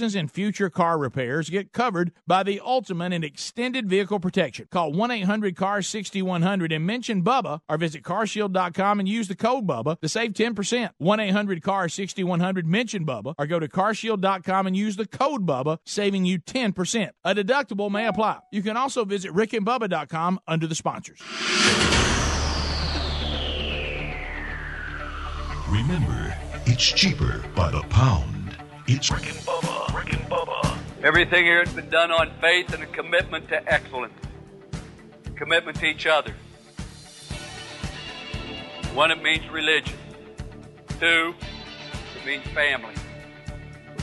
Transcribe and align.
and 0.00 0.30
future 0.30 0.70
car 0.70 0.98
repairs 0.98 1.50
get 1.50 1.72
covered 1.72 2.12
by 2.26 2.42
the 2.42 2.60
ultimate 2.64 3.12
and 3.12 3.24
extended 3.24 3.88
vehicle 3.88 4.20
protection. 4.20 4.68
Call 4.70 4.92
1 4.92 5.10
800 5.10 5.56
CAR 5.56 5.82
6100 5.82 6.72
and 6.72 6.86
mention 6.86 7.22
Bubba 7.22 7.60
or 7.68 7.76
visit 7.76 8.02
carshield.com 8.02 9.00
and 9.00 9.08
use 9.08 9.28
the 9.28 9.34
code 9.34 9.66
Bubba 9.66 10.00
to 10.00 10.08
save 10.08 10.32
10%. 10.32 10.90
1 10.98 11.20
800 11.20 11.62
CAR 11.62 11.88
6100, 11.88 12.66
mention 12.66 13.04
Bubba 13.04 13.34
or 13.38 13.46
go 13.46 13.58
to 13.58 13.68
carshield.com 13.68 14.66
and 14.66 14.76
use 14.76 14.96
the 14.96 15.06
code 15.06 15.46
Bubba, 15.46 15.78
saving 15.84 16.24
you 16.24 16.38
10%. 16.38 17.10
A 17.24 17.34
deductible 17.34 17.90
may 17.90 18.06
apply. 18.06 18.38
You 18.52 18.62
can 18.62 18.76
also 18.76 19.04
visit 19.04 19.32
rickandbubba.com 19.32 20.40
under 20.46 20.66
the 20.66 20.74
sponsors. 20.74 21.20
Remember, 25.68 26.34
it's 26.64 26.84
cheaper 26.84 27.44
by 27.54 27.70
the 27.70 27.82
pound. 27.90 28.37
It's 28.90 29.10
Rick 29.10 29.26
and 29.26 29.36
Bubba. 29.40 29.94
Rick 29.94 30.14
and 30.14 30.22
Bubba. 30.30 30.78
Everything 31.02 31.44
here 31.44 31.62
has 31.62 31.74
been 31.74 31.90
done 31.90 32.10
on 32.10 32.30
faith 32.40 32.72
and 32.72 32.82
a 32.82 32.86
commitment 32.86 33.46
to 33.50 33.70
excellence, 33.70 34.14
commitment 35.36 35.78
to 35.80 35.84
each 35.84 36.06
other. 36.06 36.32
One, 38.94 39.10
it 39.10 39.22
means 39.22 39.46
religion. 39.50 39.94
Two, 40.98 41.34
it 42.18 42.26
means 42.26 42.42
family. 42.54 42.94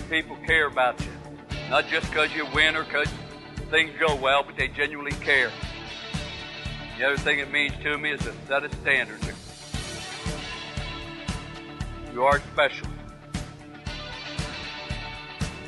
People 0.08 0.38
care 0.46 0.68
about 0.68 1.02
you, 1.02 1.12
not 1.72 1.88
just 1.88 2.08
because 2.12 2.32
you 2.36 2.46
win 2.54 2.76
or 2.76 2.84
because 2.84 3.10
things 3.72 3.90
go 4.00 4.14
well, 4.14 4.44
but 4.44 4.56
they 4.56 4.68
genuinely 4.68 5.14
care. 5.14 5.52
The 7.00 7.08
other 7.08 7.18
thing 7.18 7.40
it 7.40 7.52
means 7.52 7.74
to 7.82 7.98
me 7.98 8.12
is 8.12 8.24
a 8.28 8.34
set 8.46 8.64
of 8.64 8.72
standards. 8.76 9.28
You 12.14 12.24
are 12.24 12.40
special. 12.54 12.88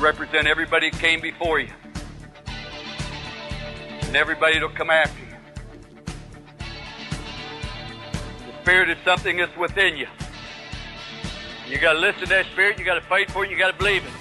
Represent 0.00 0.46
everybody 0.46 0.90
that 0.90 1.00
came 1.00 1.20
before 1.20 1.58
you. 1.58 1.70
And 4.02 4.14
everybody 4.14 4.54
that'll 4.54 4.68
come 4.68 4.90
after 4.90 5.18
you. 5.18 6.14
The 8.46 8.62
Spirit 8.62 8.90
is 8.90 8.98
something 9.04 9.38
that's 9.38 9.56
within 9.56 9.96
you. 9.96 10.06
You 11.68 11.78
gotta 11.78 11.98
listen 11.98 12.22
to 12.22 12.28
that 12.28 12.46
Spirit, 12.46 12.78
you 12.78 12.84
gotta 12.84 13.00
fight 13.00 13.30
for 13.32 13.44
it, 13.44 13.50
you 13.50 13.58
gotta 13.58 13.76
believe 13.76 14.04
it. 14.04 14.12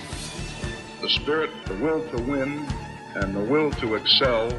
The 1.02 1.10
spirit, 1.10 1.52
the 1.66 1.76
will 1.76 2.04
to 2.10 2.24
win, 2.24 2.66
and 3.14 3.36
the 3.36 3.44
will 3.44 3.70
to 3.74 3.96
excel, 3.96 4.50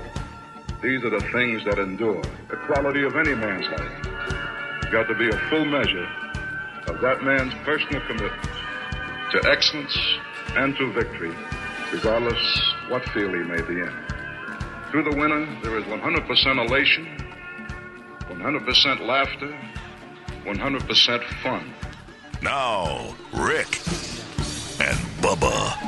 these 0.81 1.03
are 1.03 1.11
the 1.11 1.21
things 1.33 1.65
that 1.65 1.81
endure. 1.81 2.23
The 2.49 2.57
quality 2.67 3.03
of 3.03 3.17
any 3.17 3.35
man's 3.35 3.67
life. 3.67 4.91
Got 4.93 5.09
to 5.09 5.17
be 5.17 5.29
a 5.29 5.37
full 5.51 5.65
measure 5.65 6.09
of 6.87 7.01
that 7.01 7.25
man's 7.25 7.53
personal 7.65 8.01
commitment 8.07 8.43
to 9.33 9.51
excellence 9.51 9.99
and 10.57 10.77
to 10.77 10.93
victory, 10.93 11.35
regardless 11.93 12.73
what 12.89 13.05
field 13.11 13.35
he 13.35 13.43
may 13.43 13.61
be 13.63 13.81
in. 13.81 13.93
To 14.93 15.03
the 15.03 15.15
winner, 15.17 15.47
there 15.63 15.77
is 15.77 15.85
100% 15.85 16.67
elation, 16.67 17.07
100% 18.31 19.07
laughter, 19.07 19.59
100% 20.45 21.25
fun. 21.43 21.75
Now, 22.43 23.15
Rick 23.35 23.69
and 24.81 24.99
Bubba. 25.21 25.88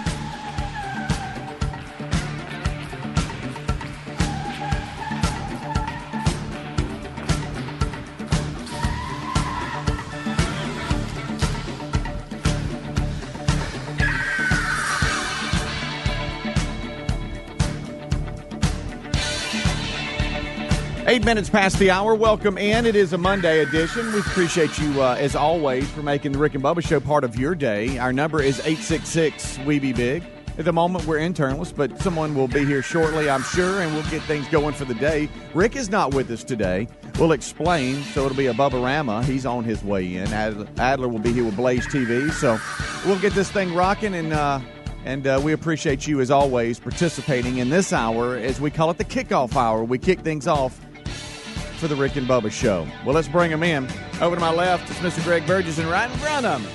Eight 21.11 21.25
minutes 21.25 21.51
past 21.51 21.77
the 21.81 21.91
hour. 21.91 22.15
Welcome 22.15 22.57
in. 22.57 22.87
It 22.87 22.95
is 22.95 23.13
a 23.13 23.19
Monday 23.19 23.63
edition. 23.63 24.13
We 24.13 24.21
appreciate 24.21 24.79
you, 24.79 25.03
uh, 25.03 25.17
as 25.19 25.35
always, 25.35 25.91
for 25.91 26.05
making 26.05 26.31
the 26.31 26.39
Rick 26.39 26.55
and 26.55 26.63
Bubba 26.63 26.87
Show 26.87 27.01
part 27.01 27.25
of 27.25 27.35
your 27.35 27.57
day. 27.57 27.99
Our 27.99 28.13
number 28.13 28.41
is 28.41 28.61
866 28.61 29.59
We 29.67 29.81
Be 29.81 29.93
Big. 29.93 30.23
At 30.57 30.67
the 30.67 30.73
moment, 30.73 31.07
we're 31.07 31.19
internalists, 31.19 31.73
but 31.73 32.01
someone 32.01 32.37
will 32.37 32.47
be 32.47 32.65
here 32.65 32.81
shortly, 32.81 33.29
I'm 33.29 33.43
sure, 33.43 33.81
and 33.81 33.93
we'll 33.93 34.09
get 34.09 34.23
things 34.23 34.47
going 34.51 34.73
for 34.73 34.85
the 34.85 34.95
day. 34.95 35.29
Rick 35.53 35.75
is 35.75 35.91
not 35.91 36.15
with 36.15 36.31
us 36.31 36.45
today. 36.45 36.87
We'll 37.19 37.33
explain, 37.33 38.05
so 38.05 38.25
it'll 38.25 38.37
be 38.37 38.47
a 38.47 38.55
Bubba 38.55 38.81
Rama. 38.81 39.25
He's 39.25 39.45
on 39.45 39.65
his 39.65 39.83
way 39.83 40.15
in. 40.15 40.33
Ad- 40.33 40.79
Adler 40.79 41.09
will 41.09 41.19
be 41.19 41.33
here 41.33 41.45
with 41.45 41.57
Blaze 41.57 41.89
TV, 41.89 42.31
so 42.31 42.57
we'll 43.05 43.19
get 43.19 43.33
this 43.33 43.51
thing 43.51 43.75
rocking, 43.75 44.15
and 44.15 44.33
uh, 44.33 44.61
and 45.05 45.27
uh, 45.27 45.41
we 45.43 45.55
appreciate 45.55 46.07
you, 46.07 46.21
as 46.21 46.31
always, 46.31 46.79
participating 46.79 47.57
in 47.57 47.69
this 47.69 47.93
hour, 47.93 48.37
as 48.37 48.61
we 48.61 48.71
call 48.71 48.91
it 48.91 48.99
the 48.99 49.05
kickoff 49.05 49.57
hour. 49.57 49.83
We 49.83 49.99
kick 49.99 50.21
things 50.21 50.47
off 50.47 50.79
for 51.81 51.89
the 51.89 51.97
Rick 51.97 52.17
and 52.17 52.29
Bubba 52.29 52.51
Show. 52.53 52.87
Well, 53.05 53.15
let's 53.15 53.27
bring 53.29 53.51
him 53.51 53.63
in. 53.63 53.89
Over 54.21 54.37
to 54.37 54.41
my 54.41 54.53
left, 54.53 54.91
it's 54.91 54.99
Mr. 55.01 55.25
Greg 55.25 55.47
Burgess, 55.47 55.79
and 55.79 55.89
right 55.89 56.11
in 56.11 56.17
front 56.19 56.45
of 56.47 56.61
me, 56.63 56.69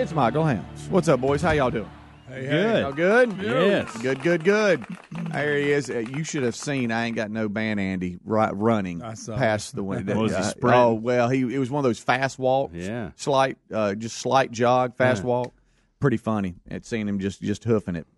it's 0.00 0.12
Michael 0.12 0.44
Helms. 0.44 0.88
What's 0.90 1.06
up, 1.08 1.20
boys? 1.20 1.40
How 1.42 1.52
y'all 1.52 1.70
doing? 1.70 1.88
Hey, 2.28 2.40
Good. 2.48 2.80
Y'all 2.82 2.92
good? 2.92 3.36
Yes. 3.40 3.96
Good, 4.02 4.20
good, 4.20 4.42
good. 4.42 4.84
There 5.30 5.56
he 5.58 5.70
is. 5.70 5.88
Uh, 5.88 5.98
You 6.00 6.24
should 6.24 6.42
have 6.42 6.56
seen. 6.56 6.90
I 6.90 7.04
ain't 7.06 7.14
got 7.14 7.30
no 7.30 7.48
band, 7.48 7.78
Andy, 7.78 8.18
right, 8.24 8.52
running 8.52 9.00
past 9.00 9.76
the 9.76 9.84
window. 9.84 10.16
Was 10.22 10.32
he 10.32 10.38
Uh, 10.38 10.42
sprinting? 10.42 10.80
Oh 10.80 10.94
well, 10.94 11.28
he 11.28 11.42
it 11.54 11.58
was 11.60 11.70
one 11.70 11.78
of 11.78 11.88
those 11.88 12.00
fast 12.00 12.36
walks. 12.40 12.74
Yeah. 12.74 13.10
slight, 13.14 13.58
uh, 13.72 13.94
just 13.94 14.16
slight 14.18 14.50
jog, 14.50 14.96
fast 14.96 15.22
Yeah. 15.22 15.28
walk. 15.28 15.54
Pretty 16.00 16.16
funny 16.16 16.56
at 16.68 16.84
seeing 16.84 17.06
him 17.08 17.20
just 17.20 17.40
just 17.40 17.62
hoofing 17.62 17.94
it. 17.94 18.08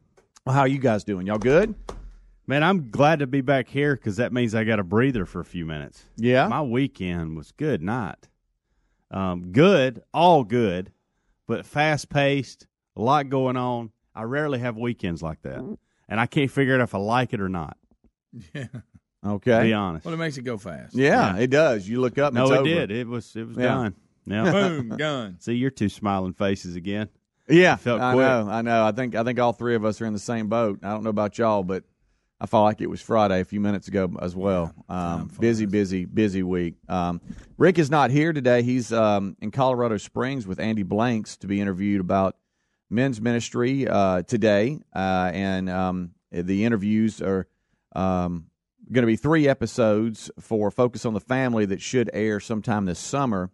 Well, 0.47 0.55
how 0.55 0.65
you 0.65 0.79
guys 0.79 1.05
doing? 1.05 1.27
Y'all 1.27 1.37
good? 1.37 1.75
Man, 2.49 2.63
I'm 2.65 2.91
glad 2.91 3.19
to 3.19 3.27
be 3.27 3.43
back 3.43 3.69
here 3.69 3.95
because 3.95 4.17
that 4.17 4.33
means 4.33 4.55
I 4.55 4.65
got 4.65 4.79
a 4.79 4.83
breather 4.83 5.27
for 5.27 5.41
a 5.41 5.45
few 5.45 5.67
minutes. 5.67 6.03
Yeah. 6.17 6.49
My 6.49 6.63
weekend 6.63 7.37
was 7.37 7.53
good 7.53 7.83
night. 7.83 8.27
Um, 9.11 9.53
good, 9.53 10.03
all 10.15 10.45
good, 10.45 10.91
but 11.47 11.67
fast 11.67 12.09
paced, 12.09 12.67
a 12.97 13.03
lot 13.03 13.29
going 13.29 13.57
on. 13.59 13.91
I 14.15 14.23
rarely 14.23 14.59
have 14.61 14.77
weekends 14.79 15.23
like 15.23 15.43
that. 15.43 15.59
And 16.09 16.19
I 16.19 16.25
can't 16.27 16.51
figure 16.51 16.75
out 16.75 16.81
if 16.81 16.95
I 16.95 16.99
like 16.99 17.35
it 17.35 17.41
or 17.41 17.51
not, 17.51 17.77
to 18.55 18.69
Okay. 19.27 19.63
be 19.65 19.73
honest. 19.75 20.07
Well, 20.07 20.15
it 20.15 20.19
makes 20.19 20.39
it 20.39 20.43
go 20.43 20.57
fast. 20.57 20.95
Yeah, 20.95 21.37
it 21.37 21.49
does. 21.51 21.87
You 21.87 22.01
look 22.01 22.17
up. 22.17 22.29
And 22.29 22.37
no, 22.37 22.45
it's 22.45 22.51
it 22.53 22.57
over. 22.57 22.65
did. 22.65 22.91
It 22.91 23.07
was 23.07 23.37
it 23.37 23.47
was 23.47 23.57
Yeah. 23.59 23.63
done. 23.75 23.95
Yeah. 24.27 24.51
Boom, 24.53 24.89
done. 24.97 25.37
See 25.41 25.53
your 25.55 25.71
two 25.71 25.91
smiling 25.91 26.33
faces 26.33 26.77
again. 26.77 27.09
Yeah, 27.49 27.77
felt 27.77 28.01
I 28.01 28.13
quick. 28.15 28.27
know. 28.27 28.49
I 28.51 28.63
know. 28.63 28.85
I 28.87 28.93
think 28.93 29.15
I 29.15 29.23
think 29.25 29.39
all 29.39 29.53
three 29.53 29.75
of 29.75 29.85
us 29.85 30.01
are 30.01 30.07
in 30.07 30.13
the 30.15 30.19
same 30.19 30.49
boat. 30.49 30.81
I 30.83 30.91
don't 30.91 31.03
know 31.03 31.11
about 31.11 31.37
y'all, 31.39 31.63
but 31.63 31.85
I 32.41 32.47
felt 32.47 32.65
like 32.65 32.81
it 32.81 32.89
was 32.89 33.01
Friday 33.01 33.41
a 33.41 33.45
few 33.45 33.61
minutes 33.61 33.89
ago 33.89 34.17
as 34.23 34.37
well. 34.37 34.73
Um, 34.89 35.31
busy, 35.41 35.67
busy, 35.67 36.05
busy 36.05 36.43
week. 36.43 36.77
Um, 36.89 37.21
Rick 37.57 37.79
is 37.79 37.91
not 37.91 38.11
here 38.11 38.33
today. 38.33 38.63
He's 38.63 38.93
um, 38.93 39.37
in 39.41 39.51
Colorado 39.51 39.97
Springs 39.97 40.47
with 40.47 40.61
Andy 40.61 40.85
Blanks 40.85 41.37
to 41.39 41.49
be 41.49 41.61
interviewed 41.61 42.01
about 42.01 42.37
men's 42.91 43.21
ministry 43.21 43.89
uh, 43.89 44.23
today, 44.23 44.79
uh, 44.95 45.31
and 45.35 45.69
um, 45.69 46.11
the 46.31 46.65
interviews 46.65 47.21
are 47.21 47.49
um, 47.97 48.47
going 48.93 49.03
to 49.03 49.07
be 49.07 49.17
three 49.17 49.49
episodes 49.49 50.31
for 50.39 50.71
Focus 50.71 51.05
on 51.05 51.15
the 51.15 51.21
Family 51.21 51.67
that 51.67 51.81
should 51.81 52.09
air 52.13 52.39
sometime 52.39 52.85
this 52.85 53.01
summer. 53.01 53.51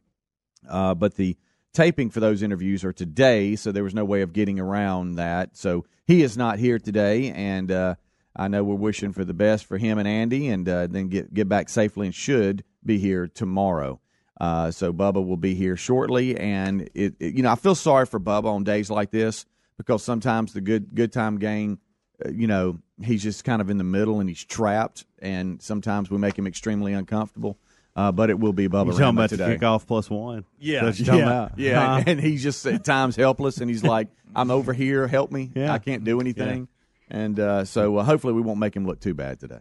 Uh, 0.69 0.95
but 0.95 1.15
the 1.15 1.37
taping 1.73 2.11
for 2.11 2.21
those 2.21 2.43
interviews 2.43 2.85
are 2.85 2.93
today, 2.93 3.57
so 3.57 3.73
there 3.73 3.83
was 3.83 3.95
no 3.95 4.05
way 4.05 4.21
of 4.21 4.33
getting 4.35 4.61
around 4.61 5.17
that. 5.17 5.57
So 5.57 5.87
he 6.07 6.23
is 6.23 6.37
not 6.37 6.59
here 6.59 6.79
today, 6.79 7.31
and 7.31 7.73
uh, 7.73 7.95
I 8.37 8.49
know 8.49 8.65
we're 8.65 8.75
wishing 8.75 9.13
for 9.13 9.25
the 9.25 9.35
best 9.35 9.65
for 9.67 9.79
him 9.79 9.99
and 9.99 10.09
Andy, 10.09 10.49
and 10.49 10.69
uh, 10.69 10.87
then 10.89 11.09
get 11.09 11.33
get 11.33 11.49
back 11.49 11.69
safely 11.69 12.07
and 12.07 12.15
should 12.15 12.65
be 12.85 12.99
here 12.99 13.27
tomorrow. 13.29 14.01
Uh, 14.41 14.71
so 14.71 14.93
Bubba 14.93 15.25
will 15.25 15.37
be 15.37 15.55
here 15.55 15.77
shortly, 15.77 16.37
and 16.37 16.89
it, 16.95 17.15
it- 17.21 17.35
you 17.35 17.43
know 17.43 17.51
I 17.53 17.55
feel 17.55 17.75
sorry 17.77 18.07
for 18.07 18.19
Bubba 18.19 18.47
on 18.47 18.65
days 18.65 18.91
like 18.91 19.11
this 19.11 19.47
because 19.77 20.03
sometimes 20.03 20.53
the 20.53 20.61
good 20.61 20.95
good 20.95 21.13
time 21.13 21.39
gang, 21.39 21.79
uh, 22.25 22.31
you 22.31 22.47
know, 22.49 22.79
he's 23.03 23.23
just 23.23 23.45
kind 23.45 23.61
of 23.63 23.71
in 23.71 23.79
the 23.79 23.85
middle 23.85 24.19
and 24.21 24.29
he's 24.29 24.45
trapped, 24.45 25.05
and 25.21 25.63
sometimes 25.63 26.11
we 26.11 26.19
make 26.19 26.37
him 26.39 26.47
extremely 26.47 26.93
uncomfortable. 26.93 27.59
Uh, 27.97 28.11
but 28.11 28.29
it 28.29 28.41
will 28.41 28.53
be 28.53 28.67
Bubba 28.69 28.87
You 28.87 28.93
talking 28.99 29.07
about 29.11 29.31
today. 29.31 29.51
the 29.55 29.57
kickoff 29.57 29.87
plus 29.87 30.11
one? 30.11 30.45
Yeah, 30.59 30.83
That's 30.85 30.99
what 30.99 31.07
you're 31.07 31.15
talking 31.15 31.21
yeah, 31.21 31.45
about. 31.45 31.59
yeah. 31.61 31.97
Huh? 31.99 32.05
And 32.09 32.21
he's 32.21 32.43
just 32.43 32.67
at 32.67 32.85
times 32.85 33.15
helpless, 33.15 33.59
and 33.59 33.71
he's 33.71 33.85
like, 33.85 34.09
"I'm 34.35 34.51
over 34.51 34.73
here, 34.73 35.07
help 35.07 35.31
me! 35.31 35.53
Yeah. 35.55 35.73
I 35.73 35.79
can't 35.79 36.03
do 36.03 36.21
anything." 36.21 36.67
And 37.15 37.39
uh, 37.41 37.65
so 37.65 37.97
uh, 37.99 38.05
hopefully 38.05 38.33
we 38.33 38.43
won't 38.43 38.59
make 38.59 38.75
him 38.75 38.85
look 38.87 39.01
too 39.01 39.15
bad 39.15 39.39
today. 39.41 39.61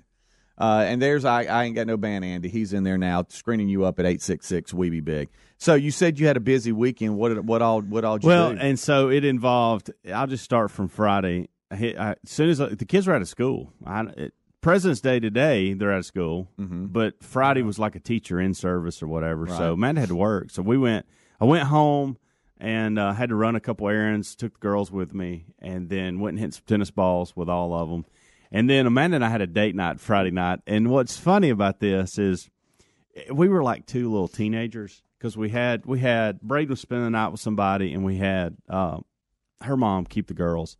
Uh, 0.58 0.84
and 0.88 1.02
there's 1.02 1.26
I, 1.26 1.44
I 1.46 1.64
ain't 1.64 1.76
got 1.76 1.88
no 1.88 1.98
band 1.98 2.24
Andy. 2.24 2.48
He's 2.50 2.74
in 2.74 2.84
there 2.84 2.98
now 2.98 3.26
screening 3.30 3.70
you 3.70 3.86
up 3.86 4.00
at 4.00 4.06
eight 4.06 4.22
six 4.22 4.46
six 4.46 4.74
We 4.74 4.90
Be 4.90 5.00
Big. 5.00 5.30
So 5.58 5.74
you 5.74 5.90
said 5.92 6.20
you 6.20 6.28
had 6.28 6.38
a 6.38 6.42
busy 6.42 6.72
weekend. 6.72 7.18
What 7.18 7.30
did, 7.30 7.48
what 7.48 7.62
all 7.62 7.82
what 7.82 8.04
all 8.06 8.20
Well, 8.22 8.54
do? 8.54 8.60
and 8.60 8.78
so 8.80 9.10
it 9.10 9.24
involved. 9.26 9.92
I'll 10.14 10.28
just 10.28 10.44
start 10.44 10.70
from 10.72 10.88
Friday. 10.90 11.50
I 11.72 11.76
I, 11.76 12.10
as 12.12 12.18
soon 12.26 12.50
as 12.50 12.62
I, 12.62 12.70
the 12.70 12.86
kids 12.86 13.08
were 13.08 13.16
out 13.16 13.22
of 13.22 13.28
school, 13.28 13.74
I, 13.86 14.02
it, 14.16 14.34
President's 14.62 15.02
Day 15.02 15.20
today, 15.20 15.74
they're 15.74 15.92
out 15.92 16.00
of 16.00 16.06
school, 16.06 16.48
but 16.58 17.22
Friday 17.24 17.64
was 17.64 17.80
like 17.80 17.96
a 17.96 18.00
teacher 18.00 18.40
in 18.40 18.54
service 18.54 19.02
or 19.04 19.08
whatever. 19.08 19.48
So 19.48 19.74
Amanda 19.74 20.02
had 20.02 20.10
to 20.10 20.16
work. 20.16 20.52
So 20.52 20.62
we 20.62 20.78
went. 20.78 21.06
I 21.42 21.46
went 21.46 21.64
home 21.68 22.18
and 22.60 22.98
uh, 22.98 23.14
had 23.14 23.30
to 23.30 23.36
run 23.36 23.56
a 23.56 23.60
couple 23.60 23.88
errands. 23.90 24.36
Took 24.36 24.54
the 24.54 24.60
girls 24.60 24.92
with 24.92 25.14
me, 25.14 25.46
and 25.60 25.90
then 25.90 26.20
went 26.20 26.36
and 26.36 26.40
hit 26.40 26.54
some 26.54 26.64
tennis 26.66 26.92
balls 26.92 27.36
with 27.36 27.50
all 27.50 27.74
of 27.74 27.90
them. 27.90 28.06
And 28.52 28.70
then 28.70 28.86
Amanda 28.86 29.16
and 29.16 29.26
I 29.26 29.30
had 29.30 29.42
a 29.42 29.48
date 29.48 29.76
night 29.76 30.00
Friday 30.00 30.32
night. 30.32 30.60
And 30.68 30.90
what's 30.90 31.18
funny 31.18 31.50
about 31.50 31.80
this 31.80 32.20
is 32.20 32.50
we 33.32 33.48
were 33.48 33.64
like 33.64 33.86
two 33.86 34.12
little 34.12 34.28
teenagers 34.28 35.02
because 35.18 35.38
we 35.38 35.50
had 35.50 35.86
we 35.86 36.00
had 36.00 36.42
Braden 36.42 36.70
was 36.70 36.82
spending 36.82 37.06
the 37.06 37.12
night 37.12 37.30
with 37.30 37.42
somebody, 37.42 37.94
and 37.94 38.04
we 38.04 38.18
had 38.18 38.58
uh, 38.70 39.00
her 39.62 39.78
mom 39.78 40.06
keep 40.06 40.28
the 40.28 40.34
girls, 40.34 40.78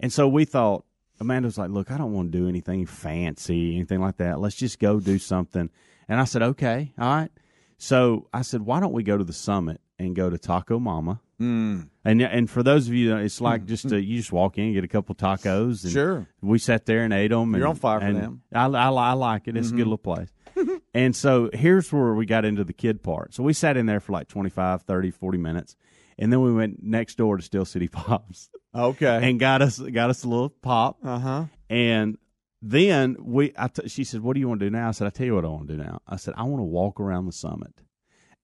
and 0.00 0.12
so 0.12 0.28
we 0.28 0.44
thought 0.44 0.84
Amanda 1.20 1.46
was 1.46 1.58
like, 1.58 1.70
"Look, 1.70 1.90
I 1.90 1.96
don't 1.96 2.12
want 2.12 2.32
to 2.32 2.38
do 2.38 2.48
anything 2.48 2.86
fancy, 2.86 3.76
anything 3.76 4.00
like 4.00 4.16
that. 4.18 4.40
Let's 4.40 4.56
just 4.56 4.78
go 4.78 5.00
do 5.00 5.18
something." 5.18 5.70
And 6.08 6.20
I 6.20 6.24
said, 6.24 6.42
"Okay, 6.42 6.92
all 6.98 7.08
right." 7.08 7.30
So 7.78 8.28
I 8.32 8.42
said, 8.42 8.62
"Why 8.62 8.80
don't 8.80 8.92
we 8.92 9.02
go 9.02 9.16
to 9.16 9.24
the 9.24 9.32
summit 9.32 9.80
and 9.98 10.14
go 10.14 10.30
to 10.30 10.38
Taco 10.38 10.78
Mama?" 10.78 11.20
Mm. 11.40 11.88
And 12.04 12.22
and 12.22 12.50
for 12.50 12.62
those 12.62 12.88
of 12.88 12.94
you, 12.94 13.16
it's 13.16 13.40
like 13.40 13.64
just 13.64 13.88
to, 13.90 14.00
you 14.00 14.18
just 14.18 14.32
walk 14.32 14.58
in, 14.58 14.72
get 14.72 14.84
a 14.84 14.88
couple 14.88 15.14
tacos. 15.14 15.84
And 15.84 15.92
Sure. 15.92 16.28
We 16.40 16.58
sat 16.58 16.86
there 16.86 17.04
and 17.04 17.12
ate 17.12 17.30
them. 17.30 17.52
You're 17.52 17.62
and, 17.62 17.70
on 17.70 17.76
fire 17.76 18.00
for 18.00 18.12
them. 18.12 18.42
I, 18.52 18.66
I, 18.66 18.88
I 18.90 19.12
like 19.12 19.46
it. 19.46 19.56
It's 19.56 19.68
a 19.68 19.72
good 19.72 19.86
little 19.86 19.98
place. 19.98 20.30
and 20.94 21.14
so 21.14 21.50
here's 21.52 21.92
where 21.92 22.14
we 22.14 22.26
got 22.26 22.44
into 22.44 22.64
the 22.64 22.72
kid 22.72 23.02
part. 23.02 23.34
So 23.34 23.42
we 23.42 23.52
sat 23.52 23.76
in 23.76 23.86
there 23.86 24.00
for 24.00 24.12
like 24.12 24.26
25, 24.28 24.82
30, 24.82 25.10
40 25.12 25.38
minutes. 25.38 25.76
And 26.18 26.32
then 26.32 26.40
we 26.40 26.52
went 26.52 26.82
next 26.82 27.16
door 27.16 27.36
to 27.36 27.42
Steel 27.42 27.64
City 27.64 27.86
Pops 27.92 28.50
okay. 28.74 29.20
and 29.22 29.38
got 29.38 29.62
us 29.62 29.78
got 29.78 30.10
us 30.10 30.24
a 30.24 30.28
little 30.28 30.48
pop. 30.48 30.98
Uh 31.04 31.18
huh. 31.18 31.44
And 31.70 32.18
then 32.60 33.16
we, 33.20 33.52
I 33.56 33.68
t- 33.68 33.88
she 33.88 34.02
said, 34.02 34.20
"What 34.22 34.34
do 34.34 34.40
you 34.40 34.48
want 34.48 34.58
to 34.60 34.66
do 34.66 34.70
now?" 34.70 34.88
I 34.88 34.90
said, 34.90 35.06
"I 35.06 35.10
tell 35.10 35.26
you 35.26 35.36
what 35.36 35.44
I 35.44 35.48
want 35.48 35.68
to 35.68 35.76
do 35.76 35.82
now." 35.82 36.00
I 36.08 36.16
said, 36.16 36.34
"I 36.36 36.42
want 36.42 36.58
to 36.58 36.64
walk 36.64 36.98
around 36.98 37.26
the 37.26 37.32
summit, 37.32 37.82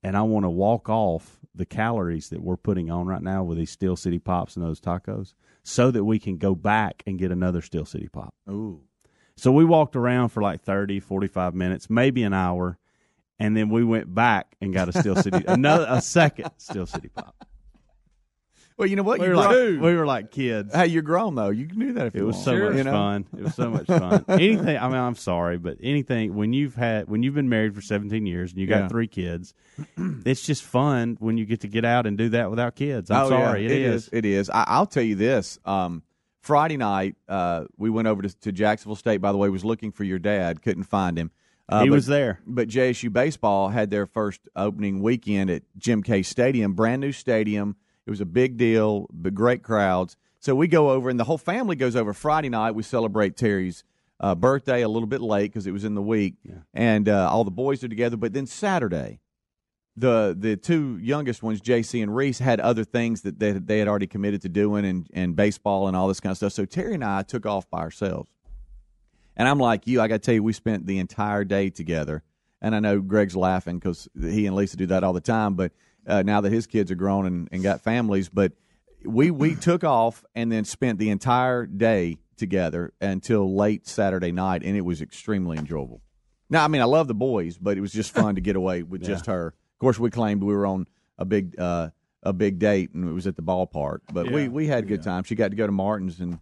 and 0.04 0.16
I 0.16 0.22
want 0.22 0.44
to 0.44 0.50
walk 0.50 0.88
off 0.88 1.40
the 1.54 1.66
calories 1.66 2.28
that 2.30 2.42
we're 2.42 2.56
putting 2.56 2.90
on 2.90 3.06
right 3.06 3.22
now 3.22 3.44
with 3.44 3.58
these 3.58 3.70
Steel 3.70 3.96
City 3.96 4.18
Pops 4.18 4.56
and 4.56 4.64
those 4.64 4.80
tacos, 4.80 5.34
so 5.62 5.90
that 5.90 6.04
we 6.04 6.18
can 6.18 6.36
go 6.36 6.54
back 6.54 7.02
and 7.06 7.18
get 7.18 7.30
another 7.30 7.62
Steel 7.62 7.84
City 7.84 8.08
Pop." 8.08 8.34
Ooh. 8.48 8.80
So 9.36 9.50
we 9.50 9.64
walked 9.64 9.96
around 9.96 10.28
for 10.28 10.42
like 10.42 10.62
30, 10.62 11.00
45 11.00 11.54
minutes, 11.54 11.90
maybe 11.90 12.22
an 12.22 12.32
hour, 12.32 12.78
and 13.38 13.56
then 13.56 13.68
we 13.68 13.84
went 13.84 14.14
back 14.14 14.56
and 14.60 14.72
got 14.72 14.88
a 14.88 14.98
Steel 14.98 15.16
City, 15.16 15.44
another 15.48 15.86
a 15.88 16.00
second 16.00 16.50
Steel 16.56 16.86
City 16.86 17.08
Pop. 17.08 17.46
Well, 18.76 18.88
you 18.88 18.96
know 18.96 19.04
what? 19.04 19.20
We 19.20 19.26
you 19.26 19.30
were 19.30 19.36
like, 19.36 19.50
we 19.50 19.94
were 19.94 20.04
like 20.06 20.32
kids. 20.32 20.74
Hey, 20.74 20.88
you're 20.88 21.02
grown 21.02 21.36
though. 21.36 21.50
You 21.50 21.66
can 21.68 21.78
do 21.78 21.92
that 21.92 22.06
if 22.08 22.14
It 22.16 22.18
you 22.18 22.26
was 22.26 22.34
want. 22.34 22.44
so 22.44 22.58
much 22.58 22.76
you 22.76 22.82
know? 22.84 22.90
fun. 22.90 23.26
It 23.38 23.42
was 23.44 23.54
so 23.54 23.70
much 23.70 23.86
fun. 23.86 24.24
Anything. 24.28 24.76
I 24.76 24.88
mean, 24.88 24.96
I'm 24.96 25.14
sorry, 25.14 25.58
but 25.58 25.76
anything 25.80 26.34
when 26.34 26.52
you've 26.52 26.74
had 26.74 27.08
when 27.08 27.22
you've 27.22 27.34
been 27.34 27.48
married 27.48 27.74
for 27.76 27.80
17 27.80 28.26
years 28.26 28.50
and 28.50 28.60
you 28.60 28.66
got 28.66 28.78
Yeah. 28.80 28.88
three 28.88 29.06
kids, 29.06 29.54
it's 29.96 30.42
just 30.44 30.64
fun 30.64 31.16
when 31.20 31.38
you 31.38 31.44
get 31.46 31.60
to 31.60 31.68
get 31.68 31.84
out 31.84 32.06
and 32.06 32.18
do 32.18 32.30
that 32.30 32.50
without 32.50 32.74
kids. 32.74 33.12
I'm 33.12 33.26
oh, 33.26 33.28
sorry, 33.28 33.62
yeah, 33.64 33.70
it 33.70 33.80
is. 33.80 34.10
It 34.12 34.24
is. 34.24 34.50
I, 34.50 34.64
I'll 34.66 34.86
tell 34.86 35.04
you 35.04 35.14
this. 35.14 35.58
Um, 35.64 36.02
Friday 36.40 36.76
night, 36.76 37.14
uh, 37.28 37.66
we 37.76 37.90
went 37.90 38.08
over 38.08 38.22
to, 38.22 38.40
to 38.40 38.50
Jacksonville 38.50 38.96
State. 38.96 39.18
By 39.18 39.30
the 39.30 39.38
way, 39.38 39.48
was 39.50 39.64
looking 39.64 39.92
for 39.92 40.02
your 40.02 40.18
dad. 40.18 40.62
Couldn't 40.62 40.82
find 40.84 41.16
him. 41.16 41.30
Uh, 41.68 41.84
He 41.84 41.88
but- 41.90 41.94
was 41.94 42.06
there. 42.06 42.40
But 42.44 42.66
JSU 42.68 43.12
baseball 43.12 43.68
had 43.68 43.90
their 43.90 44.06
first 44.06 44.40
opening 44.56 45.00
weekend 45.00 45.48
at 45.48 45.62
Jim 45.78 46.02
Case 46.02 46.28
Stadium, 46.28 46.72
brand 46.74 47.00
new 47.00 47.12
stadium. 47.12 47.76
It 48.06 48.10
was 48.10 48.20
a 48.20 48.26
big 48.26 48.56
deal, 48.56 49.06
but 49.12 49.34
great 49.34 49.62
crowds. 49.62 50.16
So 50.38 50.54
we 50.54 50.68
go 50.68 50.90
over, 50.90 51.08
and 51.08 51.18
the 51.18 51.24
whole 51.24 51.38
family 51.38 51.74
goes 51.74 51.96
over 51.96 52.12
Friday 52.12 52.50
night. 52.50 52.72
We 52.72 52.82
celebrate 52.82 53.36
Terry's 53.36 53.82
uh, 54.20 54.34
birthday 54.34 54.82
a 54.82 54.88
little 54.88 55.06
bit 55.06 55.20
late 55.20 55.50
because 55.50 55.66
it 55.66 55.72
was 55.72 55.84
in 55.84 55.94
the 55.94 56.02
week, 56.02 56.34
and 56.74 57.08
uh, 57.08 57.28
all 57.30 57.44
the 57.44 57.50
boys 57.50 57.82
are 57.82 57.88
together. 57.88 58.16
But 58.16 58.34
then 58.34 58.46
Saturday, 58.46 59.20
the 59.96 60.36
the 60.38 60.56
two 60.56 60.98
youngest 60.98 61.42
ones, 61.42 61.60
JC 61.62 62.02
and 62.02 62.14
Reese, 62.14 62.40
had 62.40 62.60
other 62.60 62.84
things 62.84 63.22
that 63.22 63.38
they, 63.38 63.52
they 63.52 63.78
had 63.78 63.88
already 63.88 64.06
committed 64.06 64.42
to 64.42 64.48
doing, 64.50 64.84
and, 64.84 65.08
and 65.14 65.34
baseball 65.34 65.88
and 65.88 65.96
all 65.96 66.08
this 66.08 66.20
kind 66.20 66.32
of 66.32 66.36
stuff. 66.36 66.52
So 66.52 66.64
Terry 66.66 66.94
and 66.94 67.04
I 67.04 67.22
took 67.22 67.46
off 67.46 67.68
by 67.70 67.78
ourselves. 67.78 68.30
And 69.36 69.48
I'm 69.48 69.58
like 69.58 69.86
you. 69.86 70.00
I 70.00 70.08
got 70.08 70.16
to 70.16 70.18
tell 70.20 70.34
you, 70.34 70.42
we 70.42 70.52
spent 70.52 70.86
the 70.86 70.98
entire 70.98 71.44
day 71.44 71.70
together. 71.70 72.22
And 72.60 72.74
I 72.74 72.80
know 72.80 73.00
Greg's 73.00 73.36
laughing 73.36 73.78
because 73.78 74.08
he 74.18 74.46
and 74.46 74.54
Lisa 74.54 74.76
do 74.76 74.86
that 74.86 75.04
all 75.04 75.12
the 75.12 75.20
time. 75.20 75.54
But 75.54 75.72
uh, 76.06 76.22
now 76.22 76.40
that 76.40 76.52
his 76.52 76.66
kids 76.66 76.90
are 76.90 76.96
grown 76.96 77.26
and, 77.26 77.48
and 77.52 77.62
got 77.62 77.80
families, 77.80 78.28
but 78.28 78.52
we 79.04 79.30
we 79.30 79.54
took 79.60 79.84
off 79.84 80.24
and 80.34 80.50
then 80.50 80.64
spent 80.64 80.98
the 80.98 81.10
entire 81.10 81.66
day 81.66 82.18
together 82.36 82.92
until 83.00 83.54
late 83.54 83.86
Saturday 83.86 84.32
night, 84.32 84.62
and 84.62 84.76
it 84.76 84.82
was 84.82 85.00
extremely 85.00 85.58
enjoyable. 85.58 86.00
Now, 86.50 86.64
I 86.64 86.68
mean, 86.68 86.82
I 86.82 86.84
love 86.84 87.08
the 87.08 87.14
boys, 87.14 87.58
but 87.58 87.78
it 87.78 87.80
was 87.80 87.92
just 87.92 88.12
fun 88.12 88.34
to 88.34 88.40
get 88.40 88.56
away 88.56 88.82
with 88.82 89.02
just 89.04 89.26
her. 89.26 89.48
Of 89.48 89.78
course, 89.78 89.98
we 89.98 90.10
claimed 90.10 90.42
we 90.42 90.54
were 90.54 90.66
on 90.66 90.86
a 91.18 91.24
big 91.24 91.58
uh, 91.58 91.90
a 92.22 92.32
big 92.32 92.58
date, 92.58 92.92
and 92.94 93.08
it 93.08 93.12
was 93.12 93.26
at 93.26 93.36
the 93.36 93.42
ballpark. 93.42 94.00
But 94.12 94.30
we, 94.30 94.48
we 94.48 94.66
had 94.66 94.84
a 94.84 94.86
good 94.86 95.02
time. 95.02 95.24
She 95.24 95.34
got 95.34 95.50
to 95.50 95.56
go 95.56 95.66
to 95.66 95.72
Martin's 95.72 96.20
and 96.20 96.38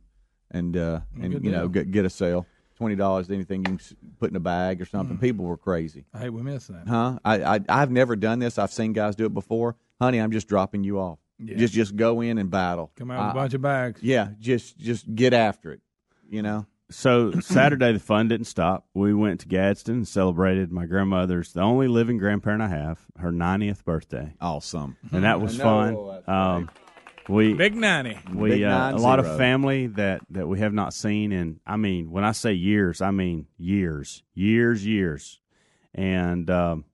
and 0.50 0.76
uh, 0.76 1.00
and 1.20 1.32
Good 1.32 1.44
you 1.44 1.50
know 1.50 1.68
get, 1.68 1.90
get 1.90 2.04
a 2.04 2.10
sale. 2.10 2.46
Twenty 2.82 2.96
dollars, 2.96 3.30
anything 3.30 3.60
you 3.60 3.78
can 3.78 3.80
put 4.18 4.30
in 4.30 4.36
a 4.36 4.40
bag 4.40 4.82
or 4.82 4.84
something. 4.84 5.16
People 5.18 5.44
were 5.44 5.56
crazy, 5.56 6.04
Hey, 6.18 6.28
we 6.30 6.42
missed 6.42 6.66
that. 6.68 6.88
huh? 6.88 7.18
I, 7.24 7.56
I 7.56 7.60
I've 7.68 7.90
never 7.92 8.16
done 8.16 8.40
this. 8.40 8.58
I've 8.58 8.72
seen 8.72 8.92
guys 8.92 9.14
do 9.14 9.24
it 9.24 9.32
before. 9.34 9.76
Honey, 10.00 10.18
I'm 10.18 10.32
just 10.32 10.48
dropping 10.48 10.82
you 10.82 10.98
off. 10.98 11.18
Yeah. 11.38 11.56
Just 11.56 11.74
just 11.74 11.94
go 11.96 12.20
in 12.20 12.38
and 12.38 12.50
battle. 12.50 12.90
Come 12.96 13.10
out 13.12 13.18
with 13.18 13.26
a 13.28 13.30
I- 13.38 13.42
bunch 13.42 13.54
of 13.54 13.62
bags. 13.62 14.02
yeah, 14.02 14.30
just 14.40 14.76
just 14.78 15.14
get 15.14 15.32
after 15.32 15.72
it. 15.72 15.80
You 16.28 16.42
know. 16.42 16.66
So 16.90 17.32
Saturday 17.40 17.92
the 17.92 17.98
fun 18.00 18.28
didn't 18.28 18.46
stop. 18.46 18.86
We 18.94 19.14
went 19.14 19.40
to 19.40 19.48
Gadsden 19.48 19.94
and 19.94 20.08
celebrated 20.08 20.70
my 20.72 20.84
grandmother's 20.86 21.52
the 21.54 21.60
only 21.62 21.88
living 21.88 22.18
grandparent 22.18 22.62
I 22.62 22.68
have, 22.68 23.00
her 23.18 23.30
90th 23.32 23.82
birthday, 23.84 24.34
Awesome. 24.42 24.96
and 25.10 25.24
that 25.24 25.40
was 25.40 25.58
I 25.58 25.62
fun. 25.62 25.94
know, 25.94 26.12
that's 26.12 26.28
Um, 26.28 26.70
we 27.28 27.54
Big 27.54 27.74
90. 27.74 28.18
we 28.34 28.50
Big 28.50 28.62
uh, 28.64 28.92
a 28.94 28.98
lot 28.98 29.18
of 29.18 29.36
family 29.36 29.86
that 29.88 30.20
that 30.30 30.46
we 30.48 30.58
have 30.60 30.72
not 30.72 30.92
seen 30.94 31.32
and 31.32 31.60
i 31.66 31.76
mean 31.76 32.10
when 32.10 32.24
i 32.24 32.32
say 32.32 32.52
years 32.52 33.00
i 33.00 33.10
mean 33.10 33.46
years 33.58 34.22
years 34.34 34.84
years 34.86 35.40
and 35.94 36.50
um 36.50 36.84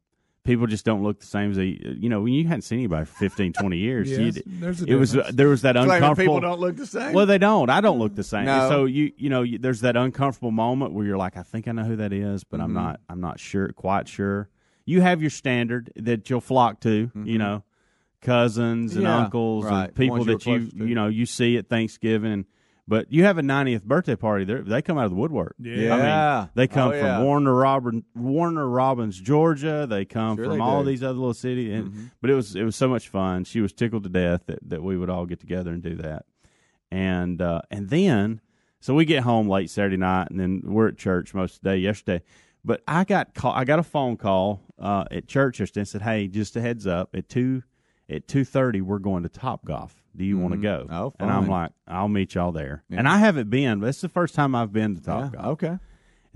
people 0.45 0.67
just 0.67 0.85
don't 0.85 1.03
look 1.03 1.21
the 1.21 1.27
same 1.27 1.51
as 1.51 1.57
they 1.59 1.79
you 1.99 2.09
know 2.09 2.21
when 2.23 2.33
you 2.33 2.47
hadn't 2.47 2.63
seen 2.63 2.79
anybody 2.79 3.05
for 3.05 3.15
15 3.17 3.53
20 3.53 3.77
years 3.89 4.11
Yes, 4.11 4.19
you, 4.37 4.43
there's 4.47 4.83
a 4.83 4.87
it 4.87 4.95
was 4.97 5.13
difference. 5.13 5.37
there 5.37 5.49
was 5.49 5.63
that 5.63 5.75
Claiming 5.77 5.93
uncomfortable 5.97 6.35
people 6.37 6.41
don't 6.49 6.61
look 6.61 6.77
the 6.77 6.87
same. 6.87 7.13
well 7.13 7.27
they 7.27 7.39
don't 7.39 7.71
i 7.71 7.81
don't 7.81 7.99
look 7.99 8.15
the 8.15 8.23
same 8.25 8.47
No. 8.47 8.69
so 8.69 8.85
you 8.87 9.13
you 9.17 9.29
know 9.31 9.43
you, 9.43 9.59
there's 9.59 9.81
that 9.83 9.97
uncomfortable 9.97 10.51
moment 10.51 10.93
where 10.95 11.05
you're 11.07 11.19
like 11.19 11.37
i 11.37 11.43
think 11.43 11.69
i 11.69 11.73
know 11.73 11.85
who 11.85 11.97
that 11.97 12.13
is 12.13 12.45
but 12.45 12.59
Mm-hmm. 12.61 12.65
i'm 12.65 12.73
not 12.75 13.01
i'm 13.09 13.21
not 13.21 13.39
sure 13.41 13.69
quite 13.73 14.09
sure 14.09 14.49
you 14.87 15.03
have 15.03 15.21
your 15.21 15.31
standard 15.31 15.93
that 15.97 16.31
you'll 16.31 16.41
flock 16.41 16.81
to 16.81 17.11
you 17.25 17.37
know 17.39 17.63
cousins 18.21 18.97
and 18.97 19.05
Mm-hmm. 19.05 19.13
Yeah, 19.13 19.25
uncles 19.25 19.65
right. 19.65 19.85
and 19.87 19.95
people 19.95 20.17
Ones 20.19 20.27
you 20.27 20.39
that 20.39 20.47
you 20.77 20.87
you 20.87 20.95
know 20.95 21.09
you 21.09 21.27
see 21.27 21.57
at 21.57 21.69
Thanksgiving. 21.69 22.47
But 22.91 23.13
you 23.13 23.25
have 23.25 23.37
a 23.37 23.43
90th 23.43 23.83
birthday 23.85 24.17
party. 24.17 24.47
They 24.47 24.55
they 24.63 24.81
come 24.81 24.97
out 24.97 25.05
of 25.05 25.11
the 25.11 25.17
woodwork. 25.17 25.57
Yeah. 25.59 25.95
I 25.95 26.41
mean, 26.41 26.49
they 26.55 26.67
come 26.69 26.91
Oh, 26.91 26.95
yeah. 26.95 27.17
from 27.19 27.25
Warner 27.27 27.55
Robin, 27.55 28.03
Warner 28.15 28.67
Robins, 28.67 29.21
Georgia. 29.21 29.87
They 29.87 30.07
come 30.07 30.37
Sure 30.37 30.47
from 30.47 30.55
they 30.55 30.65
all 30.65 30.83
do. 30.85 30.89
these 30.91 31.03
other 31.03 31.19
little 31.19 31.35
cities. 31.35 31.75
And, 31.75 32.11
But 32.23 32.31
it 32.31 32.35
was 32.35 32.57
it 32.57 32.63
was 32.63 32.77
so 32.77 32.89
much 32.89 33.09
fun. 33.11 33.45
She 33.45 33.61
was 33.61 33.75
tickled 33.75 34.05
to 34.05 34.09
death 34.09 34.45
that, 34.47 34.61
that 34.71 34.83
we 34.83 34.97
would 34.97 35.11
all 35.11 35.27
get 35.27 35.39
together 35.39 35.71
and 35.71 35.83
do 35.83 35.97
that. 35.97 36.25
And 36.91 37.43
uh, 37.43 37.61
and 37.71 37.91
then 37.91 38.41
so 38.81 38.95
we 38.95 39.05
get 39.05 39.23
home 39.23 39.49
late 39.51 39.69
Saturday 39.69 39.97
night, 39.99 40.31
and 40.31 40.41
then 40.41 40.63
we're 40.65 40.89
at 40.89 40.97
church 40.97 41.35
most 41.35 41.57
of 41.57 41.61
the 41.63 41.71
day 41.73 41.77
yesterday. 41.79 42.23
But 42.65 42.83
I 42.89 43.05
got 43.05 43.35
call, 43.35 43.53
I 43.53 43.65
got 43.65 43.79
a 43.79 43.83
phone 43.83 44.17
call 44.17 44.63
uh, 44.79 45.05
at 45.11 45.27
church 45.29 45.61
yesterday 45.61 45.81
and 45.81 45.89
said, 45.89 46.03
"Hey, 46.03 46.27
just 46.29 46.57
a 46.57 46.61
heads 46.63 46.87
up 46.87 47.11
at 47.15 47.29
two 47.29 47.65
at 48.09 48.29
two 48.29 48.45
thirty, 48.45 48.81
we're 48.81 48.99
going 48.99 49.23
to 49.23 49.29
Top 49.29 49.65
Golf. 49.65 50.03
Do 50.17 50.25
you 50.25 50.39
want 50.39 50.53
to 50.53 50.59
mm-hmm. 50.59 50.89
go?" 50.89 50.95
Oh, 50.95 51.11
fine. 51.19 51.29
and 51.29 51.31
I'm 51.31 51.49
like, 51.49 51.73
"I'll 51.87 52.09
meet 52.09 52.35
y'all 52.35 52.53
there." 52.53 52.85
And 52.91 53.09
I 53.09 53.19
haven't 53.19 53.51
been. 53.51 53.81
But 53.81 53.89
it's 53.89 54.01
the 54.01 54.09
first 54.09 54.35
time 54.35 54.55
I've 54.55 54.73
been 54.73 54.97
to 54.97 55.03
Top 55.03 55.35
Yeah, 55.35 55.41
Golf. 55.41 55.47
okay. 55.53 55.79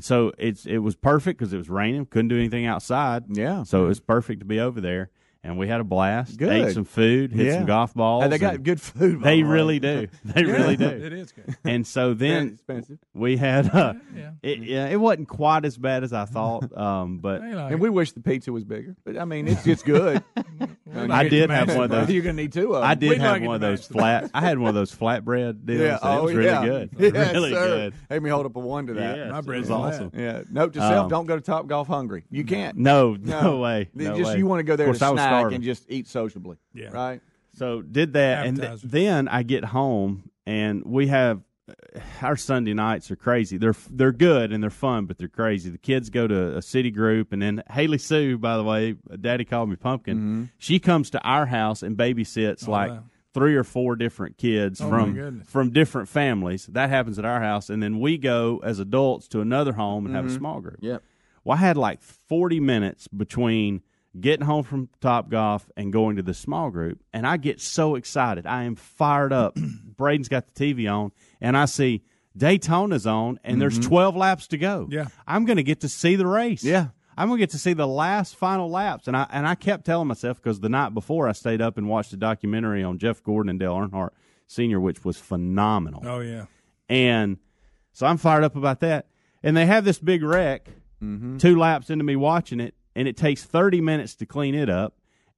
So 0.00 0.32
it's 0.38 0.66
it 0.66 0.78
was 0.78 0.96
perfect 0.96 1.38
because 1.38 1.52
it 1.52 1.58
was 1.58 1.70
raining, 1.70 2.06
couldn't 2.06 2.28
do 2.28 2.36
anything 2.36 2.66
outside. 2.66 3.24
Yeah. 3.28 3.62
So 3.62 3.84
it 3.84 3.88
was 3.88 4.00
perfect 4.00 4.40
to 4.40 4.46
be 4.46 4.58
over 4.58 4.80
there. 4.80 5.10
And 5.44 5.58
we 5.58 5.66
had 5.68 5.80
a 5.80 5.84
blast. 5.84 6.36
Good. 6.36 6.52
Ate 6.52 6.72
some 6.74 6.84
food, 6.84 7.32
hit 7.32 7.46
Yeah. 7.46 7.54
some 7.58 7.66
golf 7.66 7.94
balls. 7.94 8.22
Hey, 8.24 8.30
they 8.30 8.38
got 8.38 8.54
and 8.56 8.64
good 8.64 8.80
food. 8.80 9.22
They 9.22 9.42
the 9.42 9.48
really 9.48 9.78
do. 9.80 10.08
They 10.24 10.44
really 10.44 10.76
do. 10.76 10.86
It 10.86 11.12
is 11.12 11.32
good. 11.32 11.56
And 11.64 11.86
so 11.86 12.14
then 12.14 12.58
we 13.14 13.36
had. 13.36 13.74
Uh, 13.74 13.94
Yeah. 14.14 14.30
it, 14.42 14.58
yeah, 14.58 14.88
it 14.88 14.96
wasn't 14.96 15.28
quite 15.28 15.64
as 15.64 15.76
bad 15.78 16.04
as 16.04 16.12
I 16.12 16.26
thought, 16.26 16.76
um, 16.76 17.18
but 17.18 17.40
like 17.40 17.52
And 17.54 17.72
it. 17.72 17.80
we 17.80 17.88
wish 17.88 18.12
the 18.12 18.20
pizza 18.20 18.52
was 18.52 18.62
bigger, 18.62 18.94
but 19.04 19.16
I 19.16 19.24
mean, 19.24 19.48
it's 19.48 19.66
it's 19.66 19.82
good. 19.82 20.22
I 20.94 21.28
did 21.28 21.48
have 21.50 21.68
one 21.74 21.84
of 21.84 21.90
those. 21.90 22.10
You're 22.10 22.22
gonna 22.22 22.34
need 22.34 22.52
two 22.52 22.74
of 22.74 22.82
them. 22.82 22.90
I 22.90 22.94
did 22.94 23.08
We'd 23.10 23.20
have 23.20 23.32
like 23.32 23.42
one 23.42 23.54
of 23.54 23.60
those 23.62 23.86
flat. 23.86 24.30
I 24.34 24.40
had 24.42 24.58
one 24.58 24.68
of 24.68 24.74
those 24.74 24.94
flatbread 24.94 25.64
deals. 25.64 25.80
Yeah, 25.80 25.98
oh, 26.02 26.18
it 26.18 26.24
was 26.24 26.34
really 26.34 26.50
yeah. 26.50 26.64
good. 26.64 26.90
Yes, 26.98 27.32
really 27.32 27.50
sir. 27.52 27.66
good. 27.66 27.94
Hey, 28.10 28.18
me 28.18 28.28
hold 28.30 28.44
up 28.46 28.54
a 28.56 28.58
one 28.60 28.86
to 28.88 28.94
that. 28.94 29.16
Yes, 29.16 29.30
My 29.30 29.38
it 29.38 29.44
bread's 29.46 29.68
was 29.70 29.78
flat. 29.80 29.94
awesome. 29.94 30.10
Yeah. 30.14 30.42
Note 30.50 30.74
to 30.74 30.80
self: 30.80 31.04
Um, 31.04 31.08
don't 31.08 31.26
go 31.26 31.36
to 31.36 31.42
Top 31.42 31.66
Golf 31.66 31.88
hungry. 31.88 32.24
You 32.30 32.44
can't. 32.44 32.76
No, 32.76 33.14
no, 33.18 33.58
way. 33.58 33.88
They 33.94 34.04
No 34.04 34.16
just 34.18 34.32
way. 34.32 34.38
you 34.38 34.46
want 34.46 34.60
to 34.60 34.64
go 34.64 34.76
there 34.76 34.86
Of 34.88 34.98
course, 34.98 34.98
to 34.98 35.06
I 35.06 35.08
was 35.32 35.38
snack 35.38 35.40
starving. 35.40 35.54
and 35.56 35.64
just 35.64 35.90
eat 35.90 36.08
sociably. 36.08 36.56
Yeah. 36.74 36.90
Right. 36.90 37.20
So 37.54 37.82
did 37.82 38.14
that, 38.14 38.46
and 38.46 38.56
th- 38.56 38.66
Appetizer. 38.66 38.88
then 38.88 39.28
I 39.28 39.42
get 39.42 39.64
home, 39.64 40.30
and 40.46 40.82
we 40.84 41.08
have 41.08 41.42
uh, 41.68 42.00
our 42.22 42.36
Sunday 42.36 42.72
nights 42.72 43.10
are 43.10 43.16
crazy. 43.16 43.58
They're 43.58 43.74
they're 43.90 44.12
good 44.12 44.52
and 44.52 44.62
they're 44.62 44.70
fun, 44.70 45.06
but 45.06 45.18
they're 45.18 45.28
crazy. 45.28 45.70
The 45.70 45.78
kids 45.78 46.10
go 46.10 46.26
to 46.26 46.56
a 46.56 46.62
city 46.62 46.90
group, 46.90 47.32
and 47.32 47.42
then 47.42 47.62
Haley 47.70 47.98
Sue, 47.98 48.38
by 48.38 48.56
the 48.56 48.64
way, 48.64 48.96
uh, 49.10 49.16
Daddy 49.16 49.44
called 49.44 49.68
me 49.68 49.76
Pumpkin. 49.76 50.16
Mm-hmm. 50.16 50.44
She 50.58 50.78
comes 50.78 51.10
to 51.10 51.20
our 51.20 51.46
house 51.46 51.82
and 51.82 51.96
babysits 51.96 52.66
oh, 52.66 52.72
like 52.72 52.90
wow. 52.90 53.04
three 53.34 53.54
or 53.54 53.64
four 53.64 53.96
different 53.96 54.38
kids 54.38 54.80
Oh, 54.80 54.90
my 54.90 54.90
from 54.90 55.14
goodness. 55.14 55.48
from 55.48 55.70
different 55.72 56.08
families. 56.08 56.66
That 56.66 56.88
happens 56.88 57.18
at 57.18 57.26
our 57.26 57.40
house, 57.40 57.68
and 57.68 57.82
then 57.82 58.00
we 58.00 58.16
go 58.16 58.60
as 58.64 58.78
adults 58.78 59.28
to 59.28 59.40
another 59.40 59.74
home 59.74 60.06
and 60.06 60.14
have 60.14 60.24
a 60.24 60.28
mm-hmm. 60.28 60.38
small 60.38 60.60
group. 60.62 60.78
Yep. 60.80 61.02
Well, 61.44 61.58
I 61.58 61.60
had 61.60 61.76
like 61.76 62.00
40 62.00 62.60
minutes 62.60 63.08
between 63.08 63.82
getting 64.18 64.46
home 64.46 64.62
from 64.62 64.88
Top 65.00 65.30
Golf 65.30 65.70
and 65.76 65.92
going 65.92 66.16
to 66.16 66.22
the 66.22 66.34
small 66.34 66.70
group, 66.70 67.00
and 67.12 67.26
I 67.26 67.36
get 67.36 67.60
so 67.60 67.94
excited. 67.94 68.46
I 68.46 68.64
am 68.64 68.76
fired 68.76 69.32
up. 69.32 69.56
Braden's 69.96 70.28
got 70.28 70.52
the 70.52 70.74
TV 70.74 70.92
on, 70.92 71.12
and 71.40 71.56
I 71.56 71.64
see 71.64 72.02
Daytona's 72.36 73.06
on, 73.06 73.40
and 73.44 73.60
there's 73.60 73.78
mm-hmm. 73.78 73.88
12 73.88 74.16
laps 74.16 74.46
to 74.48 74.58
go. 74.58 74.88
Yeah. 74.90 75.06
I'm 75.26 75.44
going 75.44 75.56
to 75.56 75.62
get 75.62 75.80
to 75.80 75.88
see 75.88 76.16
the 76.16 76.26
race. 76.26 76.64
Yeah. 76.64 76.88
I'm 77.16 77.28
going 77.28 77.38
to 77.38 77.42
get 77.42 77.50
to 77.50 77.58
see 77.58 77.74
the 77.74 77.86
last 77.86 78.36
final 78.36 78.70
laps. 78.70 79.06
And 79.06 79.16
I, 79.16 79.26
and 79.30 79.46
I 79.46 79.54
kept 79.54 79.84
telling 79.84 80.08
myself, 80.08 80.42
because 80.42 80.60
the 80.60 80.70
night 80.70 80.94
before 80.94 81.28
I 81.28 81.32
stayed 81.32 81.60
up 81.60 81.76
and 81.76 81.88
watched 81.88 82.12
a 82.12 82.16
documentary 82.16 82.82
on 82.82 82.98
Jeff 82.98 83.22
Gordon 83.22 83.50
and 83.50 83.60
Dale 83.60 83.74
Earnhardt 83.74 84.10
Sr., 84.46 84.80
which 84.80 85.04
was 85.04 85.18
phenomenal. 85.18 86.02
Oh 86.06 86.20
yeah. 86.20 86.46
And 86.88 87.38
so 87.92 88.06
I'm 88.06 88.16
fired 88.16 88.44
up 88.44 88.56
about 88.56 88.80
that. 88.80 89.06
And 89.42 89.56
they 89.56 89.66
have 89.66 89.84
this 89.84 89.98
big 89.98 90.22
wreck 90.22 90.68
mm-hmm. 91.02 91.36
two 91.38 91.58
laps 91.58 91.90
into 91.90 92.04
me 92.04 92.16
watching 92.16 92.60
it, 92.60 92.74
and 92.94 93.06
it 93.08 93.16
takes 93.16 93.44
30 93.44 93.80
minutes 93.80 94.14
to 94.16 94.26
clean 94.26 94.54
it 94.54 94.68
up. 94.68 94.94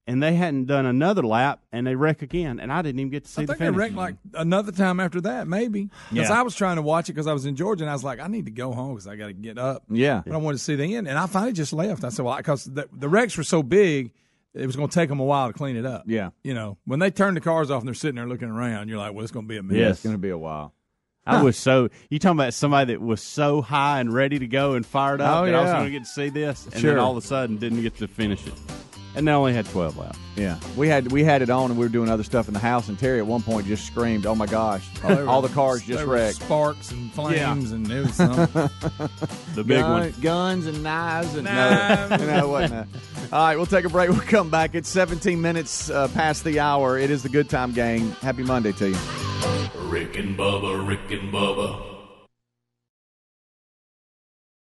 And 0.07 0.23
they 0.23 0.35
hadn't 0.35 0.67
done 0.67 0.85
another 0.85 1.23
lap, 1.23 1.61
and 1.73 1.87
they 1.87 1.95
wreck 1.95 2.21
again, 2.21 2.61
and 2.61 2.71
I 2.71 2.83
didn't 2.83 3.01
even 3.01 3.11
get 3.11 3.25
to 3.25 3.31
see 3.31 3.41
I 3.41 3.47
the 3.47 3.53
think 3.55 3.59
they 3.61 3.65
finish. 3.69 3.79
wrecked 3.79 3.95
like 3.95 4.17
another 4.35 4.71
time 4.71 5.01
after 5.01 5.19
that, 5.23 5.49
maybe. 5.49 5.89
Because 6.13 6.29
Yeah. 6.29 6.39
I 6.39 6.43
was 6.43 6.55
trying 6.55 6.77
to 6.77 6.83
watch 6.83 7.09
it 7.09 7.15
because 7.15 7.27
I 7.27 7.33
was 7.33 7.47
in 7.47 7.57
Georgia, 7.57 7.85
and 7.85 7.91
I 7.91 7.95
was 7.95 8.05
like, 8.05 8.21
I 8.21 8.27
need 8.27 8.45
to 8.45 8.51
go 8.51 8.73
home 8.73 8.91
because 8.93 9.07
I 9.07 9.17
got 9.17 9.29
to 9.29 9.33
get 9.33 9.57
up. 9.57 9.83
Yeah. 9.89 10.21
But 10.27 10.35
I 10.35 10.37
wanted 10.37 10.59
to 10.59 10.63
see 10.63 10.77
the 10.77 10.95
end, 10.95 11.09
and 11.09 11.17
I 11.19 11.27
finally 11.27 11.55
just 11.55 11.73
left. 11.73 12.05
I 12.05 12.11
said, 12.11 12.23
well, 12.27 12.37
because 12.37 12.65
the, 12.65 12.87
the 12.93 13.09
wrecks 13.09 13.39
were 13.39 13.45
so 13.45 13.63
big, 13.63 14.13
it 14.53 14.67
was 14.67 14.77
going 14.77 14.91
to 14.91 14.95
take 14.95 15.09
them 15.09 15.21
a 15.21 15.25
while 15.25 15.47
to 15.47 15.55
clean 15.55 15.75
it 15.75 15.87
up. 15.87 16.03
Yeah. 16.07 16.33
You 16.43 16.53
know, 16.53 16.77
when 16.85 16.99
they 16.99 17.11
turn 17.11 17.33
the 17.33 17.41
cars 17.41 17.71
off 17.71 17.81
and 17.81 17.89
they're 17.89 17.95
sitting 17.95 18.17
there 18.17 18.29
looking 18.29 18.51
around, 18.51 18.89
you're 18.91 18.99
like, 18.99 19.15
well, 19.15 19.23
it's 19.23 19.33
going 19.33 19.47
to 19.47 19.49
be 19.49 19.57
a 19.57 19.63
mess. 19.63 19.75
Yes. 19.79 19.91
It's 19.93 20.03
gonna 20.05 20.19
be 20.19 20.29
a 20.29 20.37
while. 20.37 20.75
I 21.27 21.43
was 21.43 21.57
so 21.57 21.89
you 22.11 22.19
talking 22.19 22.39
about 22.39 22.53
somebody 22.55 22.93
that 22.93 23.01
was 23.01 23.23
so 23.23 23.63
high 23.63 24.01
and 24.01 24.13
ready 24.13 24.39
to 24.39 24.47
go 24.47 24.75
and 24.75 24.85
fired 24.85 25.21
up 25.21 25.39
Oh, 25.39 25.47
that 25.47 25.55
I 25.55 25.61
was 25.61 25.69
yeah. 25.69 25.73
going 25.79 25.85
to 25.87 25.91
get 25.93 26.03
to 26.05 26.09
see 26.11 26.29
this, 26.29 26.67
and 26.67 26.81
Sure. 26.81 26.91
then 26.91 26.99
all 26.99 27.13
of 27.17 27.25
a 27.25 27.27
sudden 27.27 27.57
didn't 27.57 27.81
get 27.83 27.97
to 27.99 28.09
finish 28.09 28.47
it, 28.47 28.53
and 29.15 29.27
they 29.29 29.33
only 29.33 29.53
had 29.53 29.67
12 29.67 29.97
left. 29.97 30.19
Yeah. 30.37 30.59
We 30.77 30.89
had 30.89 31.13
we 31.13 31.23
had 31.23 31.43
it 31.43 31.51
on 31.51 31.71
and 31.71 31.79
we 31.79 31.85
were 31.87 31.91
doing 31.93 32.09
other 32.11 32.25
stuff 32.25 32.49
in 32.49 32.55
the 32.55 32.61
house, 32.61 32.89
and 32.89 32.99
Terry 32.99 33.19
at 33.19 33.27
one 33.27 33.43
point 33.43 33.67
just 33.67 33.87
screamed, 33.87 34.27
"Oh 34.27 34.35
my 34.35 34.47
gosh! 34.47 34.85
they 35.01 35.15
were- 35.23 35.29
All 35.29 35.41
the 35.43 35.49
cars 35.49 35.83
just 35.83 35.99
There 35.99 36.07
were 36.07 36.15
wrecked." 36.15 36.37
Sparks 36.43 36.91
and 36.91 37.13
flames, 37.13 37.71
and 37.73 37.89
it 37.91 38.01
was 38.07 38.15
something. 38.15 38.71
The 39.55 39.63
big 39.65 39.79
Gun- 39.81 39.91
one. 40.01 40.15
guns 40.21 40.67
and 40.67 40.83
knives 40.83 41.35
and 41.35 41.45
Knives. 41.45 42.11
no, 42.11 42.27
no, 42.27 42.45
it 42.47 42.49
wasn't 42.49 42.91
that. 42.91 43.33
All 43.33 43.47
right, 43.47 43.57
we'll 43.57 43.67
take 43.67 43.85
a 43.85 43.89
break. 43.89 44.11
We'll 44.11 44.21
come 44.21 44.51
back. 44.51 44.75
It's 44.75 44.89
17 44.89 45.41
minutes 45.41 45.89
uh, 45.91 46.09
past 46.09 46.43
the 46.45 46.59
hour. 46.61 46.99
It 46.99 47.11
is 47.11 47.23
the 47.23 47.29
Good 47.29 47.49
Time 47.49 47.73
Gang. 47.73 48.11
Happy 48.21 48.43
Monday 48.43 48.73
to 48.73 48.89
you. 48.91 48.97
Rick 49.89 50.17
and 50.19 50.37
Bubba, 50.37 50.87
Rick 50.87 51.11
and 51.11 51.33
Bubba. 51.33 51.91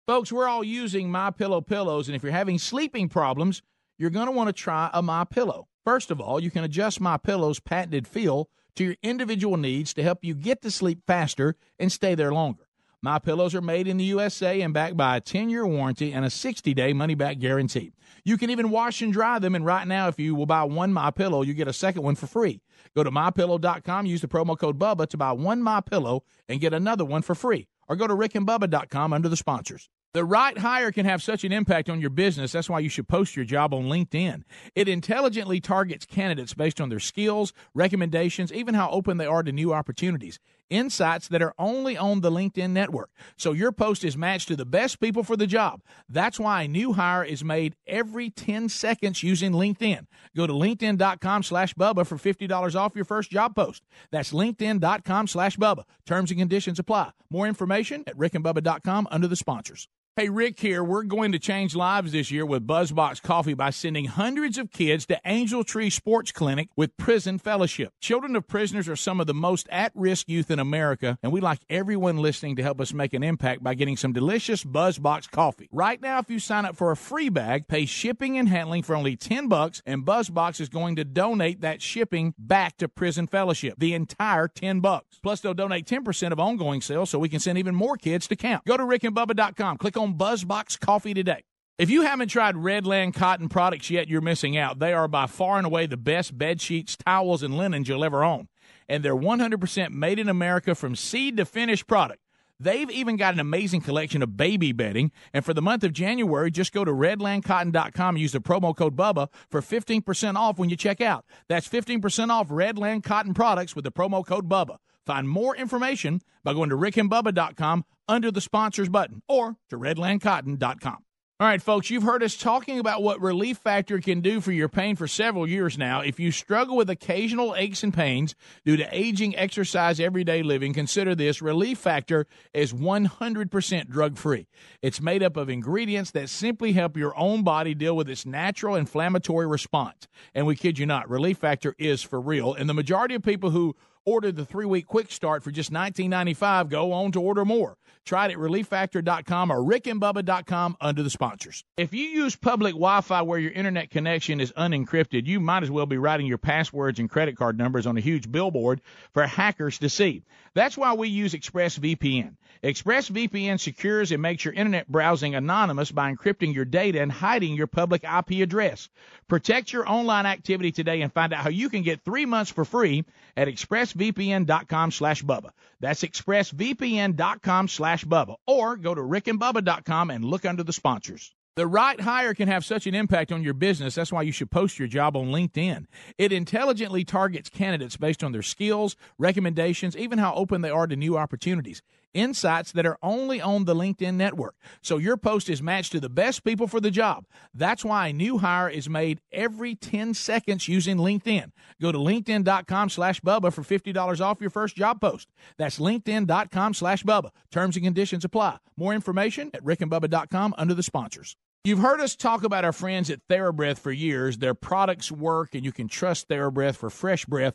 Folks, 0.06 0.30
we're 0.30 0.46
all 0.48 0.62
using 0.62 1.10
My 1.10 1.30
Pillow 1.30 1.62
pillows, 1.62 2.08
and 2.08 2.14
if 2.16 2.22
you're 2.22 2.30
having 2.32 2.58
sleeping 2.58 3.08
problems, 3.08 3.62
you're 3.98 4.10
going 4.10 4.26
to 4.26 4.32
want 4.32 4.48
to 4.48 4.52
try 4.52 4.90
a 4.92 5.02
My 5.02 5.24
Pillow. 5.24 5.68
First 5.84 6.10
of 6.10 6.20
all, 6.20 6.40
you 6.40 6.50
can 6.50 6.64
adjust 6.64 7.00
My 7.00 7.16
Pillow's 7.16 7.60
patented 7.60 8.06
feel 8.06 8.48
to 8.76 8.84
your 8.84 8.96
individual 9.02 9.56
needs 9.56 9.94
to 9.94 10.02
help 10.02 10.24
you 10.24 10.34
get 10.34 10.62
to 10.62 10.70
sleep 10.70 11.00
faster 11.06 11.56
and 11.78 11.92
stay 11.92 12.14
there 12.14 12.32
longer. 12.32 12.68
My 13.04 13.18
pillows 13.18 13.54
are 13.54 13.60
made 13.60 13.86
in 13.86 13.98
the 13.98 14.04
USA 14.04 14.62
and 14.62 14.72
backed 14.72 14.96
by 14.96 15.18
a 15.18 15.20
10-year 15.20 15.66
warranty 15.66 16.14
and 16.14 16.24
a 16.24 16.28
60-day 16.28 16.94
money-back 16.94 17.38
guarantee. 17.38 17.92
You 18.24 18.38
can 18.38 18.48
even 18.48 18.70
wash 18.70 19.02
and 19.02 19.12
dry 19.12 19.38
them, 19.38 19.54
and 19.54 19.66
right 19.66 19.86
now, 19.86 20.08
if 20.08 20.18
you 20.18 20.34
will 20.34 20.46
buy 20.46 20.64
one 20.64 20.90
My 20.90 21.10
Pillow, 21.10 21.42
you 21.42 21.52
get 21.52 21.68
a 21.68 21.72
second 21.74 22.02
one 22.02 22.14
for 22.14 22.26
free. 22.26 22.62
Go 22.96 23.04
to 23.04 23.10
mypillow.com, 23.10 24.06
use 24.06 24.22
the 24.22 24.28
promo 24.28 24.58
code 24.58 24.78
BUBBA 24.78 25.08
to 25.08 25.18
buy 25.18 25.32
one 25.32 25.62
My 25.62 25.82
Pillow 25.82 26.24
and 26.48 26.62
get 26.62 26.72
another 26.72 27.04
one 27.04 27.20
for 27.20 27.34
free. 27.34 27.68
Or 27.88 27.96
go 27.96 28.06
to 28.06 28.14
rickandbubba.com 28.14 29.12
under 29.12 29.28
the 29.28 29.36
sponsors. 29.36 29.90
The 30.14 30.24
right 30.24 30.56
hire 30.56 30.92
can 30.92 31.06
have 31.06 31.24
such 31.24 31.42
an 31.42 31.50
impact 31.50 31.90
on 31.90 32.00
your 32.00 32.08
business. 32.08 32.52
That's 32.52 32.70
why 32.70 32.78
you 32.78 32.88
should 32.88 33.08
post 33.08 33.34
your 33.34 33.44
job 33.44 33.74
on 33.74 33.86
LinkedIn. 33.86 34.44
It 34.76 34.88
intelligently 34.88 35.58
targets 35.58 36.06
candidates 36.06 36.54
based 36.54 36.80
on 36.80 36.88
their 36.88 37.00
skills, 37.00 37.52
recommendations, 37.74 38.52
even 38.52 38.74
how 38.74 38.90
open 38.90 39.16
they 39.16 39.26
are 39.26 39.42
to 39.42 39.50
new 39.50 39.74
opportunities. 39.74 40.38
Insights 40.70 41.26
that 41.28 41.42
are 41.42 41.52
only 41.58 41.96
on 41.96 42.20
the 42.20 42.30
LinkedIn 42.30 42.70
network. 42.70 43.10
So 43.36 43.50
your 43.50 43.72
post 43.72 44.04
is 44.04 44.16
matched 44.16 44.46
to 44.48 44.56
the 44.56 44.64
best 44.64 45.00
people 45.00 45.24
for 45.24 45.36
the 45.36 45.48
job. 45.48 45.82
That's 46.08 46.38
why 46.38 46.62
a 46.62 46.68
new 46.68 46.92
hire 46.92 47.24
is 47.24 47.42
made 47.42 47.74
every 47.84 48.30
10 48.30 48.68
seconds 48.68 49.24
using 49.24 49.50
LinkedIn. 49.50 50.06
Go 50.36 50.46
to 50.46 50.52
linkedin.com 50.52 51.42
slash 51.42 51.74
Bubba 51.74 52.06
for 52.06 52.18
$50 52.18 52.76
off 52.76 52.94
your 52.94 53.04
first 53.04 53.32
job 53.32 53.56
post. 53.56 53.82
That's 54.12 54.32
linkedin.com 54.32 55.26
slash 55.26 55.56
Bubba. 55.56 55.82
Terms 56.06 56.30
and 56.30 56.38
conditions 56.38 56.78
apply. 56.78 57.10
More 57.30 57.48
information 57.48 58.04
at 58.06 58.16
rickandbubba.com 58.16 59.08
under 59.10 59.26
the 59.26 59.34
sponsors. 59.34 59.88
Hey, 60.16 60.28
Rick 60.28 60.60
here. 60.60 60.84
We're 60.84 61.02
going 61.02 61.32
to 61.32 61.40
change 61.40 61.74
lives 61.74 62.12
this 62.12 62.30
year 62.30 62.46
with 62.46 62.64
Buzzbox 62.64 63.20
Coffee 63.20 63.54
by 63.54 63.70
sending 63.70 64.04
hundreds 64.04 64.58
of 64.58 64.70
kids 64.70 65.06
to 65.06 65.20
Angel 65.24 65.64
Tree 65.64 65.90
Sports 65.90 66.30
Clinic 66.30 66.68
with 66.76 66.96
Prison 66.96 67.36
Fellowship. 67.36 67.92
Children 68.00 68.36
of 68.36 68.46
prisoners 68.46 68.88
are 68.88 68.94
some 68.94 69.20
of 69.20 69.26
the 69.26 69.34
most 69.34 69.68
at 69.72 69.90
risk 69.92 70.28
youth 70.28 70.52
in 70.52 70.60
America, 70.60 71.18
and 71.20 71.32
we 71.32 71.40
like 71.40 71.62
everyone 71.68 72.18
listening 72.18 72.54
to 72.54 72.62
help 72.62 72.80
us 72.80 72.94
make 72.94 73.12
an 73.12 73.24
impact 73.24 73.64
by 73.64 73.74
getting 73.74 73.96
some 73.96 74.12
delicious 74.12 74.62
Buzzbox 74.62 75.28
coffee. 75.32 75.68
Right 75.72 76.00
now, 76.00 76.20
if 76.20 76.30
you 76.30 76.38
sign 76.38 76.64
up 76.64 76.76
for 76.76 76.92
a 76.92 76.96
free 76.96 77.28
bag, 77.28 77.66
pay 77.66 77.84
shipping 77.84 78.38
and 78.38 78.48
handling 78.48 78.84
for 78.84 78.94
only 78.94 79.16
10 79.16 79.48
bucks, 79.48 79.82
and 79.84 80.06
Buzzbox 80.06 80.60
is 80.60 80.68
going 80.68 80.94
to 80.94 81.04
donate 81.04 81.60
that 81.62 81.82
shipping 81.82 82.34
back 82.38 82.76
to 82.76 82.86
Prison 82.86 83.26
Fellowship, 83.26 83.74
the 83.78 83.94
entire 83.94 84.46
10 84.46 84.78
bucks. 84.78 85.18
Plus, 85.24 85.40
they'll 85.40 85.54
donate 85.54 85.86
10% 85.88 86.30
of 86.30 86.38
ongoing 86.38 86.80
sales 86.80 87.10
so 87.10 87.18
we 87.18 87.28
can 87.28 87.40
send 87.40 87.58
even 87.58 87.74
more 87.74 87.96
kids 87.96 88.28
to 88.28 88.36
camp. 88.36 88.64
Go 88.64 88.76
to 88.76 88.84
rickandbubba.com, 88.84 89.78
click 89.78 90.03
on 90.04 90.14
Buzzbox 90.14 90.78
Coffee 90.78 91.14
today. 91.14 91.44
If 91.78 91.88
you 91.88 92.02
haven't 92.02 92.28
tried 92.28 92.56
Redland 92.56 93.14
cotton 93.14 93.48
products 93.48 93.88
yet, 93.88 94.06
you're 94.06 94.20
missing 94.20 94.54
out. 94.54 94.78
They 94.78 94.92
are 94.92 95.08
by 95.08 95.26
far 95.26 95.56
and 95.56 95.66
away 95.66 95.86
the 95.86 95.96
best 95.96 96.36
bed 96.36 96.60
sheets, 96.60 96.94
towels, 96.94 97.42
and 97.42 97.56
linens 97.56 97.88
you'll 97.88 98.04
ever 98.04 98.22
own. 98.22 98.48
And 98.86 99.02
they're 99.02 99.16
100% 99.16 99.90
made 99.90 100.18
in 100.18 100.28
America 100.28 100.74
from 100.74 100.94
seed 100.94 101.38
to 101.38 101.46
finished 101.46 101.86
product. 101.86 102.20
They've 102.60 102.90
even 102.90 103.16
got 103.16 103.32
an 103.32 103.40
amazing 103.40 103.80
collection 103.80 104.22
of 104.22 104.36
baby 104.36 104.72
bedding. 104.72 105.10
And 105.32 105.42
for 105.42 105.54
the 105.54 105.62
month 105.62 105.82
of 105.84 105.94
January, 105.94 106.50
just 106.50 106.72
go 106.72 106.84
to 106.84 106.92
redlandcotton.com 106.92 108.14
and 108.14 108.20
use 108.20 108.32
the 108.32 108.40
promo 108.40 108.76
code 108.76 108.94
BUBBA 108.94 109.28
for 109.50 109.62
15% 109.62 110.36
off 110.36 110.58
when 110.58 110.68
you 110.68 110.76
check 110.76 111.00
out. 111.00 111.24
That's 111.48 111.66
15% 111.66 112.28
off 112.28 112.48
Redland 112.48 113.04
Cotton 113.04 113.32
products 113.32 113.74
with 113.74 113.84
the 113.84 113.90
promo 113.90 114.24
code 114.24 114.50
BUBBA. 114.50 114.76
Find 115.06 115.28
more 115.28 115.56
information 115.56 116.20
by 116.42 116.54
going 116.54 116.70
to 116.70 116.76
rickandbubba.com 116.76 117.84
under 118.08 118.30
the 118.30 118.40
sponsors 118.40 118.88
button 118.88 119.22
or 119.28 119.56
to 119.70 119.78
redlandcotton.com. 119.78 121.04
All 121.40 121.48
right, 121.48 121.60
folks, 121.60 121.90
you've 121.90 122.04
heard 122.04 122.22
us 122.22 122.36
talking 122.36 122.78
about 122.78 123.02
what 123.02 123.20
Relief 123.20 123.58
Factor 123.58 123.98
can 123.98 124.20
do 124.20 124.40
for 124.40 124.52
your 124.52 124.68
pain 124.68 124.94
for 124.94 125.08
several 125.08 125.48
years 125.48 125.76
now. 125.76 126.00
If 126.00 126.20
you 126.20 126.30
struggle 126.30 126.76
with 126.76 126.88
occasional 126.88 127.56
aches 127.56 127.82
and 127.82 127.92
pains 127.92 128.36
due 128.64 128.76
to 128.76 128.88
aging, 128.92 129.36
exercise, 129.36 129.98
everyday 129.98 130.44
living, 130.44 130.72
consider 130.72 131.16
this. 131.16 131.42
Relief 131.42 131.78
Factor 131.78 132.28
is 132.52 132.72
100% 132.72 133.88
drug 133.88 134.16
free. 134.16 134.46
It's 134.80 135.00
made 135.00 135.24
up 135.24 135.36
of 135.36 135.50
ingredients 135.50 136.12
that 136.12 136.30
simply 136.30 136.70
help 136.70 136.96
your 136.96 137.18
own 137.18 137.42
body 137.42 137.74
deal 137.74 137.96
with 137.96 138.08
its 138.08 138.24
natural 138.24 138.76
inflammatory 138.76 139.48
response. 139.48 140.06
And 140.36 140.46
we 140.46 140.54
kid 140.54 140.78
you 140.78 140.86
not, 140.86 141.10
Relief 141.10 141.38
Factor 141.38 141.74
is 141.80 142.00
for 142.00 142.20
real. 142.20 142.54
And 142.54 142.68
the 142.68 142.74
majority 142.74 143.16
of 143.16 143.24
people 143.24 143.50
who 143.50 143.74
Order 144.06 144.32
the 144.32 144.44
three 144.44 144.66
week 144.66 144.86
quick 144.86 145.10
start 145.10 145.42
for 145.42 145.50
just 145.50 145.72
$19.95. 145.72 146.68
Go 146.68 146.92
on 146.92 147.12
to 147.12 147.20
order 147.20 147.44
more. 147.44 147.76
Try 148.04 148.26
it 148.26 148.32
at 148.32 148.36
relieffactor.com 148.36 149.50
or 149.50 149.62
rickandbubba.com 149.62 150.76
under 150.78 151.02
the 151.02 151.08
sponsors. 151.08 151.64
If 151.78 151.94
you 151.94 152.04
use 152.04 152.36
public 152.36 152.74
Wi 152.74 153.00
Fi 153.00 153.22
where 153.22 153.38
your 153.38 153.52
internet 153.52 153.90
connection 153.90 154.40
is 154.40 154.52
unencrypted, 154.52 155.26
you 155.26 155.40
might 155.40 155.62
as 155.62 155.70
well 155.70 155.86
be 155.86 155.96
writing 155.96 156.26
your 156.26 156.36
passwords 156.36 156.98
and 156.98 157.08
credit 157.08 157.36
card 157.36 157.56
numbers 157.56 157.86
on 157.86 157.96
a 157.96 158.00
huge 158.00 158.30
billboard 158.30 158.82
for 159.14 159.26
hackers 159.26 159.78
to 159.78 159.88
see. 159.88 160.22
That's 160.52 160.76
why 160.76 160.92
we 160.92 161.08
use 161.08 161.32
ExpressVPN. 161.32 162.36
ExpressVPN 162.64 163.60
secures 163.60 164.10
and 164.10 164.22
makes 164.22 164.42
your 164.42 164.54
internet 164.54 164.88
browsing 164.88 165.34
anonymous 165.34 165.92
by 165.92 166.10
encrypting 166.10 166.54
your 166.54 166.64
data 166.64 166.98
and 166.98 167.12
hiding 167.12 167.54
your 167.54 167.66
public 167.66 168.04
IP 168.04 168.42
address. 168.42 168.88
Protect 169.28 169.70
your 169.70 169.86
online 169.86 170.24
activity 170.24 170.72
today 170.72 171.02
and 171.02 171.12
find 171.12 171.34
out 171.34 171.42
how 171.42 171.50
you 171.50 171.68
can 171.68 171.82
get 171.82 172.02
three 172.02 172.24
months 172.24 172.50
for 172.50 172.64
free 172.64 173.04
at 173.36 173.48
expressvpn.com 173.48 174.92
slash 174.92 175.22
Bubba. 175.22 175.50
That's 175.80 176.02
expressvpn.com 176.02 177.68
slash 177.68 178.06
Bubba. 178.06 178.36
Or 178.46 178.76
go 178.78 178.94
to 178.94 179.02
rickandbubba.com 179.02 180.10
and 180.10 180.24
look 180.24 180.46
under 180.46 180.62
the 180.62 180.72
sponsors. 180.72 181.34
The 181.56 181.66
right 181.66 182.00
hire 182.00 182.32
can 182.32 182.48
have 182.48 182.64
such 182.64 182.86
an 182.86 182.94
impact 182.94 183.30
on 183.30 183.42
your 183.42 183.52
business. 183.52 183.94
That's 183.94 184.10
why 184.10 184.22
you 184.22 184.32
should 184.32 184.50
post 184.50 184.78
your 184.78 184.88
job 184.88 185.18
on 185.18 185.26
LinkedIn. 185.26 185.84
It 186.16 186.32
intelligently 186.32 187.04
targets 187.04 187.50
candidates 187.50 187.98
based 187.98 188.24
on 188.24 188.32
their 188.32 188.42
skills, 188.42 188.96
recommendations, 189.18 189.98
even 189.98 190.18
how 190.18 190.34
open 190.34 190.62
they 190.62 190.70
are 190.70 190.86
to 190.86 190.96
new 190.96 191.18
opportunities. 191.18 191.82
Insights 192.14 192.72
that 192.72 192.86
are 192.86 192.96
only 193.02 193.40
on 193.40 193.64
the 193.64 193.74
LinkedIn 193.74 194.14
network. 194.14 194.54
So 194.82 194.98
your 194.98 195.16
post 195.16 195.50
is 195.50 195.60
matched 195.60 195.92
to 195.92 196.00
the 196.00 196.08
best 196.08 196.44
people 196.44 196.66
for 196.66 196.80
the 196.80 196.90
job. 196.90 197.26
That's 197.52 197.84
why 197.84 198.08
a 198.08 198.12
new 198.12 198.38
hire 198.38 198.70
is 198.70 198.88
made 198.88 199.20
every 199.32 199.74
10 199.74 200.14
seconds 200.14 200.68
using 200.68 200.96
LinkedIn. 200.96 201.50
Go 201.82 201.92
to 201.92 201.98
LinkedIn.com 201.98 202.88
slash 202.88 203.20
Bubba 203.20 203.52
for 203.52 203.62
$50 203.62 204.20
off 204.20 204.40
your 204.40 204.50
first 204.50 204.76
job 204.76 205.00
post. 205.00 205.28
That's 205.58 205.78
LinkedIn.com 205.78 206.74
slash 206.74 207.02
Bubba. 207.02 207.30
Terms 207.50 207.76
and 207.76 207.84
conditions 207.84 208.24
apply. 208.24 208.58
More 208.76 208.94
information 208.94 209.50
at 209.52 209.64
rickandbubba.com 209.64 210.54
under 210.56 210.74
the 210.74 210.82
sponsors. 210.82 211.36
You've 211.64 211.78
heard 211.78 212.00
us 212.00 212.14
talk 212.14 212.44
about 212.44 212.66
our 212.66 212.74
friends 212.74 213.08
at 213.08 213.26
TheraBreath 213.26 213.78
for 213.78 213.90
years. 213.90 214.36
Their 214.36 214.52
products 214.52 215.10
work, 215.10 215.54
and 215.54 215.64
you 215.64 215.72
can 215.72 215.88
trust 215.88 216.28
TheraBreath 216.28 216.76
for 216.76 216.90
fresh 216.90 217.24
breath. 217.24 217.54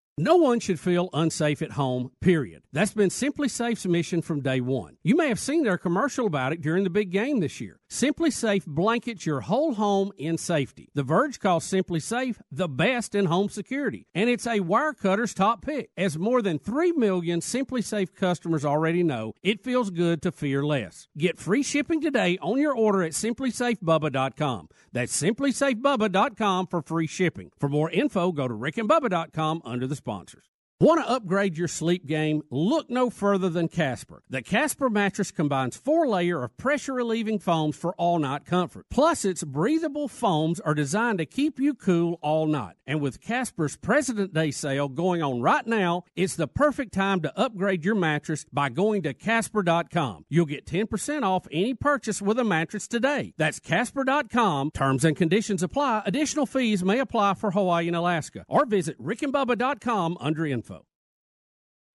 No 0.23 0.35
one 0.35 0.59
should 0.59 0.79
feel 0.79 1.09
unsafe 1.13 1.63
at 1.63 1.71
home, 1.71 2.11
period. 2.21 2.61
That's 2.71 2.93
been 2.93 3.09
SimpliSafe's 3.09 3.87
mission 3.87 4.21
from 4.21 4.41
day 4.41 4.61
one. 4.61 4.97
You 5.01 5.15
may 5.15 5.29
have 5.29 5.39
seen 5.39 5.63
their 5.63 5.79
commercial 5.79 6.27
about 6.27 6.53
it 6.53 6.61
during 6.61 6.83
the 6.83 6.91
big 6.91 7.09
game 7.09 7.39
this 7.39 7.59
year. 7.59 7.79
SimpliSafe 7.89 8.67
blankets 8.67 9.25
your 9.25 9.41
whole 9.41 9.73
home 9.73 10.11
in 10.19 10.37
safety. 10.37 10.89
The 10.93 11.01
Verge 11.01 11.39
calls 11.39 11.65
SimpliSafe 11.65 12.35
the 12.51 12.69
best 12.69 13.15
in 13.15 13.25
home 13.25 13.49
security, 13.49 14.05
and 14.13 14.29
it's 14.29 14.45
a 14.45 14.59
Wirecutter's 14.59 15.33
top 15.33 15.65
pick. 15.65 15.89
As 15.97 16.19
more 16.19 16.43
than 16.43 16.59
3 16.59 16.91
million 16.91 17.39
SimpliSafe 17.39 18.13
customers 18.13 18.63
already 18.63 19.01
know, 19.01 19.33
it 19.41 19.63
feels 19.63 19.89
good 19.89 20.21
to 20.21 20.31
fear 20.31 20.63
less. 20.63 21.07
Get 21.17 21.39
free 21.39 21.63
shipping 21.63 21.99
today 21.99 22.37
on 22.43 22.59
your 22.59 22.75
order 22.75 23.01
at 23.01 23.13
simplysafebubba.com. 23.13 24.69
That's 24.91 25.19
simplysafebubba.com 25.19 26.67
for 26.67 26.83
free 26.83 27.07
shipping. 27.07 27.49
For 27.59 27.69
more 27.69 27.89
info, 27.89 28.31
go 28.31 28.47
to 28.47 28.53
rickandbubba.com 28.53 29.63
under 29.65 29.87
the 29.87 29.95
sponsors. 30.11 30.43
Want 30.81 30.99
to 30.99 31.07
upgrade 31.07 31.59
your 31.59 31.67
sleep 31.67 32.07
game? 32.07 32.41
Look 32.49 32.89
no 32.89 33.11
further 33.11 33.49
than 33.49 33.67
Casper. 33.67 34.23
The 34.31 34.41
Casper 34.41 34.89
mattress 34.89 35.29
combines 35.29 35.77
four 35.77 36.07
layer 36.07 36.43
of 36.43 36.57
pressure 36.57 36.95
relieving 36.95 37.37
foams 37.37 37.75
for 37.75 37.93
all 37.97 38.17
night 38.17 38.45
comfort. 38.45 38.87
Plus, 38.89 39.23
its 39.23 39.43
breathable 39.43 40.07
foams 40.07 40.59
are 40.59 40.73
designed 40.73 41.19
to 41.19 41.27
keep 41.27 41.59
you 41.59 41.75
cool 41.75 42.17
all 42.23 42.47
night. 42.47 42.77
And 42.87 42.99
with 42.99 43.21
Casper's 43.21 43.77
President 43.77 44.33
Day 44.33 44.49
sale 44.49 44.89
going 44.89 45.21
on 45.21 45.43
right 45.43 45.67
now, 45.67 46.05
it's 46.15 46.35
the 46.35 46.47
perfect 46.47 46.95
time 46.95 47.21
to 47.21 47.39
upgrade 47.39 47.85
your 47.85 47.93
mattress 47.93 48.47
by 48.51 48.69
going 48.69 49.03
to 49.03 49.13
Casper.com. 49.13 50.25
You'll 50.29 50.47
get 50.47 50.65
10% 50.65 51.21
off 51.21 51.47
any 51.51 51.75
purchase 51.75 52.23
with 52.23 52.39
a 52.39 52.43
mattress 52.43 52.87
today. 52.87 53.35
That's 53.37 53.59
Casper.com. 53.59 54.71
Terms 54.71 55.05
and 55.05 55.15
conditions 55.15 55.61
apply. 55.61 56.01
Additional 56.07 56.47
fees 56.47 56.83
may 56.83 56.97
apply 56.97 57.35
for 57.35 57.51
Hawaii 57.51 57.85
and 57.85 57.95
Alaska. 57.95 58.45
Or 58.47 58.65
visit 58.65 58.99
rickandbubba.com 58.99 60.17
under 60.19 60.47
info. 60.47 60.70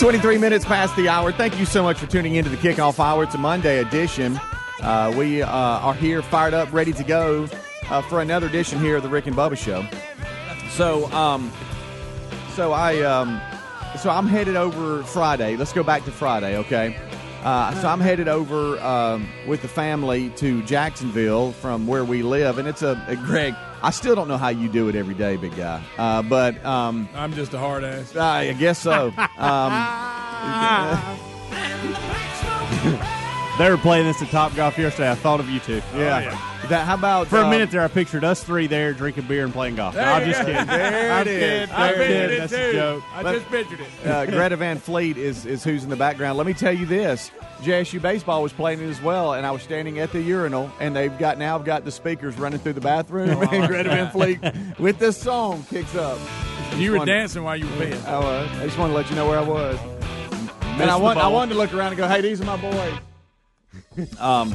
23 0.00 0.38
minutes 0.38 0.64
past 0.64 0.96
the 0.96 1.10
hour. 1.10 1.30
Thank 1.30 1.58
you 1.58 1.66
so 1.66 1.82
much 1.82 1.98
for 1.98 2.06
tuning 2.06 2.36
into 2.36 2.48
the 2.48 2.56
kickoff 2.56 2.98
hour. 2.98 3.24
It's 3.24 3.34
a 3.34 3.38
Monday 3.38 3.80
edition. 3.80 4.40
Uh, 4.80 5.12
we 5.14 5.42
uh, 5.42 5.46
are 5.50 5.92
here, 5.92 6.22
fired 6.22 6.54
up, 6.54 6.72
ready 6.72 6.94
to 6.94 7.04
go 7.04 7.46
uh, 7.90 8.00
for 8.00 8.22
another 8.22 8.46
edition 8.46 8.80
here 8.80 8.96
of 8.96 9.02
the 9.02 9.10
Rick 9.10 9.26
and 9.26 9.36
Bubba 9.36 9.58
Show. 9.58 9.86
So, 10.70 11.12
um, 11.12 11.52
so 12.54 12.72
I, 12.72 13.02
um, 13.02 13.42
so 13.98 14.08
I'm 14.08 14.26
headed 14.26 14.56
over 14.56 15.02
Friday. 15.02 15.56
Let's 15.56 15.74
go 15.74 15.82
back 15.82 16.06
to 16.06 16.10
Friday, 16.10 16.56
okay? 16.56 16.96
Uh, 17.42 17.78
so 17.82 17.88
I'm 17.88 18.00
headed 18.00 18.26
over 18.26 18.80
um, 18.80 19.28
with 19.46 19.60
the 19.60 19.68
family 19.68 20.30
to 20.36 20.62
Jacksonville 20.62 21.52
from 21.52 21.86
where 21.86 22.06
we 22.06 22.22
live, 22.22 22.56
and 22.56 22.66
it's 22.66 22.80
a, 22.80 23.04
a 23.06 23.16
Greg. 23.16 23.54
I 23.82 23.90
still 23.90 24.14
don't 24.14 24.28
know 24.28 24.36
how 24.36 24.48
you 24.48 24.68
do 24.68 24.88
it 24.88 24.94
every 24.94 25.14
day, 25.14 25.36
big 25.36 25.56
guy. 25.56 25.82
Uh, 25.96 26.22
but 26.22 26.62
um, 26.64 27.08
I'm 27.14 27.32
just 27.32 27.54
a 27.54 27.58
hard 27.58 27.82
ass. 27.84 28.14
I 28.16 28.52
guess 28.52 28.78
so. 28.78 29.12
Um, 29.38 29.72
They 33.58 33.68
were 33.70 33.76
playing 33.76 34.06
this 34.06 34.22
at 34.22 34.28
Top 34.30 34.54
Golf 34.54 34.78
yesterday. 34.78 35.10
I 35.10 35.14
thought 35.14 35.38
of 35.40 35.50
you 35.50 35.60
two. 35.60 35.82
yeah. 35.94 36.49
That, 36.70 36.86
how 36.86 36.94
about 36.94 37.26
For 37.26 37.38
a 37.38 37.44
um, 37.44 37.50
minute 37.50 37.70
there, 37.70 37.82
I 37.82 37.88
pictured 37.88 38.24
us 38.24 38.42
three 38.42 38.66
there 38.66 38.92
drinking 38.92 39.26
beer 39.26 39.44
and 39.44 39.52
playing 39.52 39.74
golf. 39.76 39.94
No, 39.96 40.02
I'm 40.02 40.24
just 40.28 40.40
kidding. 40.40 40.66
There 40.66 41.12
I'm 41.12 41.20
it 41.22 41.26
is. 41.28 41.40
kidding. 41.68 41.74
I 41.74 41.88
I'm 41.88 41.94
pictured 41.94 42.06
kidding. 42.08 42.36
it 42.36 42.38
That's 42.38 42.52
too. 42.52 42.58
a 42.58 42.72
joke. 42.72 43.02
I 43.12 43.22
But- 43.22 43.32
just 43.34 43.48
pictured 43.50 43.80
it. 43.80 44.06
uh, 44.06 44.26
Greta 44.26 44.56
Van 44.56 44.78
Fleet 44.78 45.16
is, 45.18 45.44
is 45.46 45.62
who's 45.64 45.84
in 45.84 45.90
the 45.90 45.96
background. 45.96 46.38
Let 46.38 46.46
me 46.46 46.54
tell 46.54 46.72
you 46.72 46.86
this: 46.86 47.30
JSU 47.62 48.00
baseball 48.00 48.42
was 48.42 48.52
playing 48.52 48.80
it 48.80 48.88
as 48.88 49.02
well, 49.02 49.34
and 49.34 49.44
I 49.46 49.50
was 49.50 49.62
standing 49.62 49.98
at 49.98 50.12
the 50.12 50.22
urinal, 50.22 50.70
and 50.80 50.94
they've 50.96 51.16
got 51.18 51.38
now 51.38 51.56
I've 51.56 51.64
got 51.64 51.84
the 51.84 51.90
speakers 51.90 52.36
running 52.38 52.60
through 52.60 52.74
the 52.74 52.80
bathroom, 52.80 53.42
and 53.52 53.66
Greta 53.66 53.88
Van 53.90 54.10
Fleet 54.10 54.38
with 54.78 54.98
this 54.98 55.16
song 55.20 55.64
kicks 55.70 55.94
up. 55.96 56.18
You 56.76 56.92
were 56.92 56.98
One- 56.98 57.06
dancing 57.08 57.42
while 57.42 57.56
you 57.56 57.66
were 57.66 57.72
peeing. 57.84 58.04
I 58.06 58.18
was. 58.20 58.48
I 58.58 58.64
just 58.64 58.78
wanted 58.78 58.92
to 58.92 58.96
let 58.96 59.10
you 59.10 59.16
know 59.16 59.28
where 59.28 59.38
I 59.40 59.42
was. 59.42 59.76
And 60.80 60.88
I, 60.90 60.96
want, 60.96 61.18
I 61.18 61.26
wanted 61.26 61.52
to 61.54 61.58
look 61.58 61.74
around 61.74 61.88
and 61.88 61.96
go, 61.98 62.06
"Hey, 62.06 62.20
these 62.20 62.40
are 62.40 62.44
my 62.44 62.56
boys." 62.56 62.94
um, 64.20 64.54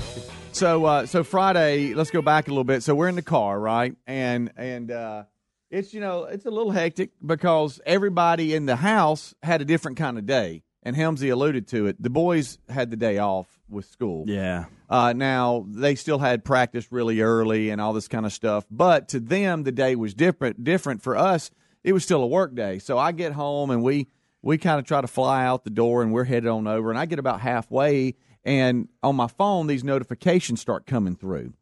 so 0.55 0.85
uh, 0.85 1.05
so 1.05 1.23
Friday, 1.23 1.93
let's 1.93 2.11
go 2.11 2.21
back 2.21 2.47
a 2.47 2.51
little 2.51 2.63
bit. 2.63 2.81
So 2.81 2.95
we're 2.95 3.09
in 3.09 3.15
the 3.15 3.21
car, 3.21 3.59
right? 3.59 3.95
And 4.07 4.51
and 4.55 4.89
uh, 4.89 5.23
it's 5.69 5.93
you 5.93 5.99
know 5.99 6.23
it's 6.23 6.45
a 6.45 6.51
little 6.51 6.71
hectic 6.71 7.11
because 7.23 7.81
everybody 7.85 8.55
in 8.55 8.65
the 8.65 8.77
house 8.77 9.33
had 9.43 9.61
a 9.61 9.65
different 9.65 9.97
kind 9.97 10.17
of 10.17 10.25
day. 10.25 10.63
And 10.83 10.95
Helmsy 10.95 11.31
alluded 11.31 11.67
to 11.69 11.87
it. 11.87 12.01
The 12.01 12.11
boys 12.11 12.59
had 12.69 12.91
the 12.91 12.95
day 12.95 13.17
off 13.17 13.47
with 13.67 13.85
school. 13.85 14.25
Yeah. 14.27 14.65
Uh, 14.87 15.13
now 15.13 15.65
they 15.67 15.95
still 15.95 16.19
had 16.19 16.45
practice 16.45 16.91
really 16.91 17.21
early 17.21 17.71
and 17.71 17.81
all 17.81 17.91
this 17.91 18.07
kind 18.07 18.23
of 18.23 18.31
stuff, 18.31 18.67
but 18.69 19.09
to 19.09 19.19
them 19.19 19.63
the 19.63 19.71
day 19.71 19.95
was 19.95 20.13
different. 20.13 20.63
Different 20.63 21.01
for 21.01 21.17
us, 21.17 21.49
it 21.83 21.91
was 21.91 22.03
still 22.03 22.21
a 22.21 22.27
work 22.27 22.53
day. 22.53 22.77
So 22.77 22.99
I 22.99 23.11
get 23.11 23.33
home 23.33 23.71
and 23.71 23.83
we 23.83 24.07
we 24.43 24.59
kind 24.59 24.79
of 24.79 24.85
try 24.85 25.01
to 25.01 25.07
fly 25.07 25.43
out 25.43 25.63
the 25.63 25.71
door 25.71 26.03
and 26.03 26.13
we're 26.13 26.23
headed 26.23 26.47
on 26.47 26.67
over. 26.67 26.91
And 26.91 26.99
I 26.99 27.07
get 27.07 27.17
about 27.17 27.41
halfway 27.41 28.13
and 28.45 28.87
on 29.03 29.15
my 29.15 29.27
phone 29.27 29.67
these 29.67 29.83
notifications 29.83 30.61
start 30.61 30.85
coming 30.85 31.15
through, 31.15 31.53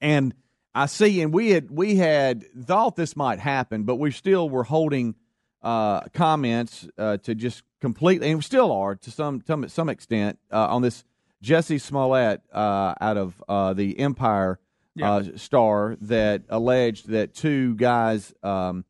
and 0.00 0.34
I 0.74 0.86
see 0.86 1.20
and 1.22 1.32
we 1.32 1.50
had 1.50 1.70
we 1.70 1.96
had 1.96 2.44
thought 2.64 2.96
this 2.96 3.16
might 3.16 3.38
happen, 3.38 3.84
but 3.84 3.96
we 3.96 4.10
still 4.10 4.48
were 4.48 4.64
holding 4.64 5.14
uh, 5.62 6.00
comments 6.14 6.88
uh, 6.98 7.16
to 7.18 7.34
just 7.34 7.62
completely, 7.80 8.28
and 8.28 8.38
we 8.38 8.42
still 8.42 8.72
are 8.72 8.94
to 8.96 9.10
some 9.10 9.42
some 9.46 9.68
some 9.68 9.88
extent 9.88 10.38
uh, 10.50 10.68
on 10.70 10.82
this 10.82 11.04
Jesse 11.42 11.78
Smollett 11.78 12.40
uh, 12.52 12.94
out 13.00 13.16
of 13.16 13.42
uh, 13.48 13.72
the 13.72 13.98
Empire 13.98 14.58
uh, 15.02 15.22
star 15.36 15.96
that 16.02 16.42
alleged 16.48 17.08
that 17.08 17.34
two 17.34 17.74
guys 17.74 18.32
um, 18.42 18.84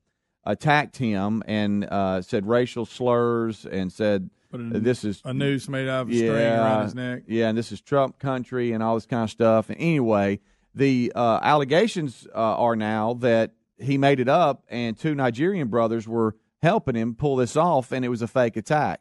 attacked 0.45 0.97
him 0.97 1.43
and 1.47 1.85
uh, 1.85 2.23
said 2.23 2.47
racial 2.47 2.85
slurs 2.85 3.65
and 3.65 3.93
said 3.93 4.31
Put 4.53 4.61
a- 4.61 4.81
this 4.81 5.03
is 5.05 5.21
a 5.25 5.35
noose 5.35 5.69
made 5.69 5.89
out 5.89 6.03
of 6.03 6.11
a 6.11 6.15
string 6.17 6.31
around 6.31 6.85
his 6.85 6.95
neck. 6.95 7.23
yeah, 7.27 7.49
and 7.49 7.59
this 7.59 7.73
is 7.73 7.81
Trump 7.81 8.19
country 8.21 8.71
and 8.73 8.83
all 8.83 8.95
this 8.95 9.07
kind 9.07 9.25
of 9.25 9.31
stuff. 9.31 9.69
And 9.71 9.79
anyway, 9.81 10.39
the 10.75 11.11
uh, 11.15 11.41
allegations 11.43 12.27
uh, 12.35 12.39
are 12.39 12.77
now 12.77 13.15
that 13.15 13.53
he 13.79 13.99
made 13.99 14.21
it 14.21 14.29
up, 14.29 14.63
and 14.69 14.97
two 14.97 15.15
Nigerian 15.17 15.69
brothers 15.69 16.07
were 16.07 16.37
helping 16.63 16.95
him 16.95 17.15
pull 17.17 17.35
this 17.37 17.57
off, 17.57 17.91
and 17.91 18.05
it 18.05 18.09
was 18.09 18.23
a 18.23 18.29
fake 18.29 18.57
attack. 18.57 19.01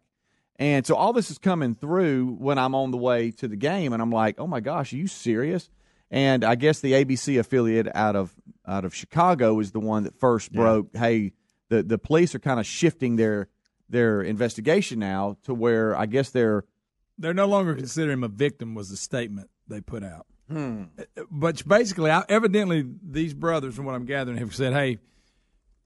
And 0.57 0.85
so 0.85 0.95
all 0.95 1.13
this 1.13 1.29
is 1.31 1.37
coming 1.37 1.75
through 1.75 2.35
when 2.39 2.57
I'm 2.57 2.73
on 2.75 2.91
the 2.91 2.97
way 2.97 3.31
to 3.31 3.47
the 3.47 3.55
game, 3.55 3.93
and 3.93 4.01
I'm 4.01 4.11
like, 4.11 4.39
oh 4.39 4.47
my 4.47 4.59
gosh, 4.59 4.93
are 4.93 4.97
you 4.97 5.07
serious? 5.07 5.69
And 6.09 6.43
I 6.43 6.55
guess 6.55 6.81
the 6.81 6.91
ABC 6.93 7.39
affiliate 7.39 7.87
out 7.95 8.15
of 8.15 8.33
out 8.67 8.83
of 8.85 8.93
Chicago 8.93 9.59
is 9.59 9.71
the 9.71 9.79
one 9.79 10.03
that 10.03 10.19
first 10.19 10.51
broke. 10.51 10.95
Hey, 10.95 11.31
the 11.69 11.83
the 11.83 11.97
police 11.97 12.35
are 12.35 12.39
kind 12.39 12.59
of 12.59 12.65
shifting 12.65 13.15
their 13.15 13.47
their 13.91 14.21
investigation 14.21 14.99
now 14.99 15.37
to 15.43 15.53
where 15.53 15.95
I 15.95 16.05
guess 16.05 16.29
they're 16.31 16.63
They're 17.17 17.33
no 17.33 17.45
longer 17.45 17.75
considering 17.75 18.19
him 18.19 18.23
a 18.23 18.27
victim. 18.27 18.73
Was 18.73 18.89
the 18.89 18.97
statement 18.97 19.49
they 19.67 19.81
put 19.81 20.03
out? 20.03 20.25
Hmm. 20.49 20.83
But 21.29 21.65
basically, 21.67 22.11
I, 22.11 22.23
evidently, 22.27 22.85
these 23.03 23.33
brothers, 23.33 23.75
from 23.75 23.85
what 23.85 23.95
I'm 23.95 24.05
gathering, 24.05 24.37
have 24.37 24.55
said, 24.55 24.73
"Hey, 24.73 24.97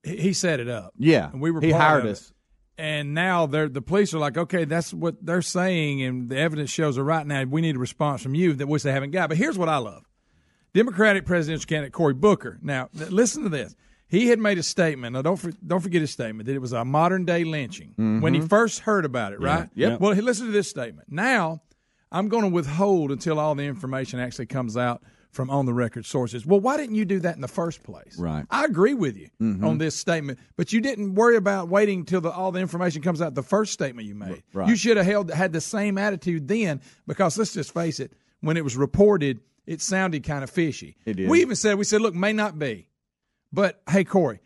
he 0.03 0.15
he 0.17 0.33
set 0.33 0.59
it 0.59 0.69
up." 0.69 0.93
Yeah, 0.97 1.31
and 1.31 1.41
we 1.41 1.51
were 1.51 1.61
he 1.61 1.71
part 1.71 1.81
hired 1.81 1.99
of 2.01 2.07
it. 2.07 2.11
us. 2.11 2.31
And 2.77 3.13
now 3.13 3.45
they're 3.45 3.69
the 3.69 3.81
police 3.81 4.13
are 4.13 4.19
like, 4.19 4.37
okay, 4.37 4.65
that's 4.65 4.93
what 4.93 5.25
they're 5.25 5.41
saying, 5.41 6.01
and 6.01 6.29
the 6.29 6.37
evidence 6.37 6.69
shows 6.71 6.97
it 6.97 7.03
right 7.03 7.25
now. 7.25 7.43
We 7.43 7.61
need 7.61 7.75
a 7.75 7.79
response 7.79 8.21
from 8.21 8.35
you 8.35 8.53
that 8.53 8.67
which 8.67 8.83
they 8.83 8.91
haven't 8.91 9.11
got. 9.11 9.29
But 9.29 9.37
here's 9.37 9.57
what 9.57 9.69
I 9.69 9.77
love: 9.77 10.03
Democratic 10.73 11.25
presidential 11.25 11.67
candidate 11.67 11.93
Cory 11.93 12.13
Booker. 12.13 12.59
Now, 12.61 12.89
listen 12.93 13.43
to 13.43 13.49
this. 13.49 13.75
He 14.07 14.27
had 14.27 14.39
made 14.39 14.57
a 14.57 14.63
statement. 14.63 15.13
Now, 15.13 15.21
don't 15.23 15.37
for, 15.37 15.51
don't 15.65 15.81
forget 15.81 16.01
his 16.01 16.11
statement 16.11 16.45
that 16.47 16.53
it 16.55 16.59
was 16.61 16.73
a 16.73 16.85
modern 16.85 17.25
day 17.25 17.43
lynching 17.43 17.93
when 18.21 18.33
he 18.33 18.41
first 18.41 18.81
heard 18.81 19.03
about 19.05 19.33
it. 19.33 19.39
Right? 19.41 19.63
Mm-hmm. 19.69 19.79
Yep. 19.79 19.99
Well, 19.99 20.13
he 20.13 20.21
listen 20.21 20.45
to 20.47 20.51
this 20.51 20.69
statement. 20.69 21.11
Now, 21.11 21.61
I'm 22.11 22.29
going 22.29 22.43
to 22.43 22.49
withhold 22.49 23.11
until 23.11 23.39
all 23.39 23.55
the 23.55 23.63
information 23.63 24.19
actually 24.19 24.45
comes 24.45 24.77
out 24.77 25.01
from 25.31 25.49
on 25.49 25.65
the 25.65 25.73
record 25.73 26.05
sources. 26.05 26.45
Well, 26.45 26.61
why 26.61 26.77
didn't 26.77 26.95
you 26.95 27.03
do 27.03 27.19
that 27.19 27.35
in 27.35 27.41
the 27.41 27.47
first 27.49 27.83
place? 27.83 28.17
Right. 28.17 28.43
Mm-hmm. 28.43 28.55
I 28.55 28.63
agree 28.65 28.93
with 28.93 29.17
you 29.17 29.27
on 29.41 29.79
this 29.79 29.95
statement, 29.95 30.39
but 30.55 30.71
you 30.71 30.79
didn't 30.79 31.15
worry 31.15 31.35
about 31.35 31.67
waiting 31.67 31.99
until 32.01 32.21
the, 32.21 32.31
all 32.31 32.51
the 32.53 32.61
information 32.61 33.01
comes 33.01 33.21
out. 33.21 33.33
The 33.35 33.43
first 33.43 33.73
statement 33.73 34.07
you 34.07 34.15
made, 34.15 34.43
Right. 34.53 34.69
you 34.69 34.77
should 34.77 34.95
have 34.97 35.05
held 35.05 35.31
had 35.31 35.51
the 35.51 35.59
same 35.59 35.97
attitude 35.97 36.47
then, 36.47 36.79
because 37.05 37.37
let's 37.37 37.53
just 37.53 37.73
face 37.73 37.99
it, 37.99 38.13
when 38.39 38.55
it 38.55 38.63
was 38.63 38.77
reported, 38.77 39.41
it 39.65 39.81
sounded 39.81 40.23
kind 40.23 40.43
of 40.43 40.49
fishy. 40.49 40.95
It 41.05 41.15
did. 41.17 41.27
We 41.29 41.41
even 41.41 41.55
said 41.57 41.77
we 41.77 41.83
said, 41.83 41.99
look, 42.01 42.13
may 42.13 42.31
not 42.31 42.57
be, 42.57 42.87
but 43.51 43.81
hey, 43.89 44.03
Cory, 44.03 44.39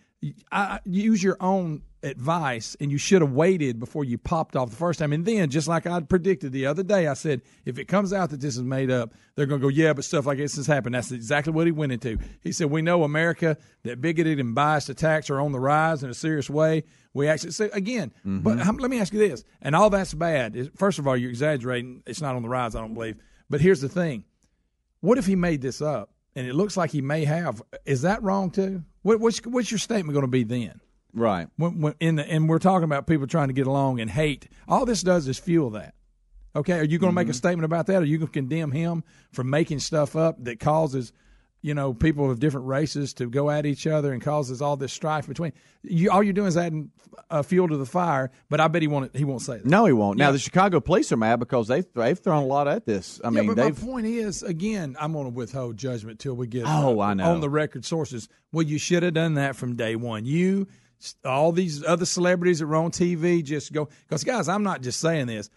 I, 0.51 0.61
I- 0.61 0.79
use 0.85 1.21
your 1.23 1.37
own 1.39 1.83
advice, 2.01 2.77
and 2.79 2.89
you 2.89 2.97
should 2.97 3.21
have 3.21 3.33
waited 3.33 3.77
before 3.77 4.05
you 4.05 4.17
popped 4.17 4.55
off 4.55 4.69
the 4.69 4.75
first 4.77 4.99
time. 4.99 5.11
And 5.11 5.25
then, 5.25 5.49
just 5.49 5.67
like 5.67 5.85
I 5.85 5.99
predicted 5.99 6.53
the 6.53 6.65
other 6.65 6.81
day, 6.81 7.07
I 7.07 7.13
said 7.13 7.41
if 7.65 7.77
it 7.77 7.85
comes 7.89 8.13
out 8.13 8.29
that 8.29 8.39
this 8.39 8.55
is 8.55 8.63
made 8.63 8.89
up, 8.89 9.13
they're 9.35 9.45
going 9.45 9.59
to 9.59 9.65
go, 9.65 9.69
yeah, 9.69 9.91
but 9.91 10.05
stuff 10.05 10.25
like 10.25 10.37
this 10.37 10.55
has 10.55 10.65
happened. 10.65 10.95
That's 10.95 11.11
exactly 11.11 11.51
what 11.51 11.67
he 11.67 11.71
went 11.73 11.91
into. 11.91 12.17
He 12.41 12.53
said, 12.53 12.69
we 12.71 12.81
know 12.81 13.03
America 13.03 13.57
that 13.83 13.99
bigoted 13.99 14.39
and 14.39 14.55
biased 14.55 14.87
attacks 14.87 15.29
are 15.29 15.41
on 15.41 15.51
the 15.51 15.59
rise 15.59 16.01
in 16.01 16.09
a 16.09 16.13
serious 16.13 16.49
way. 16.49 16.83
We 17.13 17.27
actually 17.27 17.51
say 17.51 17.69
again, 17.73 18.13
but 18.23 18.59
um, 18.65 18.77
let 18.77 18.89
me 18.89 18.99
ask 19.01 19.11
you 19.11 19.19
this, 19.19 19.43
and 19.61 19.75
all 19.75 19.89
that's 19.89 20.13
bad. 20.13 20.71
First 20.77 20.99
of 20.99 21.07
all, 21.07 21.17
you're 21.17 21.31
exaggerating. 21.31 22.03
It's 22.05 22.21
not 22.21 22.35
on 22.35 22.43
the 22.43 22.49
rise, 22.49 22.75
I 22.75 22.79
don't 22.79 22.93
believe. 22.93 23.17
But 23.49 23.59
here's 23.61 23.81
the 23.81 23.89
thing: 23.89 24.23
what 25.01 25.17
if 25.17 25.25
he 25.25 25.35
made 25.35 25.61
this 25.61 25.81
up, 25.81 26.11
and 26.35 26.47
it 26.47 26.53
looks 26.55 26.77
like 26.77 26.91
he 26.91 27.01
may 27.01 27.25
have? 27.25 27.61
Is 27.85 28.01
that 28.03 28.21
wrong 28.23 28.51
too? 28.51 28.83
What, 29.01 29.19
what's 29.19 29.39
what's 29.45 29.71
your 29.71 29.77
statement 29.77 30.13
going 30.13 30.25
to 30.25 30.27
be 30.27 30.43
then? 30.43 30.81
Right. 31.13 31.47
When, 31.57 31.81
when 31.81 31.95
in 31.99 32.15
the, 32.17 32.29
and 32.29 32.47
we're 32.47 32.59
talking 32.59 32.83
about 32.83 33.07
people 33.07 33.27
trying 33.27 33.47
to 33.47 33.53
get 33.53 33.67
along 33.67 33.99
and 33.99 34.09
hate. 34.09 34.47
All 34.67 34.85
this 34.85 35.01
does 35.01 35.27
is 35.27 35.39
fuel 35.39 35.71
that. 35.71 35.95
Okay, 36.55 36.79
are 36.79 36.83
you 36.83 36.97
going 36.97 37.11
to 37.11 37.15
make 37.15 37.27
a 37.27 37.29
mm-hmm. 37.29 37.37
statement 37.37 37.65
about 37.65 37.87
that? 37.87 38.01
Are 38.01 38.05
you 38.05 38.17
going 38.17 38.27
to 38.27 38.33
condemn 38.33 38.71
him 38.71 39.03
for 39.31 39.43
making 39.43 39.79
stuff 39.79 40.15
up 40.15 40.43
that 40.43 40.59
causes, 40.59 41.13
you 41.61 41.73
know, 41.73 41.93
people 41.93 42.31
of 42.31 42.39
different 42.39 42.67
races 42.67 43.13
to 43.15 43.29
go 43.29 43.49
at 43.49 43.65
each 43.65 43.85
other 43.85 44.13
and 44.13 44.21
causes 44.21 44.61
all 44.61 44.77
this 44.77 44.93
strife 44.93 45.27
between? 45.27 45.51
You, 45.83 46.09
all 46.11 46.23
you're 46.23 46.33
doing 46.33 46.47
is 46.47 46.57
adding 46.57 46.91
uh, 47.29 47.41
fuel 47.43 47.67
to 47.67 47.77
the 47.77 47.85
fire. 47.85 48.31
But 48.49 48.59
I 48.61 48.67
bet 48.67 48.81
he 48.81 48.87
won't. 48.87 49.15
He 49.15 49.23
won't 49.25 49.41
say 49.41 49.57
that. 49.57 49.65
No, 49.65 49.85
he 49.85 49.93
won't. 49.93 50.17
Now 50.17 50.31
the 50.31 50.39
Chicago 50.39 50.79
police 50.79 51.11
are 51.11 51.17
mad 51.17 51.39
because 51.39 51.67
they 51.67 51.81
they've 51.95 52.17
thrown 52.17 52.43
a 52.43 52.45
lot 52.45 52.67
at 52.67 52.85
this. 52.85 53.19
I 53.23 53.27
Yeah, 53.29 53.41
mean, 53.41 53.53
but 53.53 53.57
my 53.57 53.71
point 53.71 54.05
is, 54.07 54.41
again, 54.43 54.95
I'm 54.99 55.13
going 55.13 55.25
to 55.25 55.31
withhold 55.31 55.77
judgment 55.77 56.19
till 56.19 56.33
we 56.35 56.47
get 56.47 56.63
Oh, 56.65 56.99
uh, 56.99 57.03
I 57.05 57.13
know. 57.13 57.31
on 57.31 57.41
the 57.41 57.49
record 57.49 57.83
sources. 57.85 58.29
Well, 58.51 58.65
you 58.65 58.77
should 58.77 59.03
have 59.03 59.13
done 59.13 59.33
that 59.35 59.55
from 59.55 59.75
day 59.75 59.95
one. 59.95 60.25
You, 60.25 60.67
all 61.25 61.51
these 61.51 61.83
other 61.83 62.05
celebrities 62.05 62.59
that 62.59 62.67
were 62.67 62.75
on 62.75 62.91
TV, 62.91 63.43
just 63.43 63.73
go 63.73 63.89
because 64.07 64.23
guys, 64.23 64.47
I'm 64.49 64.63
not 64.63 64.81
just 64.81 64.99
saying 64.99 65.27
this. 65.27 65.49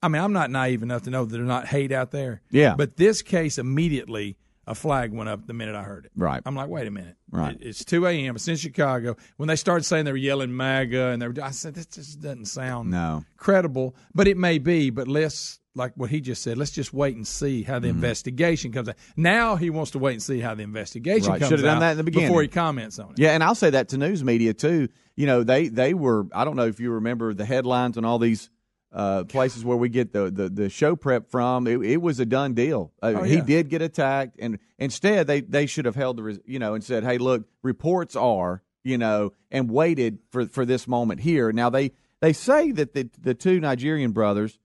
I 0.00 0.06
mean, 0.08 0.22
I'm 0.22 0.32
not 0.32 0.50
naive 0.52 0.84
enough 0.84 1.02
to 1.02 1.10
know 1.10 1.24
that 1.24 1.32
there's 1.34 1.46
not 1.48 1.66
hate 1.66 1.90
out 1.90 2.12
there. 2.12 2.40
Yeah. 2.52 2.74
But 2.76 2.96
this 2.96 3.22
case 3.22 3.58
immediately. 3.58 4.36
A 4.68 4.74
flag 4.74 5.12
went 5.12 5.28
up 5.28 5.46
the 5.46 5.54
minute 5.54 5.74
I 5.74 5.82
heard 5.82 6.04
it. 6.04 6.12
Right. 6.14 6.42
I'm 6.44 6.54
like, 6.54 6.68
wait 6.68 6.86
a 6.86 6.90
minute. 6.90 7.16
Right. 7.30 7.56
It- 7.60 7.66
it's 7.66 7.84
2 7.84 8.06
a.m. 8.06 8.36
It's 8.36 8.46
in 8.48 8.56
Chicago. 8.56 9.16
When 9.38 9.48
they 9.48 9.56
started 9.56 9.84
saying 9.84 10.04
they 10.04 10.12
were 10.12 10.18
yelling 10.18 10.54
MAGA 10.56 11.06
and 11.08 11.22
they 11.22 11.28
were, 11.28 11.34
I 11.42 11.50
said, 11.52 11.74
this 11.74 11.86
just 11.86 12.20
doesn't 12.20 12.44
sound 12.46 12.90
No. 12.90 13.24
credible, 13.36 13.96
but 14.14 14.28
it 14.28 14.36
may 14.36 14.58
be. 14.58 14.90
But 14.90 15.08
let's, 15.08 15.58
like 15.74 15.92
what 15.96 16.10
he 16.10 16.20
just 16.20 16.42
said, 16.42 16.58
let's 16.58 16.70
just 16.72 16.92
wait 16.92 17.16
and 17.16 17.26
see 17.26 17.62
how 17.62 17.78
the 17.78 17.88
mm-hmm. 17.88 17.96
investigation 17.96 18.72
comes 18.72 18.88
out. 18.88 18.96
Now 19.16 19.56
he 19.56 19.70
wants 19.70 19.92
to 19.92 19.98
wait 19.98 20.12
and 20.14 20.22
see 20.22 20.40
how 20.40 20.54
the 20.54 20.62
investigation 20.64 21.30
Right. 21.30 21.38
comes 21.38 21.48
Should've 21.50 21.64
done 21.64 21.80
that 21.80 21.92
in 21.92 21.96
the 21.98 22.04
beginning. 22.04 22.28
before 22.28 22.42
he 22.42 22.48
comments 22.48 22.98
on 22.98 23.12
it. 23.12 23.18
Yeah, 23.18 23.30
and 23.30 23.42
I'll 23.42 23.54
say 23.54 23.70
that 23.70 23.88
to 23.90 23.96
news 23.98 24.22
media 24.22 24.52
too. 24.54 24.88
You 25.16 25.26
know, 25.26 25.44
they 25.44 25.68
they 25.68 25.94
were. 25.94 26.26
I 26.32 26.44
don't 26.44 26.56
know 26.56 26.66
if 26.66 26.78
you 26.78 26.92
remember 26.92 27.32
the 27.34 27.44
headlines 27.44 27.96
on 27.96 28.04
all 28.04 28.18
these 28.18 28.50
uh, 28.92 29.24
places 29.24 29.64
where 29.64 29.76
we 29.76 29.88
get 29.88 30.12
the, 30.12 30.30
the, 30.30 30.48
the 30.48 30.68
show 30.70 30.96
prep 30.96 31.30
from. 31.30 31.66
It, 31.66 31.80
it 31.82 31.96
was 31.98 32.20
a 32.20 32.26
done 32.26 32.54
deal. 32.54 32.92
Uh, 33.02 33.14
Oh, 33.18 33.22
He 33.22 33.40
did 33.40 33.68
get 33.68 33.82
attacked, 33.82 34.36
and 34.38 34.58
instead 34.78 35.26
they 35.26 35.40
they 35.42 35.66
should 35.66 35.84
have 35.84 35.94
held 35.96 36.16
the 36.16 36.22
res- 36.22 36.40
you 36.46 36.58
know 36.58 36.74
and 36.74 36.82
said, 36.82 37.04
hey, 37.04 37.18
look, 37.18 37.46
reports 37.62 38.16
are 38.16 38.62
you 38.84 38.96
know, 38.96 39.32
and 39.50 39.68
waited 39.70 40.18
for 40.30 40.46
for 40.46 40.64
this 40.64 40.88
moment 40.88 41.20
here. 41.20 41.52
Now 41.52 41.68
they 41.68 41.92
they 42.20 42.32
say 42.32 42.72
that 42.72 42.94
the 42.94 43.10
the 43.20 43.34
two 43.34 43.60
Nigerian 43.60 44.12
brothers 44.12 44.58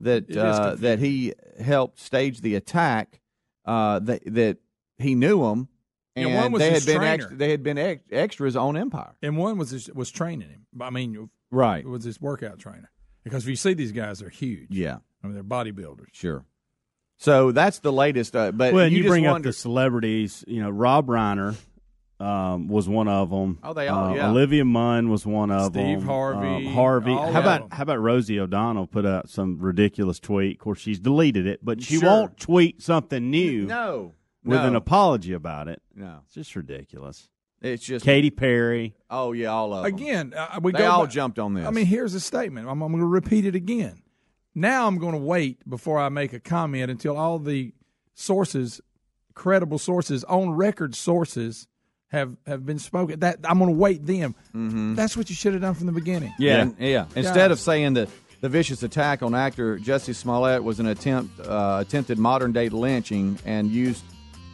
that 0.00 0.34
uh, 0.34 0.74
that 0.76 1.00
he 1.00 1.34
helped 1.60 1.98
stage 2.00 2.40
the 2.40 2.54
attack 2.54 3.20
uh, 3.66 3.98
that 3.98 4.22
that 4.26 4.58
he 4.98 5.14
knew 5.14 5.42
them. 5.42 5.68
Yeah, 6.16 6.26
And 6.28 6.34
one 6.36 6.52
was 6.52 6.60
they 6.60 6.70
his 6.70 6.86
had 6.86 6.94
been 6.94 7.06
ex- 7.08 7.26
they 7.30 7.50
had 7.50 7.62
been 7.62 7.78
ex- 7.78 8.02
extras 8.10 8.56
on 8.56 8.76
Empire. 8.76 9.14
And 9.22 9.36
one 9.36 9.58
was 9.58 9.70
his, 9.70 9.90
was 9.92 10.10
training 10.10 10.48
him. 10.48 10.66
I 10.80 10.90
mean, 10.90 11.28
Right. 11.50 11.84
it 11.84 11.88
was 11.88 12.04
his 12.04 12.20
workout 12.20 12.58
trainer. 12.58 12.90
Because 13.28 13.44
if 13.44 13.48
you 13.50 13.56
see 13.56 13.74
these 13.74 13.92
guys, 13.92 14.18
they're 14.20 14.28
huge. 14.28 14.68
Yeah. 14.70 14.98
I 15.22 15.26
mean, 15.26 15.34
they're 15.34 15.42
bodybuilders. 15.44 16.08
Sure. 16.12 16.44
So 17.16 17.50
that's 17.52 17.80
the 17.80 17.92
latest. 17.92 18.36
Uh, 18.36 18.52
but 18.52 18.72
well, 18.72 18.84
and 18.84 18.92
you, 18.92 18.98
you, 18.98 19.02
just 19.04 19.10
bring 19.12 19.26
up 19.26 19.32
wonder, 19.34 19.48
the 19.48 19.52
celebrities. 19.52 20.44
You 20.46 20.62
know, 20.62 20.70
Rob 20.70 21.06
Reiner 21.08 21.56
um, 22.20 22.68
was 22.68 22.88
one 22.88 23.08
of 23.08 23.30
them. 23.30 23.58
Oh, 23.62 23.72
they 23.72 23.88
all, 23.88 24.12
Uh, 24.12 24.14
yeah. 24.14 24.30
Olivia 24.30 24.64
Munn 24.64 25.08
was 25.08 25.26
one 25.26 25.50
of 25.50 25.72
them. 25.72 25.98
Steve 25.98 26.06
Harvey, 26.06 26.66
Um, 26.68 26.74
Harvey. 26.74 27.12
How 27.14 27.40
about 27.40 27.60
them. 27.62 27.70
how 27.72 27.82
about 27.82 28.00
Rosie 28.00 28.38
O'Donnell 28.38 28.86
put 28.86 29.04
out 29.04 29.28
some 29.28 29.58
ridiculous 29.58 30.20
tweet? 30.20 30.56
Of 30.56 30.60
course, 30.60 30.78
she's 30.80 31.00
deleted 31.00 31.46
it, 31.46 31.64
but 31.64 31.82
she 31.82 31.98
Sure. 31.98 32.08
won't 32.08 32.38
tweet 32.38 32.80
something 32.82 33.30
new 33.30 33.66
no, 33.66 34.14
with 34.44 34.60
no, 34.60 34.66
an 34.68 34.76
apology 34.76 35.32
about 35.32 35.66
it. 35.68 35.82
no. 35.94 36.20
It's 36.26 36.34
just 36.34 36.54
ridiculous. 36.56 37.28
It's 37.60 37.84
just 37.84 38.04
Katy 38.04 38.30
Perry. 38.30 38.94
Oh 39.10 39.32
yeah, 39.32 39.48
all 39.48 39.72
of 39.74 39.84
them. 39.84 39.94
Again, 39.94 40.34
uh, 40.36 40.60
we 40.62 40.72
They 40.72 40.78
go 40.78 40.90
all 40.90 41.04
back- 41.04 41.12
jumped 41.12 41.38
on 41.38 41.54
this. 41.54 41.66
I 41.66 41.70
mean, 41.70 41.86
here's 41.86 42.14
a 42.14 42.20
statement. 42.20 42.68
I'm, 42.68 42.80
I'm 42.82 42.92
going 42.92 43.00
to 43.02 43.06
repeat 43.06 43.44
it 43.46 43.54
again. 43.54 44.02
Now 44.54 44.86
I'm 44.86 44.98
going 44.98 45.12
to 45.12 45.18
wait 45.18 45.68
before 45.68 45.98
I 45.98 46.08
make 46.08 46.32
a 46.32 46.40
comment 46.40 46.90
until 46.90 47.16
all 47.16 47.38
the 47.38 47.72
sources, 48.14 48.80
credible 49.34 49.78
sources, 49.78 50.24
on 50.24 50.50
record 50.50 50.94
sources, 50.94 51.66
have 52.08 52.36
have 52.46 52.64
been 52.64 52.78
spoken. 52.78 53.20
That 53.20 53.38
I'm 53.44 53.58
going 53.58 53.72
to 53.72 53.76
wait 53.78 54.06
them. 54.06 54.34
Mm-hmm. 54.54 54.94
That's 54.94 55.16
what 55.16 55.28
you 55.28 55.34
should 55.36 55.52
have 55.52 55.62
done 55.62 55.74
from 55.74 55.86
the 55.86 55.92
beginning. 55.92 56.32
Yeah, 56.38 56.70
Yeah. 56.78 56.86
yeah. 56.88 57.04
Instead 57.16 57.50
of 57.50 57.58
saying 57.60 57.94
that 57.94 58.08
the 58.40 58.48
vicious 58.48 58.82
attack 58.82 59.22
on 59.22 59.34
actor 59.34 59.78
Jesse 59.78 60.12
Smollett 60.12 60.62
was 60.64 60.80
an 60.80 60.86
attempt 60.86 61.38
uh, 61.40 61.78
attempted 61.80 62.18
modern 62.18 62.52
day 62.52 62.68
lynching 62.68 63.38
and 63.44 63.68
used 63.70 64.02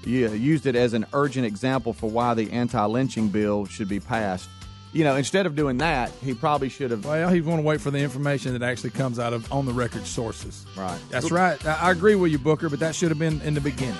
yeah, 0.06 0.28
used 0.28 0.66
it 0.66 0.76
as 0.76 0.92
an 0.94 1.06
urgent 1.12 1.46
example 1.46 1.92
for 1.92 2.08
why 2.10 2.34
the 2.34 2.50
anti 2.52 2.84
lynching 2.84 3.28
bill 3.28 3.66
should 3.66 3.88
be 3.88 4.00
passed. 4.00 4.48
You 4.92 5.02
know, 5.02 5.16
instead 5.16 5.46
of 5.46 5.56
doing 5.56 5.78
that, 5.78 6.12
he 6.22 6.34
probably 6.34 6.68
should 6.68 6.92
have. 6.92 7.04
Well, 7.04 7.28
he's 7.28 7.44
going 7.44 7.56
to 7.56 7.62
wait 7.62 7.80
for 7.80 7.90
the 7.90 7.98
information 7.98 8.52
that 8.52 8.62
actually 8.62 8.90
comes 8.90 9.18
out 9.18 9.32
of 9.32 9.52
on 9.52 9.66
the 9.66 9.72
record 9.72 10.06
sources. 10.06 10.64
Right. 10.76 11.00
That's 11.10 11.32
right. 11.32 11.64
I 11.66 11.88
I 11.88 11.90
agree 11.90 12.14
with 12.14 12.30
you, 12.30 12.38
Booker, 12.38 12.68
but 12.68 12.78
that 12.78 12.94
should 12.94 13.08
have 13.08 13.18
been 13.18 13.40
in 13.42 13.54
the 13.54 13.60
beginning. 13.60 13.96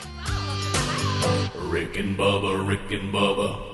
Rick 1.56 1.98
and 1.98 2.16
Bubba, 2.16 2.66
Rick 2.66 2.92
and 2.92 3.12
Bubba. 3.12 3.73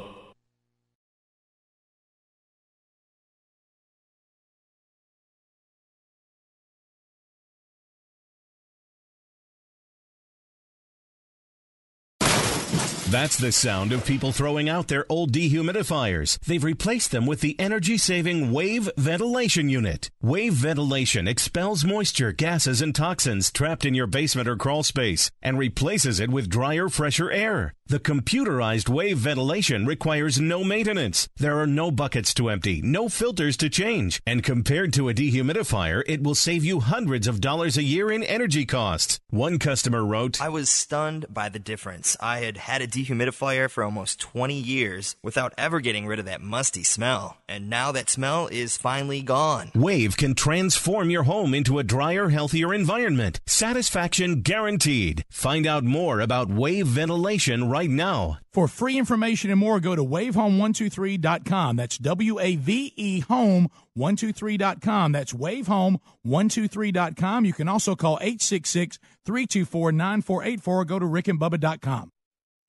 That's 13.11 13.37
the 13.37 13.51
sound 13.51 13.91
of 13.91 14.07
people 14.07 14.31
throwing 14.31 14.69
out 14.69 14.87
their 14.87 15.05
old 15.09 15.33
dehumidifiers. 15.33 16.39
They've 16.47 16.63
replaced 16.63 17.11
them 17.11 17.27
with 17.27 17.41
the 17.41 17.59
energy 17.59 17.99
saving 17.99 18.53
Wave 18.53 18.89
Ventilation 18.97 19.69
Unit. 19.69 20.13
Wave 20.23 20.53
Ventilation 20.53 21.27
expels 21.27 21.85
moisture, 21.85 22.31
gases, 22.31 22.81
and 22.81 22.95
toxins 22.95 23.51
trapped 23.51 23.85
in 23.85 23.95
your 23.95 24.07
basement 24.07 24.47
or 24.47 24.55
crawl 24.55 24.85
space 24.85 25.29
and 25.43 25.59
replaces 25.59 26.21
it 26.21 26.31
with 26.31 26.49
drier, 26.49 26.89
fresher 26.89 27.33
air. 27.33 27.75
The 27.91 27.99
computerized 27.99 28.89
wave 28.89 29.19
ventilation 29.19 29.85
requires 29.85 30.41
no 30.41 30.63
maintenance. 30.63 31.29
There 31.39 31.59
are 31.59 31.67
no 31.67 31.91
buckets 31.91 32.33
to 32.35 32.49
empty, 32.49 32.81
no 32.83 33.09
filters 33.09 33.57
to 33.57 33.69
change, 33.69 34.23
and 34.25 34.45
compared 34.45 34.93
to 34.93 35.09
a 35.09 35.13
dehumidifier, 35.13 36.05
it 36.07 36.23
will 36.23 36.37
save 36.37 36.65
you 36.65 36.79
hundreds 36.79 37.27
of 37.27 37.41
dollars 37.41 37.77
a 37.77 37.83
year 37.83 38.13
in 38.13 38.23
energy 38.23 38.65
costs. 38.65 39.19
One 39.31 39.59
customer 39.59 40.07
wrote, 40.07 40.41
I 40.41 40.51
was 40.51 40.71
stunned 40.71 41.27
by 41.35 41.49
the 41.49 41.59
difference. 41.59 42.17
I 42.21 42.39
had 42.39 42.59
had 42.59 42.81
a 42.81 42.87
dehumidifier 42.87 43.69
for 43.69 43.83
almost 43.83 44.21
20 44.21 44.55
years 44.55 45.17
without 45.21 45.53
ever 45.59 45.81
getting 45.81 46.07
rid 46.07 46.21
of 46.21 46.27
that 46.27 46.41
musty 46.41 46.85
smell, 46.85 47.39
and 47.49 47.69
now 47.69 47.91
that 47.91 48.09
smell 48.09 48.47
is 48.47 48.77
finally 48.77 49.21
gone. 49.21 49.73
Wave 49.75 50.17
can 50.17 50.37
transform 50.37 51.11
your 51.11 51.25
home 51.25 51.55
into 51.55 51.81
a 51.81 51.83
drier, 51.83 52.29
healthier 52.29 52.73
environment. 52.73 53.41
Satisfaction 53.47 54.43
guaranteed. 54.43 55.25
Find 55.29 55.67
out 55.67 55.83
more 55.83 56.21
about 56.21 56.49
wave 56.49 56.87
ventilation 56.87 57.69
right 57.69 57.80
now. 57.89 58.39
For 58.53 58.69
free 58.69 58.99
information 58.99 59.51
and 59.51 59.59
more, 59.61 59.81
go 59.81 59.97
to 59.97 60.05
wavehome123.com. 60.05 61.77
That's 61.77 61.97
W 61.99 62.41
A 62.41 62.57
V 62.57 62.93
E 62.97 63.23
home123.com. 63.23 65.13
That's 65.13 65.33
wavehome123.com. 65.33 67.45
You 67.45 67.53
can 67.53 67.69
also 67.69 67.95
call 67.95 68.19
866 68.21 68.99
324 69.25 69.93
9484 69.93 70.81
or 70.81 70.85
go 70.85 70.99
to 70.99 71.07
rickandbubba.com. 71.07 72.11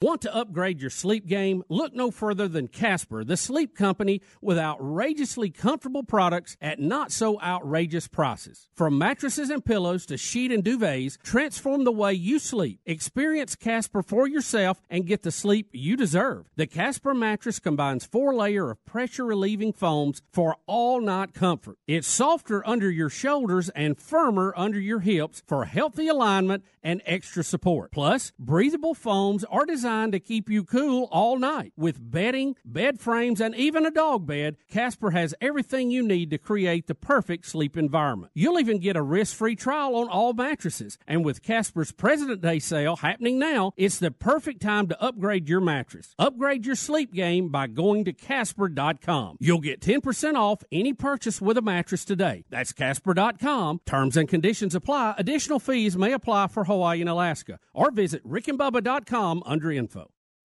Want 0.03 0.21
to 0.23 0.35
upgrade 0.35 0.81
your 0.81 0.89
sleep 0.89 1.27
game? 1.27 1.63
Look 1.69 1.93
no 1.93 2.09
further 2.09 2.47
than 2.47 2.69
Casper, 2.69 3.23
the 3.23 3.37
sleep 3.37 3.75
company 3.75 4.19
with 4.41 4.57
outrageously 4.57 5.51
comfortable 5.51 6.01
products 6.01 6.57
at 6.59 6.79
not 6.79 7.11
so 7.11 7.39
outrageous 7.39 8.07
prices. 8.07 8.67
From 8.73 8.97
mattresses 8.97 9.51
and 9.51 9.63
pillows 9.63 10.07
to 10.07 10.17
sheet 10.17 10.51
and 10.51 10.63
duvets, 10.63 11.21
transform 11.21 11.83
the 11.83 11.91
way 11.91 12.15
you 12.15 12.39
sleep. 12.39 12.79
Experience 12.83 13.53
Casper 13.53 14.01
for 14.01 14.27
yourself 14.27 14.81
and 14.89 15.05
get 15.05 15.21
the 15.21 15.29
sleep 15.29 15.69
you 15.71 15.95
deserve. 15.95 16.49
The 16.55 16.65
Casper 16.65 17.13
mattress 17.13 17.59
combines 17.59 18.03
four 18.03 18.33
layer 18.33 18.71
of 18.71 18.83
pressure 18.83 19.25
relieving 19.25 19.71
foams 19.71 20.23
for 20.31 20.55
all 20.65 20.99
night 20.99 21.35
comfort. 21.35 21.77
It's 21.85 22.07
softer 22.07 22.67
under 22.67 22.89
your 22.89 23.11
shoulders 23.11 23.69
and 23.69 23.99
firmer 23.99 24.51
under 24.57 24.79
your 24.79 25.01
hips 25.01 25.43
for 25.45 25.65
healthy 25.65 26.07
alignment 26.07 26.65
and 26.81 27.03
extra 27.05 27.43
support. 27.43 27.91
Plus, 27.91 28.31
breathable 28.39 28.95
foams 28.95 29.43
are 29.43 29.67
designed 29.67 29.90
to 29.91 30.19
keep 30.19 30.49
you 30.49 30.63
cool 30.63 31.09
all 31.11 31.37
night. 31.37 31.73
With 31.75 32.11
bedding, 32.11 32.55
bed 32.63 32.99
frames, 32.99 33.41
and 33.41 33.53
even 33.55 33.85
a 33.85 33.91
dog 33.91 34.25
bed, 34.25 34.55
Casper 34.69 35.11
has 35.11 35.35
everything 35.41 35.91
you 35.91 36.01
need 36.01 36.29
to 36.29 36.37
create 36.37 36.87
the 36.87 36.95
perfect 36.95 37.45
sleep 37.45 37.75
environment. 37.75 38.31
You'll 38.33 38.59
even 38.59 38.79
get 38.79 38.95
a 38.95 39.01
risk-free 39.01 39.57
trial 39.57 39.95
on 39.95 40.07
all 40.07 40.33
mattresses. 40.33 40.97
And 41.05 41.25
with 41.25 41.43
Casper's 41.43 41.91
President 41.91 42.41
Day 42.41 42.59
sale 42.59 42.95
happening 42.95 43.37
now, 43.37 43.73
it's 43.75 43.99
the 43.99 44.11
perfect 44.11 44.61
time 44.61 44.87
to 44.87 45.01
upgrade 45.01 45.49
your 45.49 45.61
mattress. 45.61 46.15
Upgrade 46.17 46.65
your 46.65 46.75
sleep 46.75 47.13
game 47.13 47.49
by 47.49 47.67
going 47.67 48.05
to 48.05 48.13
casper.com. 48.13 49.37
You'll 49.39 49.59
get 49.59 49.81
10% 49.81 50.35
off 50.35 50.63
any 50.71 50.93
purchase 50.93 51.41
with 51.41 51.57
a 51.57 51.61
mattress 51.61 52.05
today. 52.05 52.45
That's 52.49 52.71
casper.com. 52.71 53.81
Terms 53.85 54.15
and 54.15 54.29
conditions 54.29 54.75
apply. 54.75 55.15
Additional 55.17 55.59
fees 55.59 55.97
may 55.97 56.13
apply 56.13 56.47
for 56.47 56.63
Hawaii 56.63 57.01
and 57.01 57.09
Alaska. 57.09 57.59
Or 57.73 57.91
visit 57.91 58.25
rickandbubba.com 58.27 59.43
under 59.45 59.71
info. 59.81 60.20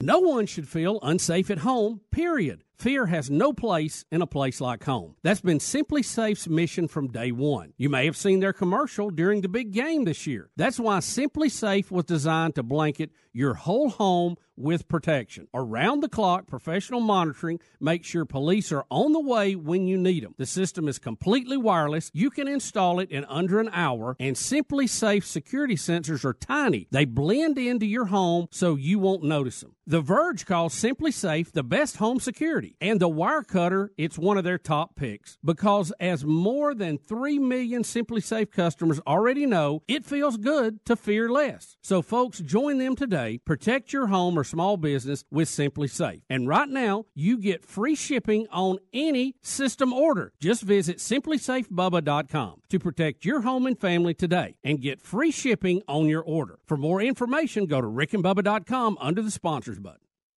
No 0.00 0.18
one 0.20 0.46
should 0.46 0.68
feel 0.68 0.98
unsafe 1.02 1.50
at 1.50 1.58
home, 1.58 2.00
period. 2.10 2.64
Fear 2.82 3.06
has 3.06 3.30
no 3.30 3.52
place 3.52 4.04
in 4.10 4.22
a 4.22 4.26
place 4.26 4.60
like 4.60 4.82
home. 4.82 5.14
That's 5.22 5.40
been 5.40 5.60
SimpliSafe's 5.60 6.48
mission 6.48 6.88
from 6.88 7.12
day 7.12 7.30
one. 7.30 7.74
You 7.76 7.88
may 7.88 8.06
have 8.06 8.16
seen 8.16 8.40
their 8.40 8.52
commercial 8.52 9.10
during 9.10 9.40
the 9.40 9.48
big 9.48 9.70
game 9.70 10.02
this 10.02 10.26
year. 10.26 10.50
That's 10.56 10.80
why 10.80 10.98
SimpliSafe 10.98 11.92
was 11.92 12.06
designed 12.06 12.56
to 12.56 12.64
blanket 12.64 13.12
your 13.32 13.54
whole 13.54 13.90
home 13.90 14.36
with 14.56 14.88
protection. 14.88 15.48
Around 15.54 16.00
the 16.00 16.08
clock, 16.08 16.46
professional 16.46 17.00
monitoring 17.00 17.60
makes 17.80 18.08
sure 18.08 18.24
police 18.24 18.70
are 18.72 18.84
on 18.90 19.12
the 19.12 19.20
way 19.20 19.54
when 19.54 19.86
you 19.86 19.96
need 19.96 20.24
them. 20.24 20.34
The 20.36 20.46
system 20.46 20.88
is 20.88 20.98
completely 20.98 21.56
wireless. 21.56 22.10
You 22.12 22.30
can 22.30 22.48
install 22.48 23.00
it 23.00 23.10
in 23.10 23.24
under 23.26 23.60
an 23.60 23.70
hour, 23.72 24.16
and 24.20 24.36
SimpliSafe 24.36 25.24
security 25.24 25.76
sensors 25.76 26.24
are 26.24 26.34
tiny. 26.34 26.88
They 26.90 27.04
blend 27.04 27.58
into 27.58 27.86
your 27.86 28.06
home 28.06 28.48
so 28.50 28.76
you 28.76 28.98
won't 28.98 29.22
notice 29.22 29.60
them. 29.60 29.74
The 29.86 30.00
Verge 30.00 30.46
calls 30.46 30.74
SimpliSafe 30.74 31.52
the 31.52 31.64
best 31.64 31.96
home 31.96 32.20
security, 32.20 32.71
and 32.80 33.00
the 33.00 33.08
Wirecutter, 33.08 33.88
it's 33.96 34.18
one 34.18 34.36
of 34.36 34.44
their 34.44 34.58
top 34.58 34.96
picks 34.96 35.38
because 35.44 35.92
as 36.00 36.24
more 36.24 36.74
than 36.74 36.98
3 36.98 37.38
million 37.38 37.82
SimpliSafe 37.82 38.50
customers 38.50 39.00
already 39.06 39.46
know, 39.46 39.82
it 39.88 40.04
feels 40.04 40.36
good 40.36 40.84
to 40.84 40.96
fear 40.96 41.28
less. 41.28 41.76
So 41.82 42.02
folks, 42.02 42.38
join 42.38 42.78
them 42.78 42.96
today. 42.96 43.38
Protect 43.44 43.92
your 43.92 44.08
home 44.08 44.38
or 44.38 44.44
small 44.44 44.76
business 44.76 45.24
with 45.30 45.48
SimpliSafe. 45.48 46.22
And 46.28 46.48
right 46.48 46.68
now, 46.68 47.06
you 47.14 47.38
get 47.38 47.64
free 47.64 47.94
shipping 47.94 48.46
on 48.50 48.78
any 48.92 49.36
system 49.42 49.92
order. 49.92 50.32
Just 50.40 50.62
visit 50.62 50.98
simplysafebubba.com 50.98 52.62
to 52.68 52.78
protect 52.78 53.24
your 53.24 53.42
home 53.42 53.66
and 53.66 53.78
family 53.78 54.14
today 54.14 54.56
and 54.62 54.80
get 54.80 55.00
free 55.00 55.30
shipping 55.30 55.82
on 55.88 56.06
your 56.06 56.22
order. 56.22 56.58
For 56.66 56.76
more 56.76 57.00
information, 57.00 57.66
go 57.66 57.80
to 57.80 57.86
rickandbubba.com 57.86 58.98
under 59.00 59.22
the 59.22 59.30
sponsors 59.30 59.78
button. 59.78 60.01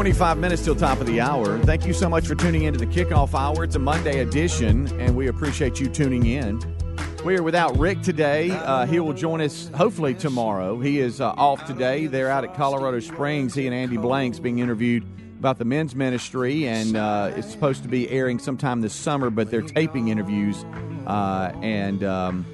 25 0.00 0.38
minutes 0.38 0.64
till 0.64 0.74
top 0.74 0.98
of 0.98 1.06
the 1.06 1.20
hour. 1.20 1.58
Thank 1.58 1.84
you 1.84 1.92
so 1.92 2.08
much 2.08 2.26
for 2.26 2.34
tuning 2.34 2.62
into 2.62 2.78
the 2.78 2.86
kickoff 2.86 3.34
hour. 3.34 3.64
It's 3.64 3.76
a 3.76 3.78
Monday 3.78 4.20
edition, 4.20 4.88
and 4.98 5.14
we 5.14 5.28
appreciate 5.28 5.78
you 5.78 5.90
tuning 5.90 6.24
in. 6.24 6.58
We 7.22 7.36
are 7.36 7.42
without 7.42 7.76
Rick 7.76 8.00
today. 8.00 8.50
Uh, 8.50 8.86
he 8.86 8.98
will 8.98 9.12
join 9.12 9.42
us 9.42 9.68
hopefully 9.74 10.14
tomorrow. 10.14 10.80
He 10.80 11.00
is 11.00 11.20
uh, 11.20 11.32
off 11.32 11.66
today. 11.66 12.06
They're 12.06 12.30
out 12.30 12.44
at 12.44 12.54
Colorado 12.54 12.98
Springs. 13.00 13.52
He 13.54 13.66
and 13.66 13.74
Andy 13.74 13.98
Blanks 13.98 14.38
being 14.38 14.60
interviewed 14.60 15.04
about 15.38 15.58
the 15.58 15.66
men's 15.66 15.94
ministry, 15.94 16.66
and 16.66 16.96
uh, 16.96 17.32
it's 17.36 17.50
supposed 17.50 17.82
to 17.82 17.88
be 17.90 18.08
airing 18.08 18.38
sometime 18.38 18.80
this 18.80 18.94
summer, 18.94 19.28
but 19.28 19.50
they're 19.50 19.60
taping 19.60 20.08
interviews, 20.08 20.64
uh, 21.06 21.52
and 21.60 22.02
um, 22.04 22.46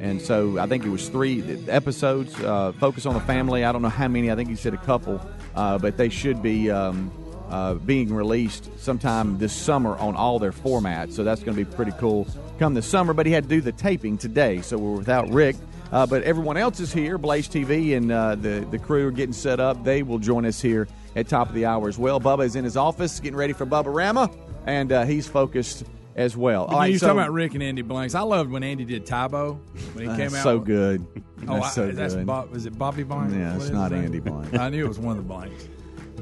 and 0.00 0.22
so 0.22 0.56
I 0.56 0.68
think 0.68 0.84
it 0.84 0.90
was 0.90 1.08
three 1.08 1.64
episodes. 1.66 2.32
Uh, 2.40 2.70
focus 2.78 3.06
on 3.06 3.14
the 3.14 3.20
family. 3.20 3.64
I 3.64 3.72
don't 3.72 3.82
know 3.82 3.88
how 3.88 4.06
many. 4.06 4.30
I 4.30 4.36
think 4.36 4.48
he 4.48 4.54
said 4.54 4.72
a 4.72 4.78
couple, 4.78 5.20
uh, 5.54 5.78
but 5.78 5.96
they 5.96 6.08
should 6.08 6.42
be. 6.42 6.70
Um, 6.70 7.10
uh, 7.52 7.74
being 7.74 8.10
released 8.14 8.70
sometime 8.78 9.36
this 9.36 9.52
summer 9.52 9.94
on 9.98 10.16
all 10.16 10.38
their 10.38 10.52
formats. 10.52 11.12
So 11.12 11.22
that's 11.22 11.42
going 11.42 11.54
to 11.54 11.64
be 11.64 11.70
pretty 11.70 11.92
cool 11.98 12.26
come 12.58 12.72
this 12.72 12.86
summer. 12.86 13.12
But 13.12 13.26
he 13.26 13.32
had 13.32 13.44
to 13.44 13.48
do 13.48 13.60
the 13.60 13.72
taping 13.72 14.16
today, 14.16 14.62
so 14.62 14.78
we're 14.78 14.96
without 14.96 15.28
Rick. 15.28 15.56
Uh, 15.92 16.06
but 16.06 16.22
everyone 16.22 16.56
else 16.56 16.80
is 16.80 16.92
here. 16.92 17.18
Blaze 17.18 17.48
TV 17.48 17.94
and 17.94 18.10
uh, 18.10 18.36
the 18.36 18.66
the 18.70 18.78
crew 18.78 19.08
are 19.08 19.10
getting 19.10 19.34
set 19.34 19.60
up. 19.60 19.84
They 19.84 20.02
will 20.02 20.18
join 20.18 20.46
us 20.46 20.62
here 20.62 20.88
at 21.14 21.28
top 21.28 21.48
of 21.48 21.54
the 21.54 21.66
hour 21.66 21.88
as 21.88 21.98
well. 21.98 22.18
Bubba 22.18 22.46
is 22.46 22.56
in 22.56 22.64
his 22.64 22.78
office 22.78 23.20
getting 23.20 23.36
ready 23.36 23.52
for 23.52 23.66
Bubba 23.66 23.94
Rama, 23.94 24.30
and 24.64 24.90
uh, 24.90 25.04
he's 25.04 25.28
focused 25.28 25.84
as 26.14 26.36
well. 26.36 26.64
All 26.66 26.78
right, 26.78 26.92
you 26.92 26.98
so- 26.98 27.06
talking 27.08 27.20
about 27.20 27.32
Rick 27.32 27.54
and 27.54 27.62
Andy 27.62 27.82
Blanks. 27.82 28.14
I 28.14 28.20
loved 28.22 28.50
when 28.50 28.62
Andy 28.62 28.84
did 28.84 29.06
Tybo 29.06 29.58
when 29.94 30.10
he 30.10 30.16
came 30.16 30.34
out. 30.34 30.42
so 30.42 30.58
good. 30.58 31.06
Oh, 31.48 31.54
That's 31.54 31.66
I, 31.66 31.70
so 31.70 31.90
that's 31.90 32.14
good. 32.14 32.24
Bob, 32.24 32.50
was 32.50 32.66
it 32.66 32.78
Bobby 32.78 33.02
Blanks? 33.02 33.34
Yeah, 33.34 33.56
it's 33.56 33.68
not? 33.70 33.92
Andy 33.92 34.20
Blanks. 34.20 34.56
I 34.58 34.68
knew 34.68 34.84
it 34.84 34.88
was 34.88 35.00
one 35.00 35.18
of 35.18 35.24
the 35.24 35.28
Blanks. 35.28 35.66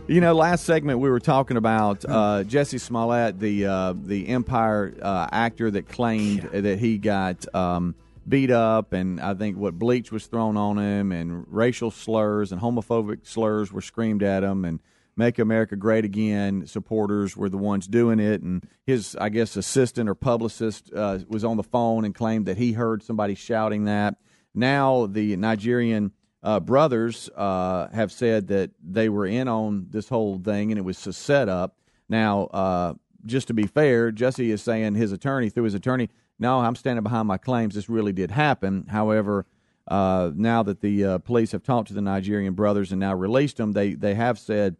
You 0.08 0.22
know, 0.22 0.32
last 0.32 0.64
segment 0.64 0.98
we 0.98 1.10
were 1.10 1.20
talking 1.20 1.58
about 1.58 2.06
uh, 2.06 2.42
Jussie 2.46 2.80
Smollett, 2.80 3.38
the 3.38 3.66
uh, 3.66 3.92
the 4.02 4.28
Empire 4.28 4.94
uh, 5.02 5.26
actor 5.30 5.70
that 5.72 5.88
claimed 5.90 6.44
that 6.54 6.78
he 6.78 6.96
got 6.96 7.44
um, 7.54 7.94
beat 8.26 8.50
up, 8.50 8.94
and 8.94 9.20
I 9.20 9.34
think 9.34 9.58
what 9.58 9.78
bleach 9.78 10.10
was 10.10 10.24
thrown 10.26 10.56
on 10.56 10.78
him, 10.78 11.12
and 11.12 11.44
racial 11.50 11.90
slurs 11.90 12.50
and 12.50 12.58
homophobic 12.58 13.26
slurs 13.26 13.70
were 13.70 13.82
screamed 13.82 14.22
at 14.22 14.42
him, 14.42 14.64
and 14.64 14.80
"Make 15.20 15.38
America 15.38 15.76
Great 15.76 16.04
Again" 16.04 16.66
supporters 16.66 17.36
were 17.36 17.50
the 17.50 17.58
ones 17.58 17.86
doing 17.86 18.18
it, 18.18 18.40
and 18.40 18.66
his 18.86 19.14
I 19.16 19.28
guess 19.28 19.54
assistant 19.54 20.08
or 20.08 20.14
publicist 20.14 20.90
uh, 20.94 21.18
was 21.28 21.44
on 21.44 21.58
the 21.58 21.62
phone 21.62 22.06
and 22.06 22.14
claimed 22.14 22.46
that 22.46 22.56
he 22.56 22.72
heard 22.72 23.02
somebody 23.02 23.34
shouting 23.34 23.84
that. 23.84 24.16
Now 24.54 25.06
the 25.06 25.36
Nigerian 25.36 26.12
uh, 26.42 26.58
brothers 26.60 27.28
uh, 27.36 27.88
have 27.92 28.10
said 28.10 28.48
that 28.48 28.70
they 28.82 29.08
were 29.08 29.26
in 29.26 29.46
on 29.46 29.86
this 29.90 30.08
whole 30.08 30.38
thing 30.38 30.72
and 30.72 30.78
it 30.78 30.82
was 30.82 31.06
a 31.06 31.12
setup. 31.12 31.76
Now, 32.08 32.44
uh, 32.44 32.94
just 33.26 33.48
to 33.48 33.54
be 33.54 33.66
fair, 33.66 34.10
Jussie 34.10 34.48
is 34.48 34.62
saying 34.62 34.94
his 34.94 35.12
attorney, 35.12 35.50
through 35.50 35.64
his 35.64 35.74
attorney, 35.74 36.08
no, 36.38 36.60
I'm 36.60 36.74
standing 36.74 37.02
behind 37.02 37.28
my 37.28 37.36
claims. 37.36 37.74
This 37.74 37.90
really 37.90 38.14
did 38.14 38.30
happen. 38.30 38.86
However, 38.88 39.44
uh, 39.86 40.30
now 40.34 40.62
that 40.62 40.80
the 40.80 41.04
uh, 41.04 41.18
police 41.18 41.52
have 41.52 41.62
talked 41.62 41.88
to 41.88 41.94
the 41.94 42.00
Nigerian 42.00 42.54
brothers 42.54 42.92
and 42.92 43.00
now 43.00 43.14
released 43.14 43.58
them, 43.58 43.72
they 43.72 43.94
they 43.94 44.14
have 44.14 44.38
said 44.38 44.76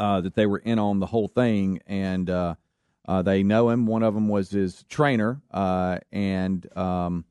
uh, 0.00 0.22
that 0.22 0.34
they 0.34 0.46
were 0.46 0.58
in 0.58 0.78
on 0.78 0.98
the 0.98 1.06
whole 1.06 1.28
thing 1.28 1.78
and 1.86 2.28
uh, 2.30 2.54
uh, 3.06 3.22
they 3.22 3.42
know 3.42 3.68
him. 3.68 3.86
One 3.86 4.02
of 4.02 4.14
them 4.14 4.28
was 4.28 4.50
his 4.50 4.84
trainer, 4.88 5.42
uh, 5.50 5.98
and 6.10 6.66
um, 6.76 7.24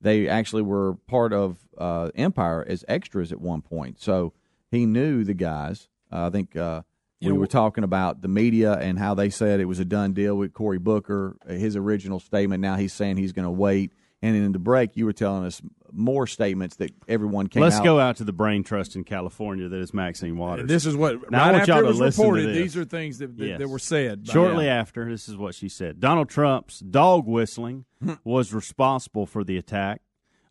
they 0.00 0.28
actually 0.28 0.62
were 0.62 0.94
part 1.06 1.32
of 1.32 1.56
uh, 1.78 2.10
Empire 2.14 2.64
as 2.68 2.84
extras 2.88 3.32
at 3.32 3.40
one 3.40 3.62
point. 3.62 4.00
So 4.00 4.34
he 4.70 4.84
knew 4.84 5.24
the 5.24 5.34
guys. 5.34 5.88
Uh, 6.12 6.26
I 6.26 6.30
think 6.30 6.56
uh, 6.56 6.82
we 7.22 7.32
were 7.32 7.46
talking 7.46 7.84
about 7.84 8.20
the 8.20 8.28
media 8.28 8.74
and 8.74 8.98
how 8.98 9.14
they 9.14 9.30
said 9.30 9.60
it 9.60 9.66
was 9.66 9.78
a 9.78 9.84
done 9.84 10.12
deal 10.12 10.36
with 10.36 10.52
Cory 10.52 10.78
Booker. 10.78 11.36
His 11.48 11.74
original 11.74 12.20
statement. 12.20 12.60
Now 12.60 12.76
he's 12.76 12.92
saying 12.92 13.16
he's 13.16 13.32
going 13.32 13.46
to 13.46 13.50
wait. 13.50 13.92
And 14.22 14.36
in 14.36 14.52
the 14.52 14.58
break, 14.58 14.96
you 14.98 15.06
were 15.06 15.14
telling 15.14 15.44
us 15.46 15.62
more 15.92 16.26
statements 16.26 16.76
that 16.76 16.90
everyone 17.08 17.46
came 17.48 17.62
Let's 17.62 17.76
out. 17.76 17.84
go 17.84 17.98
out 17.98 18.16
to 18.18 18.24
the 18.24 18.32
brain 18.34 18.62
trust 18.62 18.94
in 18.94 19.02
California 19.02 19.66
that 19.68 19.78
is 19.80 19.94
Maxine 19.94 20.36
Waters. 20.36 20.68
This 20.68 20.84
is 20.84 20.94
what 20.94 21.30
Now, 21.30 21.38
right 21.38 21.48
I 21.48 21.50
want 21.52 21.60
after 21.62 21.72
y'all 21.72 21.92
to 21.92 21.98
listen 21.98 22.22
reported. 22.22 22.42
to 22.42 22.48
this. 22.48 22.56
These 22.58 22.76
are 22.76 22.84
things 22.84 23.18
that, 23.18 23.36
that, 23.38 23.46
Yes. 23.46 23.58
that 23.58 23.68
were 23.68 23.78
said. 23.78 24.26
by- 24.26 24.32
Shortly 24.32 24.68
after, 24.68 25.08
this 25.10 25.26
is 25.28 25.36
what 25.38 25.54
she 25.54 25.68
said 25.70 26.00
Donald 26.00 26.28
Trump's 26.28 26.80
dog 26.80 27.26
whistling 27.26 27.86
was 28.24 28.52
responsible 28.52 29.24
for 29.26 29.42
the 29.42 29.56
attack 29.56 30.02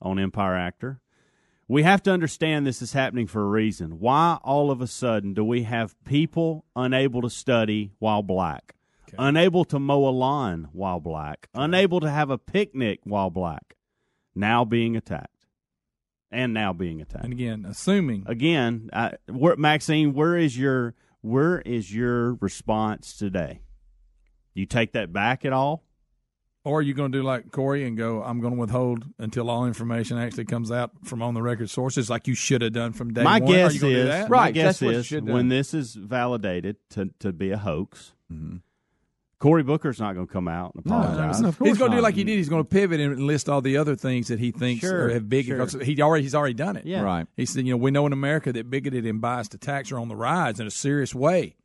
on 0.02 0.18
Empire 0.20 0.56
Actor. 0.56 1.00
We 1.68 1.84
have 1.84 2.02
to 2.04 2.12
understand 2.12 2.66
this 2.66 2.82
is 2.82 2.94
happening 2.94 3.28
for 3.28 3.44
a 3.44 3.48
reason. 3.48 4.00
Why 4.00 4.40
all 4.44 4.72
of 4.72 4.82
a 4.82 4.88
sudden 4.88 5.36
do 5.36 5.44
we 5.46 5.62
have 5.64 5.94
people 6.04 6.66
unable 6.76 7.22
to 7.22 7.30
study 7.30 7.92
while 8.00 8.24
black, 8.24 8.74
unable 9.18 9.66
to 9.66 9.80
mow 9.80 10.08
a 10.08 10.12
lawn 10.12 10.70
while 10.72 11.00
black, 11.00 11.50
unable 11.54 12.00
to 12.00 12.10
have 12.10 12.30
a 12.30 12.38
picnic 12.38 13.00
while 13.04 13.30
black, 13.30 13.76
now 14.36 14.66
being 14.66 14.96
attacked? 14.96 15.46
And 16.32 16.54
now 16.54 16.74
being 16.74 17.02
attacked. 17.02 17.24
And 17.24 17.34
again, 17.34 17.66
assuming 17.68 18.24
again, 18.28 18.90
I, 18.94 19.14
where, 19.28 19.56
Maxine, 19.56 20.14
where 20.14 20.38
is 20.38 20.58
your 20.58 20.94
where 21.22 21.60
is 21.62 21.94
your 21.94 22.36
response 22.36 23.18
today? 23.18 23.62
Do 24.54 24.60
you 24.62 24.68
take 24.68 24.94
that 24.94 25.12
back 25.12 25.44
at 25.44 25.54
all? 25.54 25.84
Or 26.66 26.80
are 26.80 26.82
you 26.82 26.94
going 26.94 27.12
to 27.12 27.18
do 27.18 27.24
like 27.24 27.52
Cory 27.52 27.86
and 27.88 27.98
go, 27.98 28.22
I'm 28.22 28.42
going 28.42 28.54
to 28.54 28.60
withhold 28.60 29.06
until 29.18 29.50
all 29.50 29.66
information 29.66 30.18
actually 30.18 30.46
comes 30.46 30.72
out 30.72 30.92
from 31.06 31.22
on 31.22 31.34
the 31.34 31.42
record 31.42 31.70
sources, 31.70 32.10
like 32.10 32.28
you 32.28 32.36
should 32.36 32.62
have 32.62 32.74
done 32.74 32.92
from 32.94 33.14
day 33.14 33.24
my 33.24 33.40
one? 33.40 33.44
Are 33.44 33.56
guess 33.56 33.74
you 33.76 33.80
gonna 33.80 33.94
do 33.94 34.00
is 34.02 34.08
that? 34.08 34.30
my 34.30 34.52
guess 34.52 34.82
is 34.82 35.12
when 35.22 35.48
this 35.48 35.74
is 35.74 35.96
validated 35.96 36.76
to 36.92 37.10
to 37.20 37.34
be 37.34 37.52
a 37.52 37.58
hoax, 37.58 38.14
Mm-hmm. 38.32 38.58
Cory 39.40 39.64
Booker's 39.64 40.00
not 40.02 40.16
going 40.16 40.28
to 40.28 40.34
come 40.34 40.48
out 40.50 40.76
and 40.76 40.86
apologize. 40.86 41.40
he's 41.64 41.78
going 41.78 41.92
to 41.92 41.98
do 41.98 42.02
like 42.04 42.16
he 42.16 42.26
did. 42.26 42.36
He's 42.38 42.50
going 42.50 42.62
to 42.64 42.68
pivot 42.70 43.00
and 43.00 43.22
list 43.22 43.48
all 43.48 43.62
the 43.62 43.78
other 43.78 43.96
things 43.96 44.28
that 44.28 44.38
he 44.38 44.52
thinks 44.52 44.82
Sure, 44.82 45.06
are 45.06 45.10
have 45.10 45.30
big. 45.30 45.46
sure. 45.46 45.66
He 45.82 46.02
already 46.02 46.24
he's 46.24 46.36
already 46.36 46.54
done 46.56 46.76
it. 46.76 46.86
Yeah. 46.86 47.02
Right. 47.02 47.26
He 47.38 47.46
said, 47.46 47.66
you 47.66 47.72
know, 47.74 47.78
we 47.78 47.90
know 47.92 48.06
in 48.06 48.12
America 48.14 48.52
that 48.52 48.70
bigoted 48.70 49.06
and 49.06 49.22
biased 49.22 49.54
attacks 49.54 49.92
are 49.94 49.98
on 50.00 50.10
the 50.10 50.16
rise 50.16 50.60
in 50.60 50.68
a 50.68 50.72
serious 50.72 51.16
way. 51.16 51.56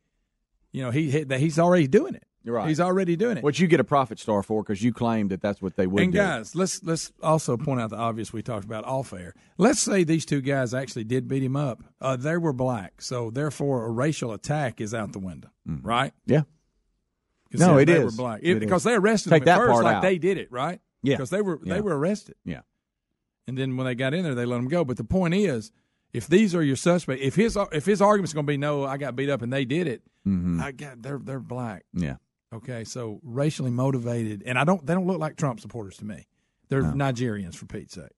You 0.71 0.83
know, 0.83 0.91
he, 0.91 1.11
he 1.11 1.23
that 1.25 1.39
he's 1.41 1.59
already 1.59 1.87
doing 1.87 2.15
it. 2.15 2.23
You're 2.45 2.55
right. 2.55 2.67
He's 2.69 2.79
already 2.79 3.15
doing 3.15 3.37
it. 3.37 3.43
Which 3.43 3.59
you 3.59 3.65
get 3.67 3.79
a 3.79 3.83
profit 3.83 4.19
star 4.19 4.43
for 4.43 4.61
because 4.61 4.83
you 4.83 4.93
claim 4.93 5.29
that 5.29 5.41
that's 5.41 5.61
what 5.63 5.75
they 5.75 5.87
would 5.87 6.01
and 6.03 6.11
do. 6.13 6.17
guys, 6.19 6.55
let's 6.55 6.81
let's 6.83 7.11
also 7.23 7.57
point 7.57 7.81
out 7.81 7.89
the 7.89 7.95
obvious 7.97 8.31
we 8.31 8.41
talked 8.43 8.63
about 8.65 8.85
off 8.85 9.11
air. 9.13 9.33
Let's 9.57 9.79
say 9.79 10.03
these 10.03 10.25
two 10.25 10.41
guys 10.41 10.73
actually 10.73 11.05
did 11.05 11.27
beat 11.27 11.41
him 11.43 11.55
up. 11.55 11.81
Uh, 11.99 12.15
they 12.15 12.37
were 12.37 12.53
black, 12.53 13.01
so 13.01 13.31
therefore 13.31 13.85
a 13.85 13.89
racial 13.89 14.31
attack 14.31 14.79
is 14.79 14.93
out 14.93 15.11
the 15.11 15.19
window, 15.19 15.49
right? 15.65 16.13
Yeah. 16.25 16.43
No, 17.53 17.75
they- 17.75 17.83
it 17.83 17.85
they 17.85 17.93
is. 17.99 18.03
Were 18.17 18.23
black. 18.23 18.39
It 18.43 18.57
It- 18.57 18.59
because 18.59 18.81
is. 18.81 18.85
they 18.85 18.93
arrested 18.95 19.29
Take 19.29 19.45
them 19.45 19.57
first 19.59 19.83
like 19.83 19.95
out. 19.97 20.01
they 20.01 20.17
did 20.17 20.37
it, 20.37 20.51
right? 20.51 20.79
Yeah. 21.03 21.15
because 21.15 21.29
they 21.29 21.41
were 21.41 21.59
Yeah. 21.63 21.75
they 21.75 21.81
were 21.81 21.97
arrested. 21.97 22.35
Yeah. 22.45 22.61
and 23.47 23.55
then 23.57 23.77
when 23.77 23.85
they 23.85 23.93
got 23.93 24.13
in 24.15 24.23
there, 24.23 24.33
they 24.33 24.45
let 24.45 24.55
them 24.55 24.67
go. 24.67 24.83
But 24.83 24.97
the 24.97 25.03
point 25.03 25.35
is, 25.35 25.71
if 26.13 26.27
these 26.27 26.55
are 26.55 26.63
your 26.63 26.75
suspects, 26.75 27.21
if 27.23 27.35
his 27.35 27.55
if 27.71 27.85
his 27.85 28.01
argument's 28.01 28.33
going 28.33 28.45
to 28.45 28.51
be 28.51 28.57
no, 28.57 28.83
I 28.85 28.97
got 28.97 29.15
beat 29.15 29.29
up 29.29 29.41
and 29.43 29.53
they 29.53 29.65
did 29.65 29.85
it, 29.87 30.01
Mhm. 30.27 30.59
I 30.59 30.71
got 30.71 31.01
they're 31.03 31.19
they're 31.19 31.39
black. 31.39 31.85
Yeah. 31.93 32.15
Okay, 32.53 32.83
so 32.85 33.19
racially 33.23 33.69
motivated, 33.71 34.41
and 34.45 34.57
I 34.57 34.63
don't 34.63 34.83
they 34.85 34.93
don't 34.95 35.05
look 35.05 35.19
like 35.19 35.35
Trump 35.35 35.59
supporters 35.59 35.97
to 35.97 36.05
me. 36.05 36.25
They're 36.69 36.81
Nigerians 36.81 37.53
for 37.55 37.67
Pete's 37.67 37.93
sake. 37.93 38.09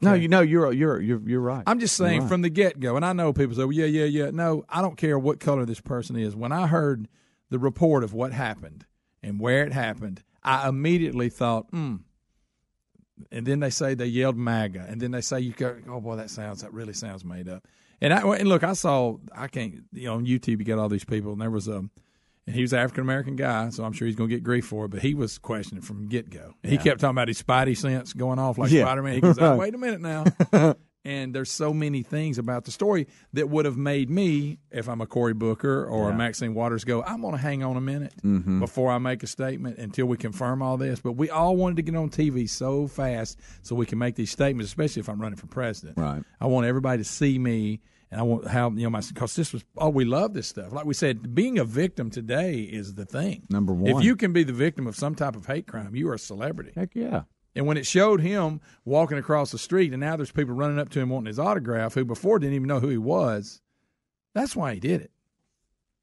No, 0.00 0.14
you 0.14 0.26
know 0.28 0.40
you're 0.40 0.72
you're 0.72 1.00
you're 1.00 1.20
you're 1.28 1.40
right. 1.40 1.62
I'm 1.66 1.78
just 1.78 1.96
saying 1.96 2.22
right. 2.22 2.28
from 2.28 2.42
the 2.42 2.48
get 2.50 2.80
go, 2.80 2.96
and 2.96 3.04
I 3.04 3.12
know 3.12 3.32
people 3.32 3.54
say, 3.54 3.62
well, 3.64 3.72
yeah, 3.72 3.84
yeah, 3.86 4.04
yeah. 4.04 4.30
No, 4.30 4.64
I 4.68 4.82
don't 4.82 4.96
care 4.96 5.16
what 5.18 5.38
color 5.38 5.64
this 5.64 5.80
person 5.80 6.16
is. 6.16 6.34
When 6.34 6.50
I 6.50 6.66
heard 6.66 7.06
the 7.52 7.58
report 7.58 8.02
of 8.02 8.12
what 8.14 8.32
happened 8.32 8.86
and 9.22 9.38
where 9.38 9.64
it 9.64 9.72
happened, 9.72 10.22
I 10.42 10.68
immediately 10.68 11.28
thought, 11.28 11.66
hmm. 11.70 11.96
And 13.30 13.46
then 13.46 13.60
they 13.60 13.70
say 13.70 13.94
they 13.94 14.06
yelled 14.06 14.36
MAGA, 14.36 14.86
and 14.88 15.00
then 15.00 15.12
they 15.12 15.20
say 15.20 15.38
you 15.38 15.52
go, 15.52 15.76
oh 15.86 16.00
boy, 16.00 16.16
that 16.16 16.30
sounds 16.30 16.62
that 16.62 16.72
really 16.72 16.94
sounds 16.94 17.24
made 17.24 17.48
up. 17.48 17.68
And 18.00 18.12
I 18.12 18.20
and 18.22 18.48
look, 18.48 18.64
I 18.64 18.72
saw 18.72 19.18
I 19.36 19.46
can't 19.46 19.84
you 19.92 20.06
know 20.06 20.14
on 20.14 20.26
YouTube 20.26 20.58
you 20.58 20.64
got 20.64 20.78
all 20.78 20.88
these 20.88 21.04
people, 21.04 21.32
and 21.32 21.40
there 21.40 21.50
was 21.50 21.68
a. 21.68 21.84
And 22.44 22.56
he 22.56 22.62
was 22.62 22.72
an 22.72 22.80
African 22.80 23.02
American 23.02 23.36
guy, 23.36 23.68
so 23.68 23.84
I'm 23.84 23.92
sure 23.92 24.06
he's 24.06 24.16
going 24.16 24.28
to 24.28 24.34
get 24.34 24.42
grief 24.42 24.66
for 24.66 24.86
it. 24.86 24.88
But 24.88 25.00
he 25.02 25.14
was 25.14 25.38
questioning 25.38 25.80
from 25.80 26.08
get 26.08 26.28
go. 26.28 26.54
He 26.64 26.76
kept 26.76 27.00
talking 27.00 27.14
about 27.14 27.28
his 27.28 27.40
Spidey 27.40 27.76
sense 27.76 28.12
going 28.12 28.40
off 28.40 28.58
like 28.58 28.72
Yeah. 28.72 28.82
Spider 28.82 29.02
Man. 29.04 29.14
He 29.14 29.20
goes, 29.20 29.38
oh, 29.40 29.54
"Wait 29.54 29.72
a 29.72 29.78
minute 29.78 30.00
now." 30.00 30.24
and 31.04 31.34
there's 31.34 31.50
so 31.50 31.72
many 31.74 32.02
things 32.02 32.38
about 32.38 32.64
the 32.64 32.70
story 32.70 33.06
that 33.32 33.48
would 33.50 33.64
have 33.64 33.76
made 33.76 34.08
me, 34.10 34.58
if 34.70 34.88
I'm 34.88 35.00
a 35.00 35.06
Cory 35.06 35.34
Booker 35.34 35.84
or 35.84 36.10
a 36.10 36.14
Maxine 36.14 36.54
Waters, 36.54 36.84
go, 36.84 37.02
I'm 37.02 37.20
going 37.22 37.32
to 37.34 37.40
hang 37.40 37.62
on 37.64 37.76
a 37.76 37.80
minute 37.80 38.14
Mhm. 38.22 38.60
before 38.60 38.90
I 38.92 38.98
make 38.98 39.22
a 39.22 39.26
statement 39.26 39.78
until 39.78 40.06
we 40.06 40.16
confirm 40.16 40.62
all 40.62 40.76
this. 40.76 41.00
But 41.00 41.12
we 41.12 41.28
all 41.30 41.56
wanted 41.56 41.76
to 41.76 41.82
get 41.82 41.96
on 41.96 42.08
TV 42.10 42.46
so 42.48 42.86
fast 42.86 43.38
so 43.62 43.74
we 43.74 43.86
can 43.86 43.98
make 43.98 44.14
these 44.14 44.30
statements, 44.30 44.70
especially 44.70 45.00
if 45.00 45.08
I'm 45.08 45.20
running 45.20 45.38
for 45.38 45.46
president. 45.48 45.98
Right. 45.98 46.22
I 46.40 46.46
want 46.46 46.66
everybody 46.66 46.98
to 47.02 47.08
see 47.08 47.38
me. 47.38 47.80
And 48.10 48.20
I 48.20 48.24
want 48.24 48.46
how 48.46 48.68
you 48.70 48.82
know 48.82 48.90
my 48.90 49.00
because 49.00 49.34
this 49.36 49.54
was 49.54 49.64
oh 49.78 49.88
we 49.88 50.04
love 50.04 50.34
this 50.34 50.46
stuff 50.46 50.70
like 50.70 50.84
we 50.84 50.92
said 50.92 51.34
being 51.34 51.58
a 51.58 51.64
victim 51.64 52.10
today 52.10 52.56
is 52.60 52.92
the 52.92 53.06
thing 53.06 53.46
Number 53.48 53.72
one. 53.72 53.96
if 53.96 54.04
you 54.04 54.16
can 54.16 54.34
be 54.34 54.44
the 54.44 54.52
victim 54.52 54.86
of 54.86 54.94
some 54.96 55.14
type 55.14 55.34
of 55.34 55.46
hate 55.46 55.66
crime 55.66 55.96
you 55.96 56.10
are 56.10 56.12
a 56.12 56.18
celebrity 56.18 56.72
Heck 56.74 56.94
yeah. 56.94 57.22
And 57.54 57.66
when 57.66 57.76
it 57.76 57.86
showed 57.86 58.20
him 58.20 58.60
walking 58.84 59.18
across 59.18 59.50
the 59.50 59.58
street, 59.58 59.92
and 59.92 60.00
now 60.00 60.16
there's 60.16 60.32
people 60.32 60.54
running 60.54 60.78
up 60.78 60.88
to 60.90 61.00
him 61.00 61.08
wanting 61.10 61.26
his 61.26 61.38
autograph 61.38 61.94
who 61.94 62.04
before 62.04 62.38
didn't 62.38 62.54
even 62.54 62.68
know 62.68 62.80
who 62.80 62.88
he 62.88 62.98
was, 62.98 63.60
that's 64.34 64.56
why 64.56 64.74
he 64.74 64.80
did 64.80 65.00
it. 65.02 65.10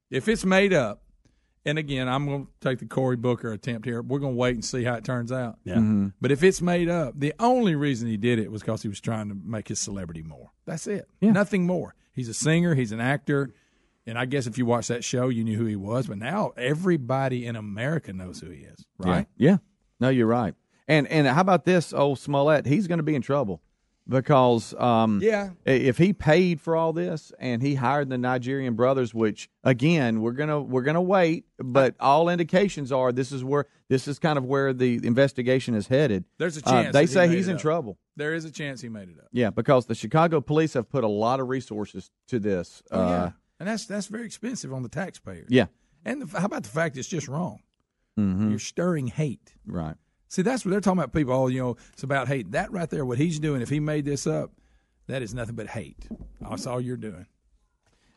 If 0.09 0.27
it's 0.27 0.45
made 0.45 0.73
up, 0.73 1.03
and 1.65 1.77
again, 1.77 2.07
I'm 2.07 2.25
going 2.25 2.45
to 2.45 2.51
take 2.61 2.79
the 2.79 2.85
Cory 2.85 3.17
Booker 3.17 3.51
attempt 3.51 3.85
here. 3.85 4.01
We're 4.01 4.19
going 4.19 4.33
to 4.33 4.37
wait 4.39 4.55
and 4.55 4.63
see 4.65 4.83
how 4.83 4.93
it 4.95 5.03
turns 5.03 5.31
out. 5.31 5.59
Yeah. 5.65 5.75
Mhm. 5.75 6.13
But 6.21 6.31
if 6.31 6.41
it's 6.41 6.61
made 6.61 6.89
up, 6.89 7.13
the 7.19 7.33
only 7.39 7.75
reason 7.75 8.07
he 8.07 8.17
did 8.17 8.39
it 8.39 8.51
was 8.51 8.61
because 8.61 8.81
he 8.81 8.87
was 8.87 8.99
trying 9.01 9.29
to 9.29 9.35
make 9.43 9.67
his 9.67 9.77
celebrity 9.79 10.23
more. 10.23 10.51
That's 10.65 10.87
it. 10.87 11.07
Nothing 11.21 11.65
more. 11.67 11.95
He's 12.13 12.29
a 12.29 12.33
singer. 12.33 12.75
He's 12.75 12.91
an 12.91 13.01
actor. 13.01 13.53
And 14.07 14.17
I 14.17 14.25
guess 14.25 14.47
if 14.47 14.57
you 14.57 14.65
watched 14.65 14.87
that 14.87 15.03
show, 15.03 15.29
you 15.29 15.43
knew 15.43 15.57
who 15.57 15.65
he 15.65 15.75
was. 15.75 16.07
But 16.07 16.17
now 16.17 16.53
everybody 16.57 17.45
in 17.45 17.55
America 17.55 18.13
knows 18.13 18.39
who 18.39 18.49
he 18.49 18.61
is, 18.63 18.85
right? 18.97 19.27
Yeah. 19.37 19.51
yeah. 19.51 19.57
No, 19.99 20.09
you're 20.09 20.27
right. 20.27 20.55
And 20.89 21.07
and 21.07 21.25
how 21.27 21.39
about 21.41 21.63
this 21.63 21.93
old 21.93 22.19
Smollett? 22.19 22.65
He's 22.65 22.87
going 22.87 22.97
to 22.99 23.03
be 23.03 23.15
in 23.15 23.21
trouble 23.21 23.61
because 24.07 24.73
um, 24.73 25.19
Yeah. 25.21 25.51
if 25.65 25.97
he 25.99 26.13
paid 26.13 26.59
for 26.59 26.75
all 26.75 26.93
this 26.93 27.31
and 27.39 27.61
he 27.61 27.75
hired 27.75 28.09
the 28.09 28.17
Nigerian 28.17 28.73
brothers, 28.73 29.13
which 29.13 29.49
again 29.63 30.19
we're 30.21 30.31
gonna 30.33 30.59
we're 30.59 30.81
gonna 30.81 31.01
wait, 31.01 31.45
but 31.59 31.95
all 31.99 32.27
indications 32.27 32.91
are 32.91 33.11
this 33.11 33.31
is 33.31 33.43
where 33.43 33.65
this 33.87 34.07
is 34.07 34.17
kind 34.19 34.37
of 34.37 34.45
where 34.45 34.73
the 34.73 34.95
investigation 35.05 35.75
is 35.75 35.87
headed. 35.87 36.25
There's 36.39 36.57
a 36.57 36.65
Uh, 36.67 36.71
chance. 36.71 36.93
they 36.93 37.05
that 37.05 37.07
he 37.07 37.13
say 37.13 37.27
he's 37.35 37.47
in 37.47 37.55
up. 37.55 37.61
trouble. 37.61 37.97
There 38.17 38.33
is 38.33 38.45
a 38.45 38.51
chance 38.51 38.81
he 38.81 38.89
made 38.89 39.09
it 39.09 39.19
up. 39.19 39.27
Yeah, 39.31 39.51
because 39.51 39.85
the 39.85 39.95
Chicago 39.95 40.41
police 40.41 40.73
have 40.73 40.89
put 40.89 41.03
a 41.03 41.07
lot 41.07 41.39
of 41.39 41.47
resources 41.49 42.09
to 42.27 42.39
this. 42.39 42.81
Oh, 42.91 42.99
yeah. 42.99 43.23
uh, 43.25 43.31
And 43.59 43.69
that's 43.69 43.85
that's 43.85 44.07
very 44.07 44.25
expensive 44.25 44.73
on 44.73 44.81
the 44.83 44.89
taxpayers. 44.89 45.47
yeah. 45.51 45.67
And 46.03 46.23
the, 46.23 46.39
how 46.39 46.45
about 46.45 46.63
the 46.63 46.69
fact 46.69 46.97
it's 46.97 47.07
just 47.09 47.27
wrong? 47.27 47.59
Mhm. 48.17 48.49
You're 48.49 48.59
stirring 48.59 49.07
hate. 49.07 49.53
Right. 49.67 49.95
See, 50.29 50.43
that's 50.43 50.63
what 50.63 50.71
they're 50.71 50.79
talking 50.79 50.99
about. 50.99 51.11
People, 51.11 51.33
oh, 51.33 51.47
you 51.47 51.59
know, 51.59 51.77
it's 51.93 52.03
about 52.03 52.27
hate. 52.27 52.51
That 52.51 52.71
right 52.71 52.89
there, 52.89 53.05
what 53.05 53.17
he's 53.17 53.39
doing, 53.39 53.61
if 53.61 53.69
he 53.69 53.79
made 53.79 54.05
this 54.05 54.27
up, 54.27 54.51
that 55.07 55.21
is 55.23 55.33
nothing 55.33 55.55
but 55.55 55.67
hate. 55.67 56.07
That's 56.39 56.67
all 56.67 56.79
you're 56.79 56.97
doing. 56.97 57.25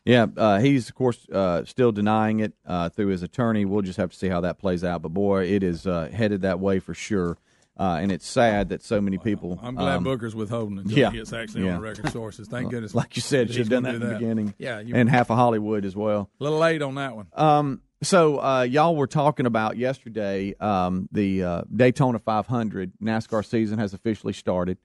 Yeah, 0.05 0.27
uh, 0.35 0.59
he's 0.59 0.89
of 0.89 0.95
course 0.95 1.27
uh, 1.29 1.63
still 1.65 1.91
denying 1.91 2.41
it 2.41 2.53
uh, 2.65 2.89
through 2.89 3.07
his 3.07 3.23
attorney. 3.23 3.65
We'll 3.65 3.81
just 3.81 3.97
have 3.97 4.11
to 4.11 4.17
see 4.17 4.27
how 4.27 4.41
that 4.41 4.59
plays 4.59 4.83
out. 4.83 5.01
But 5.01 5.09
boy, 5.09 5.45
it 5.45 5.63
is 5.63 5.87
uh, 5.87 6.09
headed 6.13 6.41
that 6.41 6.59
way 6.59 6.79
for 6.79 6.93
sure. 6.93 7.37
Uh, 7.75 7.97
and 7.99 8.11
it's 8.11 8.27
sad 8.27 8.69
that 8.69 8.83
so 8.83 9.01
many 9.01 9.17
people. 9.17 9.59
I'm 9.63 9.75
glad 9.75 9.95
um, 9.95 10.03
Booker's 10.03 10.35
withholding 10.35 10.77
until 10.77 10.95
yeah, 10.95 11.09
he 11.09 11.17
gets 11.17 11.33
actually 11.33 11.63
yeah. 11.63 11.75
on 11.75 11.81
the 11.81 11.87
record 11.87 12.11
sources. 12.11 12.47
Thank 12.47 12.69
goodness. 12.71 12.93
Like 12.93 13.15
you 13.15 13.23
said, 13.23 13.47
He's 13.47 13.55
should 13.55 13.65
have 13.65 13.69
done 13.69 13.83
that 13.83 13.95
in 13.95 14.01
do 14.01 14.07
the 14.07 14.13
beginning. 14.13 14.53
Yeah, 14.59 14.79
you, 14.79 14.93
and 14.93 15.09
half 15.09 15.31
of 15.31 15.37
Hollywood 15.37 15.83
as 15.83 15.95
well. 15.95 16.29
a 16.39 16.43
little 16.43 16.59
late 16.59 16.83
on 16.83 16.95
that 16.95 17.15
one. 17.15 17.27
Um, 17.33 17.81
so 18.03 18.39
uh, 18.39 18.61
y'all 18.63 18.95
were 18.95 19.07
talking 19.07 19.45
about 19.45 19.77
yesterday 19.77 20.53
um, 20.59 21.07
the 21.11 21.43
uh, 21.43 21.61
Daytona 21.75 22.19
500 22.19 22.93
NASCAR 23.01 23.45
season 23.45 23.79
has 23.79 23.93
officially 23.93 24.33
started, 24.33 24.77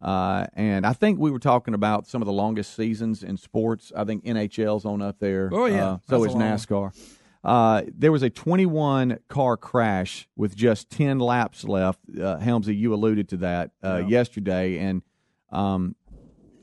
uh, 0.00 0.46
and 0.54 0.86
I 0.86 0.92
think 0.92 1.18
we 1.18 1.30
were 1.30 1.38
talking 1.38 1.74
about 1.74 2.06
some 2.06 2.22
of 2.22 2.26
the 2.26 2.32
longest 2.32 2.74
seasons 2.76 3.22
in 3.22 3.36
sports. 3.36 3.92
I 3.96 4.04
think 4.04 4.24
NHL's 4.24 4.84
on 4.84 5.02
up 5.02 5.18
there. 5.18 5.50
Oh, 5.52 5.66
yeah. 5.66 5.86
uh, 5.92 5.96
so 6.08 6.20
That's 6.20 6.28
is 6.30 6.34
a 6.34 6.38
long 6.38 6.48
one. 6.50 6.58
NASCAR. 6.58 7.12
Uh, 7.44 7.82
there 7.96 8.10
was 8.10 8.22
a 8.24 8.30
21 8.30 9.20
car 9.28 9.56
crash 9.56 10.28
with 10.36 10.56
just 10.56 10.90
10 10.90 11.20
laps 11.20 11.62
left. 11.62 12.00
Uh, 12.10 12.38
Helmsy, 12.38 12.76
you 12.76 12.92
alluded 12.92 13.28
to 13.28 13.36
that 13.38 13.70
uh, 13.84 13.98
Yeah. 13.98 14.08
yesterday, 14.08 14.78
and 14.78 15.02
um, 15.52 15.94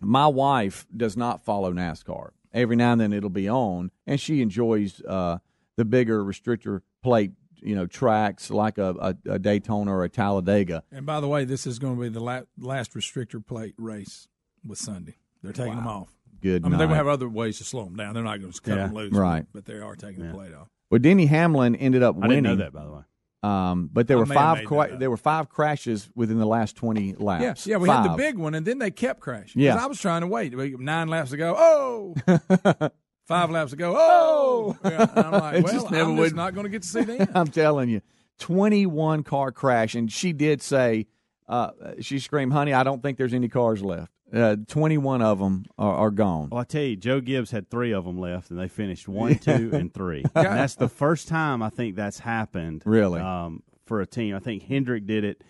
my 0.02 0.28
wife 0.28 0.86
does 0.96 1.16
not 1.16 1.46
follow 1.46 1.72
NASCAR. 1.72 2.32
Every 2.54 2.76
now 2.76 2.92
and 2.92 3.02
then 3.02 3.14
it'll 3.14 3.30
be 3.30 3.50
on, 3.50 3.92
and 4.06 4.20
she 4.20 4.42
enjoys 4.42 5.02
uh, 5.08 5.38
the 5.78 5.86
bigger 5.86 6.24
restrictor 6.24 6.82
plate, 7.02 7.32
you 7.62 7.76
know, 7.76 7.86
tracks 7.86 8.50
like 8.52 8.78
a, 8.78 9.16
a, 9.26 9.32
a 9.34 9.40
Daytona 9.40 9.92
or 9.92 10.04
a 10.04 10.10
Talladega. 10.10 10.84
And 10.92 11.06
by 11.06 11.20
the 11.20 11.28
way, 11.28 11.46
this 11.46 11.66
is 11.66 11.80
going 11.80 11.96
to 11.96 12.02
be 12.02 12.10
the 12.10 12.20
la- 12.20 12.42
last 12.60 12.94
restrictor 12.94 13.46
plate 13.46 13.74
race 13.78 14.28
with 14.66 14.78
Sunday. 14.80 15.16
They're 15.42 15.54
taking 15.54 15.76
them 15.76 15.88
off. 15.88 16.10
Good 16.42 16.66
I 16.66 16.70
mean, 16.70 16.78
they 16.78 16.86
will 16.86 16.92
night. 16.92 16.98
have 16.98 17.08
other 17.08 17.30
ways 17.30 17.58
to 17.60 17.64
slow 17.64 17.86
them 17.86 17.96
down. 17.96 18.14
They're 18.14 18.24
not 18.24 18.40
going 18.42 18.52
to 18.52 18.62
cut 18.62 18.78
Yeah. 18.78 18.88
them 18.88 18.94
loose, 18.96 19.14
Right. 19.14 19.46
But 19.54 19.66
they 19.66 19.76
are 19.76 19.96
taking 19.96 20.26
the 20.28 20.34
plate 20.34 20.54
off. 20.54 20.68
Well, 20.92 21.00
Denny 21.00 21.26
Hamlin 21.26 21.76
ended 21.76 22.04
up 22.04 22.16
I 22.16 22.28
winning. 22.28 22.44
didn't 22.44 22.60
know 22.60 22.64
that, 22.66 22.74
by 22.74 22.84
the 22.86 22.92
way. 22.92 23.02
Um, 23.44 23.90
but 23.92 24.08
there 24.08 24.16
I 24.18 24.20
were 24.22 24.26
five 24.26 24.58
made 24.60 24.68
cra- 24.68 24.78
that 24.88 24.94
up. 24.94 25.00
there 25.00 25.10
were 25.10 25.18
five 25.18 25.50
crashes 25.50 26.10
within 26.16 26.40
the 26.40 26.46
last 26.46 26.78
twenty 26.78 27.14
laps. 27.18 27.68
Yeah, 27.68 27.74
yeah, 27.74 27.78
we 27.78 27.90
had 27.90 28.06
the 28.10 28.16
big 28.16 28.38
one, 28.38 28.56
and 28.56 28.66
then 28.66 28.78
they 28.80 28.90
kept 28.90 29.20
crashing. 29.20 29.62
Yeah. 29.62 29.76
I 29.76 29.86
was 29.88 30.00
trying 30.00 30.22
to 30.22 30.28
wait. 30.28 30.54
Nine 30.80 31.10
laps 31.10 31.32
to 31.32 31.38
go. 31.38 31.54
Oh, 31.58 32.16
five 33.26 33.50
laps 33.50 33.72
to 33.72 33.78
go. 33.78 33.94
Oh, 33.98 34.78
yeah, 34.86 35.08
and 35.16 35.26
I'm 35.28 35.32
like, 35.32 35.56
It 35.56 35.64
well, 35.64 35.74
just 35.74 35.92
never 35.92 36.10
I'm 36.10 36.18
would- 36.18 36.26
just 36.26 36.36
not 36.36 36.54
going 36.54 36.66
to 36.66 36.70
get 36.70 36.82
to 36.84 36.88
see 36.88 37.02
them. 37.04 37.28
I'm 37.36 37.48
telling 37.48 37.90
you, 37.90 38.02
21 38.40 39.24
car 39.24 39.52
crash, 39.52 39.96
and 39.96 40.12
she 40.12 40.34
did 40.34 40.62
say, 40.62 41.08
uh, 41.48 41.72
she 42.00 42.20
screamed, 42.20 42.54
"Honey, 42.54 42.74
I 42.74 42.84
don't 42.84 43.02
think 43.04 43.18
there's 43.18 43.34
any 43.34 43.50
cars 43.50 43.84
left. 43.84 44.12
Uh, 44.34 44.56
21 44.68 45.22
of 45.22 45.40
them 45.40 45.66
are, 45.78 45.94
are 45.96 46.12
gone." 46.12 46.50
Well, 46.52 46.62
I 46.62 46.64
tell 46.64 46.82
you, 46.82 46.96
Joe 46.96 47.20
Gibbs 47.22 47.52
had 47.52 47.70
three 47.70 47.92
of 47.94 48.06
them 48.06 48.18
left, 48.18 48.50
and 48.50 48.60
they 48.60 48.68
finished 48.68 49.08
one, 49.08 49.36
two, 49.36 49.72
and 49.74 49.94
three. 49.94 50.24
And 50.36 50.46
that's 50.48 50.76
the 50.76 50.88
first 50.90 51.28
time 51.28 51.62
I 51.62 51.70
think 51.70 51.96
that's 51.96 52.20
happened. 52.20 52.84
Really? 52.86 53.20
Um, 53.22 53.62
for 53.86 54.00
a 54.00 54.06
team. 54.06 54.34
I 54.36 54.40
think 54.40 54.64
Hendrick 54.64 55.06
did 55.06 55.26
it. 55.26 55.44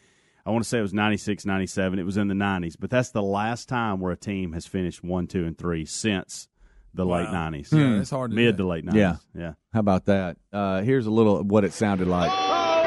I 0.45 0.49
want 0.49 0.63
to 0.63 0.67
say 0.69 0.79
it 0.79 0.81
was 0.81 0.93
96, 0.93 1.45
97. 1.45 1.99
It 1.99 2.03
was 2.03 2.17
in 2.17 2.27
the 2.27 2.33
90s, 2.33 2.75
but 2.77 2.89
that's 2.89 3.11
the 3.11 3.21
last 3.21 3.69
time 3.69 3.99
where 3.99 4.11
a 4.11 4.17
team 4.17 4.51
has 4.53 4.65
finished 4.65 5.03
one, 5.03 5.27
two, 5.27 5.45
and 5.45 5.55
three 5.57 5.85
since 5.85 6.49
the 6.93 7.05
late 7.05 7.27
90s. 7.27 7.71
Yeah, 7.71 7.99
it's 8.01 8.09
hard 8.09 8.31
to 8.31 8.35
Mid 8.35 8.55
that. 8.55 8.57
to 8.63 8.67
late 8.67 8.85
90s. 8.85 8.95
Yeah. 8.95 9.15
Yeah. 9.35 9.53
How 9.73 9.79
about 9.79 10.05
that? 10.05 10.37
Uh, 10.51 10.81
here's 10.81 11.05
a 11.07 11.11
little 11.11 11.37
of 11.39 11.47
what 11.47 11.63
it 11.63 11.73
sounded 11.73 12.07
like. 12.07 12.29
Oh, 12.31 12.83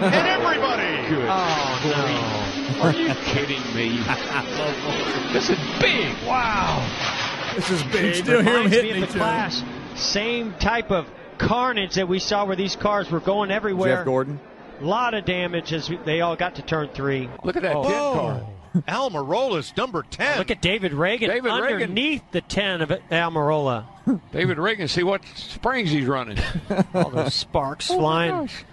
and 0.00 0.14
everybody. 0.14 0.86
Oh, 1.32 2.76
no. 2.76 2.82
Are 2.82 2.92
you 2.92 3.12
kidding 3.24 3.62
me? 3.74 3.98
this 5.32 5.50
is 5.50 5.58
big. 5.80 6.14
Wow. 6.26 7.52
This 7.56 7.68
is 7.70 7.82
It 7.82 7.92
big. 7.92 8.14
Still 8.14 8.42
hear 8.42 8.44
them 8.44 8.54
reminds 8.54 8.72
hitting 8.76 8.92
me 8.92 9.02
of 9.02 9.08
each 9.08 9.14
the 9.14 9.20
other. 9.20 9.30
class. 9.30 9.62
Same 9.96 10.54
type 10.60 10.90
of 10.92 11.06
carnage 11.38 11.94
that 11.96 12.06
we 12.08 12.20
saw 12.20 12.44
where 12.46 12.54
these 12.56 12.76
cars 12.76 13.10
were 13.10 13.18
going 13.20 13.50
everywhere. 13.50 13.96
Jeff 13.96 14.04
Gordon. 14.04 14.38
A 14.80 14.84
lot 14.84 15.14
of 15.14 15.24
damage 15.24 15.72
as 15.72 15.90
they 16.06 16.20
all 16.20 16.36
got 16.36 16.54
to 16.56 16.62
turn 16.62 16.88
three. 16.94 17.28
Look 17.44 17.56
at 17.56 17.62
that 17.62 17.74
Oh. 17.76 17.82
10 17.82 17.92
car. 17.92 18.46
Almirola's 18.88 19.76
number 19.76 20.02
10. 20.08 20.38
Look 20.38 20.50
at 20.50 20.62
David 20.62 20.92
Ragan 20.92 21.28
David 21.28 21.44
Ragan. 21.50 21.72
underneath 21.72 22.22
the 22.30 22.40
10 22.40 22.82
of 22.82 22.88
Almirola. 23.10 23.86
David 24.32 24.58
Ragan. 24.58 24.88
See 24.88 25.02
what 25.02 25.22
springs 25.34 25.90
he's 25.90 26.06
running. 26.06 26.38
All 26.94 27.10
those 27.10 27.34
sparks 27.34 27.90
Oh, 27.90 27.96
my 27.96 28.00
flying. 28.00 28.30
gosh. 28.46 28.64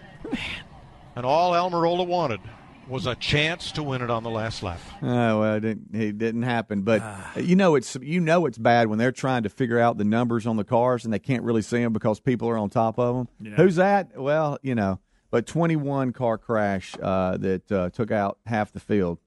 And 1.15 1.25
all 1.25 1.53
Almirola 1.53 2.05
wanted 2.05 2.41
was 2.87 3.05
a 3.07 3.15
chance 3.15 3.71
to 3.73 3.83
win 3.83 4.01
it 4.01 4.09
on 4.09 4.23
the 4.23 4.29
last 4.29 4.61
lap. 4.63 4.79
Oh 5.01 5.39
well, 5.39 5.55
it 5.55 5.61
didn't, 5.61 5.95
it 5.95 6.17
didn't 6.17 6.43
happen. 6.43 6.83
But 6.83 7.01
you 7.35 7.55
know 7.55 7.75
it's 7.75 7.97
you 8.01 8.19
know 8.19 8.45
it's 8.45 8.57
bad 8.57 8.87
when 8.87 8.99
they're 8.99 9.11
trying 9.11 9.43
to 9.43 9.49
figure 9.49 9.79
out 9.79 9.97
the 9.97 10.03
numbers 10.05 10.45
on 10.45 10.57
the 10.57 10.63
cars 10.63 11.05
and 11.05 11.13
they 11.13 11.19
can't 11.19 11.43
really 11.43 11.61
see 11.63 11.81
them 11.81 11.91
because 11.91 12.19
people 12.19 12.47
are 12.49 12.57
on 12.57 12.69
top 12.69 12.99
of 12.99 13.15
them. 13.15 13.27
Yeah. 13.41 13.55
Who's 13.55 13.77
that? 13.77 14.15
Well, 14.19 14.57
you 14.61 14.75
know, 14.75 14.99
but 15.31 15.47
21 15.47 16.13
car 16.13 16.37
crash 16.37 16.93
uh, 17.01 17.37
that 17.37 17.71
uh, 17.71 17.89
took 17.89 18.11
out 18.11 18.37
half 18.45 18.71
the 18.71 18.79
field, 18.79 19.17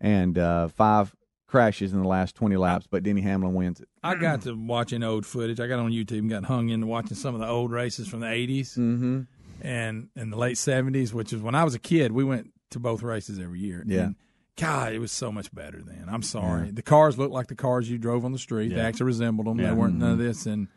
and 0.00 0.38
uh, 0.38 0.68
five 0.68 1.14
crashes 1.46 1.92
in 1.92 2.02
the 2.02 2.08
last 2.08 2.34
20 2.34 2.56
laps. 2.56 2.86
But 2.90 3.02
Denny 3.02 3.20
Hamlin 3.22 3.54
wins 3.54 3.80
it. 3.80 3.88
I 4.02 4.14
got 4.14 4.42
to 4.42 4.52
watching 4.54 5.02
old 5.02 5.24
footage. 5.26 5.60
I 5.60 5.66
got 5.66 5.78
on 5.78 5.90
YouTube 5.90 6.18
and 6.18 6.30
got 6.30 6.44
hung 6.44 6.68
into 6.68 6.86
watching 6.86 7.16
some 7.16 7.34
of 7.34 7.40
the 7.40 7.48
old 7.48 7.70
races 7.72 8.06
from 8.08 8.20
the 8.20 8.26
80s. 8.26 8.76
Mm-hmm. 8.78 9.20
and 9.62 10.08
in 10.14 10.30
the 10.30 10.36
late 10.36 10.56
'70s, 10.56 11.12
which 11.12 11.32
is 11.32 11.40
when 11.42 11.54
I 11.54 11.64
was 11.64 11.74
a 11.74 11.78
kid. 11.78 12.12
We 12.12 12.24
went 12.24 12.52
to 12.70 12.78
both 12.78 13.02
races 13.02 13.38
every 13.38 13.60
year. 13.60 13.82
Yeah. 13.86 14.00
And 14.02 14.14
God, 14.56 14.92
it 14.92 14.98
was 14.98 15.12
so 15.12 15.30
much 15.32 15.52
better 15.54 15.80
then. 15.82 16.06
I'm 16.08 16.22
sorry. 16.22 16.70
The 16.70 16.82
cars 16.82 17.16
looked 17.18 17.32
like 17.32 17.46
the 17.46 17.54
cars 17.54 17.88
you 17.88 17.96
drove 17.96 18.24
on 18.24 18.32
the 18.32 18.38
street. 18.38 18.68
They 18.74 18.80
actually 18.80 19.06
resembled 19.06 19.46
them. 19.46 19.58
Yeah. 19.58 19.68
They 19.68 19.72
weren't 19.74 19.94
none 19.96 20.10
of 20.12 20.18
Mm-hmm. 20.18 20.26
this. 20.26 20.46
And 20.46 20.68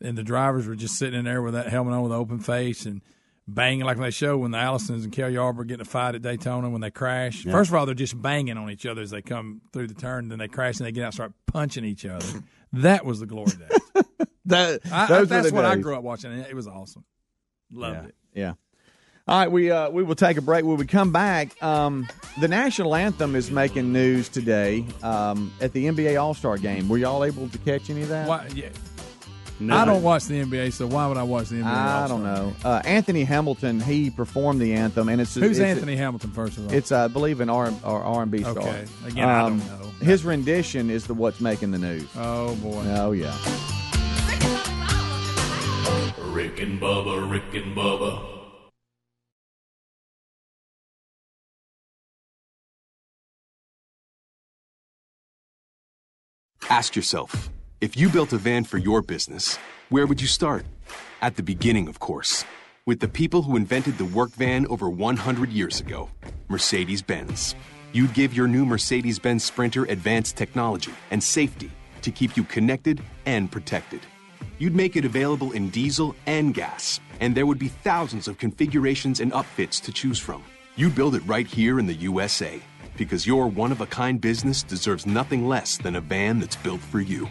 and 0.00 0.16
the 0.18 0.22
drivers 0.22 0.66
were 0.66 0.76
just 0.76 0.96
sitting 0.98 1.18
in 1.18 1.24
there 1.26 1.42
with 1.42 1.54
that 1.54 1.68
helmet 1.68 1.92
on 1.94 2.02
with 2.02 2.12
an 2.12 2.18
open 2.18 2.38
face 2.38 2.86
and 2.86 3.02
banging 3.48 3.84
like 3.84 3.98
they 3.98 4.10
show 4.10 4.36
when 4.38 4.50
the 4.50 4.58
Allisons 4.58 5.04
and 5.04 5.12
Cale 5.12 5.30
Yarborough 5.30 5.64
get 5.64 5.74
in 5.74 5.80
a 5.80 5.84
fight 5.84 6.14
at 6.14 6.22
Daytona 6.22 6.68
when 6.70 6.80
they 6.80 6.90
crash. 6.90 7.44
Yeah. 7.44 7.52
First 7.52 7.70
of 7.70 7.74
all, 7.74 7.86
they're 7.86 7.94
just 7.94 8.20
banging 8.20 8.58
on 8.58 8.70
each 8.70 8.86
other 8.86 9.02
as 9.02 9.10
they 9.10 9.22
come 9.22 9.62
through 9.72 9.88
the 9.88 9.94
turn. 9.94 10.28
Then 10.28 10.38
they 10.38 10.48
crash 10.48 10.78
and 10.78 10.86
they 10.86 10.92
get 10.92 11.02
out 11.02 11.06
and 11.06 11.14
start 11.14 11.32
punching 11.46 11.84
each 11.84 12.04
other. 12.04 12.26
that 12.74 13.04
was 13.04 13.20
the 13.20 13.26
glory 13.26 13.52
days. 13.52 14.04
That, 14.48 14.80
I, 14.90 15.04
I, 15.04 15.06
those 15.08 15.18
were 15.18 15.26
that's 15.26 15.52
what 15.52 15.66
I 15.66 15.76
grew 15.76 15.94
up 15.94 16.02
watching. 16.02 16.32
It 16.32 16.56
was 16.56 16.66
awesome. 16.66 17.04
Loved 17.70 18.08
it. 18.08 18.14
Yeah. 18.32 18.54
All 19.26 19.38
right, 19.38 19.52
we 19.52 19.70
uh, 19.70 19.90
we 19.90 20.02
will 20.02 20.14
take 20.14 20.38
a 20.38 20.40
break. 20.40 20.64
When 20.64 20.78
we 20.78 20.86
come 20.86 21.12
back, 21.12 21.62
um, 21.62 22.08
the 22.40 22.48
national 22.48 22.94
anthem 22.94 23.36
is 23.36 23.50
making 23.50 23.92
news 23.92 24.30
today 24.30 24.86
um, 25.02 25.52
at 25.60 25.74
the 25.74 25.84
NBA 25.84 26.18
All 26.18 26.32
Star 26.32 26.56
Game. 26.56 26.88
Were 26.88 26.96
y'all 26.96 27.22
able 27.24 27.46
to 27.50 27.58
catch 27.58 27.90
any 27.90 28.00
of 28.00 28.08
that? 28.08 28.26
Why, 28.26 28.48
yeah. 28.54 28.70
I 29.60 29.84
don't 29.84 30.02
watch 30.02 30.26
the 30.26 30.40
NBA, 30.42 30.72
so 30.72 30.86
why 30.86 31.06
would 31.08 31.16
I 31.16 31.22
watch 31.24 31.48
the 31.48 31.56
NBA? 31.56 31.64
I 31.64 32.00
All-Star 32.02 32.08
don't 32.08 32.22
know. 32.24 32.54
Uh, 32.64 32.80
Anthony 32.84 33.24
Hamilton, 33.24 33.80
he 33.80 34.08
performed 34.10 34.60
the 34.60 34.74
anthem, 34.74 35.08
and 35.08 35.20
it's 35.20 35.34
Who's 35.34 35.58
it's- 35.58 35.76
Anthony 35.76 35.96
Hamilton? 35.96 36.30
First 36.30 36.58
of 36.58 36.66
all, 36.68 36.72
It's, 36.72 36.92
uh, 36.92 37.04
I 37.04 37.08
believe, 37.08 37.40
an 37.40 37.50
R 37.50 37.72
R 37.82 38.22
and 38.22 38.30
B 38.30 38.38
star. 38.40 38.58
Okay. 38.58 38.84
Again, 39.06 39.28
I 39.28 39.42
don't 39.42 39.58
know. 39.58 39.90
His 40.00 40.24
rendition 40.24 40.90
is 40.90 41.06
the 41.06 41.14
what's 41.14 41.40
making 41.40 41.72
the 41.72 41.78
news. 41.78 42.06
Oh 42.16 42.54
boy. 42.56 42.82
Oh 42.86 43.12
yeah. 43.12 43.34
Rick 46.32 46.60
and 46.60 46.80
Bubba, 46.80 47.28
Rick 47.30 47.54
and 47.54 47.76
Bubba. 47.76 48.24
Ask 56.70 56.96
yourself 56.96 57.50
if 57.80 57.96
you 57.96 58.08
built 58.08 58.32
a 58.32 58.38
van 58.38 58.64
for 58.64 58.76
your 58.78 59.02
business, 59.02 59.56
where 59.88 60.06
would 60.06 60.20
you 60.20 60.26
start? 60.26 60.64
At 61.22 61.36
the 61.36 61.44
beginning, 61.44 61.86
of 61.86 62.00
course, 62.00 62.44
with 62.86 62.98
the 62.98 63.06
people 63.06 63.42
who 63.42 63.56
invented 63.56 63.98
the 63.98 64.04
work 64.04 64.30
van 64.30 64.66
over 64.66 64.90
100 64.90 65.52
years 65.52 65.78
ago 65.78 66.10
Mercedes 66.48 67.02
Benz. 67.02 67.54
You'd 67.92 68.14
give 68.14 68.34
your 68.34 68.48
new 68.48 68.66
Mercedes 68.66 69.20
Benz 69.20 69.44
Sprinter 69.44 69.84
advanced 69.84 70.36
technology 70.36 70.92
and 71.10 71.22
safety 71.22 71.70
to 72.02 72.10
keep 72.10 72.36
you 72.36 72.44
connected 72.44 73.00
and 73.26 73.50
protected. 73.50 74.00
You'd 74.58 74.74
make 74.74 74.96
it 74.96 75.04
available 75.04 75.52
in 75.52 75.70
diesel 75.70 76.16
and 76.26 76.52
gas, 76.52 76.98
and 77.20 77.34
there 77.34 77.46
would 77.46 77.60
be 77.60 77.68
thousands 77.68 78.26
of 78.26 78.38
configurations 78.38 79.20
and 79.20 79.30
upfits 79.32 79.80
to 79.82 79.92
choose 79.92 80.18
from. 80.18 80.42
You'd 80.74 80.96
build 80.96 81.14
it 81.14 81.22
right 81.26 81.46
here 81.46 81.78
in 81.78 81.86
the 81.86 81.94
USA 81.94 82.60
because 82.96 83.26
your 83.26 83.46
one 83.46 83.70
of 83.70 83.80
a 83.80 83.86
kind 83.86 84.20
business 84.20 84.64
deserves 84.64 85.06
nothing 85.06 85.46
less 85.46 85.78
than 85.78 85.94
a 85.94 86.00
van 86.00 86.40
that's 86.40 86.56
built 86.56 86.80
for 86.80 87.00
you. 87.00 87.28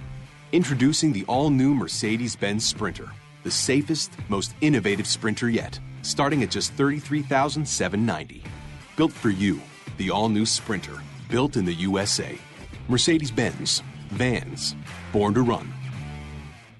Introducing 0.53 1.11
the 1.11 1.25
all 1.25 1.49
new 1.49 1.75
Mercedes 1.75 2.33
Benz 2.33 2.65
Sprinter, 2.65 3.11
the 3.43 3.51
safest, 3.51 4.13
most 4.29 4.55
innovative 4.61 5.05
sprinter 5.05 5.49
yet, 5.49 5.77
starting 6.03 6.41
at 6.41 6.49
just 6.49 6.71
33,790. 6.73 8.43
Built 8.95 9.11
for 9.11 9.29
you, 9.29 9.59
the 9.97 10.09
all 10.09 10.29
new 10.29 10.45
Sprinter, 10.45 11.03
built 11.29 11.57
in 11.57 11.65
the 11.65 11.73
USA. 11.73 12.37
Mercedes 12.87 13.29
Benz, 13.29 13.83
vans, 14.11 14.73
born 15.11 15.33
to 15.33 15.41
run. 15.41 15.73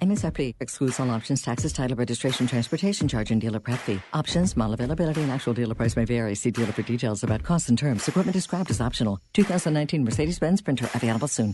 MSRP 0.02 0.56
excludes 0.62 0.98
all 1.02 1.10
options, 1.10 1.42
taxes, 1.42 1.74
title, 1.74 1.98
registration, 1.98 2.48
transportation 2.48 3.10
charge, 3.10 3.32
and 3.32 3.42
dealer 3.42 3.60
prep 3.60 3.80
fee. 3.80 4.00
Options, 4.14 4.56
model 4.56 4.76
availability, 4.76 5.24
and 5.24 5.32
actual 5.32 5.54
dealer 5.54 5.76
price 5.76 5.98
may 5.98 6.06
vary. 6.06 6.36
See 6.36 6.52
dealer 6.52 6.72
for 6.72 6.84
details 6.84 7.22
about 7.22 7.44
costs 7.44 7.68
and 7.68 7.78
terms. 7.78 8.08
Equipment 8.08 8.34
described 8.34 8.70
as 8.70 8.80
optional. 8.80 9.20
2019 9.34 10.06
Mercedes-Benz 10.06 10.60
Sprinter 10.60 10.90
available 10.94 11.28
soon. 11.28 11.54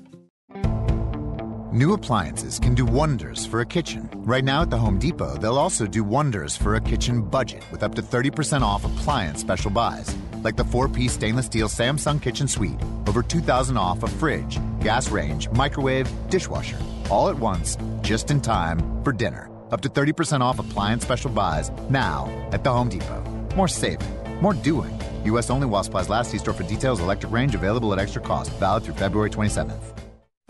New 1.73 1.93
appliances 1.93 2.59
can 2.59 2.75
do 2.75 2.85
wonders 2.85 3.45
for 3.45 3.61
a 3.61 3.65
kitchen. 3.65 4.09
Right 4.25 4.43
now 4.43 4.63
at 4.63 4.69
the 4.69 4.77
Home 4.77 4.99
Depot, 4.99 5.37
they'll 5.37 5.57
also 5.57 5.87
do 5.87 6.03
wonders 6.03 6.57
for 6.57 6.75
a 6.75 6.81
kitchen 6.81 7.21
budget 7.21 7.63
with 7.71 7.81
up 7.81 7.95
to 7.95 8.01
30% 8.01 8.61
off 8.61 8.83
appliance 8.83 9.39
special 9.39 9.71
buys, 9.71 10.13
like 10.43 10.57
the 10.57 10.65
four-piece 10.65 11.13
stainless 11.13 11.45
steel 11.45 11.69
Samsung 11.69 12.21
Kitchen 12.21 12.45
Suite, 12.45 12.81
over 13.07 13.23
2000 13.23 13.77
off 13.77 14.03
a 14.03 14.07
fridge, 14.07 14.59
gas 14.81 15.11
range, 15.11 15.49
microwave, 15.51 16.11
dishwasher, 16.29 16.77
all 17.09 17.29
at 17.29 17.39
once, 17.39 17.77
just 18.01 18.31
in 18.31 18.41
time 18.41 19.01
for 19.05 19.13
dinner. 19.13 19.49
Up 19.71 19.79
to 19.79 19.87
30% 19.87 20.41
off 20.41 20.59
appliance 20.59 21.03
special 21.03 21.31
buys 21.31 21.71
now 21.89 22.27
at 22.51 22.65
the 22.65 22.69
Home 22.69 22.89
Depot. 22.89 23.21
More 23.55 23.69
saving, 23.69 24.09
more 24.41 24.53
doing. 24.53 24.91
U.S. 25.23 25.49
only 25.49 25.67
while 25.67 25.85
supplies 25.85 26.09
last. 26.09 26.31
See 26.31 26.37
store 26.37 26.53
for 26.53 26.63
details. 26.63 26.99
Electric 26.99 27.31
range 27.31 27.55
available 27.55 27.93
at 27.93 27.99
extra 27.99 28.21
cost. 28.21 28.51
Valid 28.53 28.83
through 28.83 28.95
February 28.95 29.29
27th. 29.29 30.00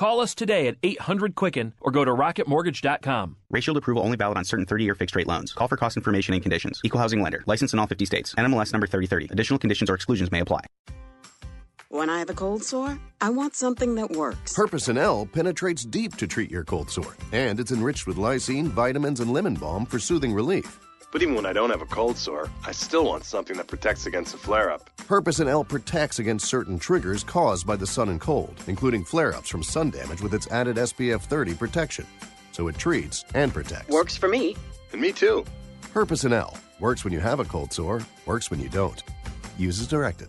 Call 0.00 0.20
us 0.20 0.34
today 0.34 0.66
at 0.66 0.78
800 0.82 1.34
Quicken 1.34 1.74
or 1.78 1.92
go 1.92 2.06
to 2.06 2.10
rocketmortgage.com. 2.10 3.36
Rate 3.50 3.62
Shield 3.62 3.76
approval 3.76 4.02
only 4.02 4.16
valid 4.16 4.38
on 4.38 4.46
certain 4.46 4.64
30-year 4.64 4.94
fixed 4.94 5.14
rate 5.14 5.26
loans. 5.26 5.52
Call 5.52 5.68
for 5.68 5.76
cost 5.76 5.98
information 5.98 6.32
and 6.32 6.42
conditions. 6.42 6.80
Equal 6.82 7.02
housing 7.02 7.20
lender. 7.20 7.44
License 7.44 7.74
in 7.74 7.78
all 7.78 7.86
50 7.86 8.06
states. 8.06 8.34
NMLS 8.36 8.72
number 8.72 8.86
3030. 8.86 9.28
Additional 9.30 9.58
conditions 9.58 9.90
or 9.90 9.94
exclusions 9.94 10.32
may 10.32 10.40
apply. 10.40 10.64
When 11.90 12.08
I 12.08 12.18
have 12.18 12.30
a 12.30 12.32
cold 12.32 12.64
sore, 12.64 12.98
I 13.20 13.28
want 13.28 13.54
something 13.54 13.96
that 13.96 14.10
works. 14.10 14.56
Herpecin-L 14.56 15.26
penetrates 15.34 15.84
deep 15.84 16.16
to 16.16 16.26
treat 16.26 16.50
your 16.50 16.64
cold 16.64 16.88
sore, 16.88 17.14
and 17.32 17.60
it's 17.60 17.72
enriched 17.72 18.06
with 18.06 18.16
lysine, 18.16 18.68
vitamins, 18.68 19.20
and 19.20 19.30
lemon 19.34 19.52
balm 19.52 19.84
for 19.84 19.98
soothing 19.98 20.32
relief. 20.32 20.80
But 21.12 21.22
even 21.22 21.34
when 21.34 21.46
I 21.46 21.52
don't 21.52 21.70
have 21.70 21.82
a 21.82 21.86
cold 21.86 22.16
sore, 22.16 22.48
I 22.64 22.72
still 22.72 23.04
want 23.04 23.24
something 23.24 23.56
that 23.56 23.66
protects 23.66 24.06
against 24.06 24.34
a 24.34 24.38
flare 24.38 24.70
up. 24.70 24.88
Herpecin-L 25.08 25.64
protects 25.64 26.20
against 26.20 26.46
certain 26.46 26.78
triggers 26.78 27.24
caused 27.24 27.66
by 27.66 27.74
the 27.76 27.86
sun 27.86 28.10
and 28.10 28.20
cold, 28.20 28.54
including 28.68 29.04
flare 29.04 29.34
ups 29.34 29.48
from 29.48 29.62
sun 29.62 29.90
damage 29.90 30.20
with 30.20 30.34
its 30.34 30.46
added 30.48 30.76
SPF 30.76 31.22
30 31.22 31.54
protection. 31.54 32.06
So 32.52 32.68
it 32.68 32.78
treats 32.78 33.24
and 33.34 33.52
protects. 33.52 33.88
Works 33.88 34.16
for 34.16 34.28
me. 34.28 34.56
And 34.92 35.00
me 35.00 35.12
too. 35.12 35.44
Herpecin-L 35.94 36.56
works 36.78 37.02
when 37.02 37.12
you 37.12 37.20
have 37.20 37.40
a 37.40 37.44
cold 37.44 37.72
sore, 37.72 38.00
works 38.24 38.50
when 38.50 38.60
you 38.60 38.68
don't. 38.68 39.02
Use 39.58 39.80
as 39.80 39.88
directed. 39.88 40.28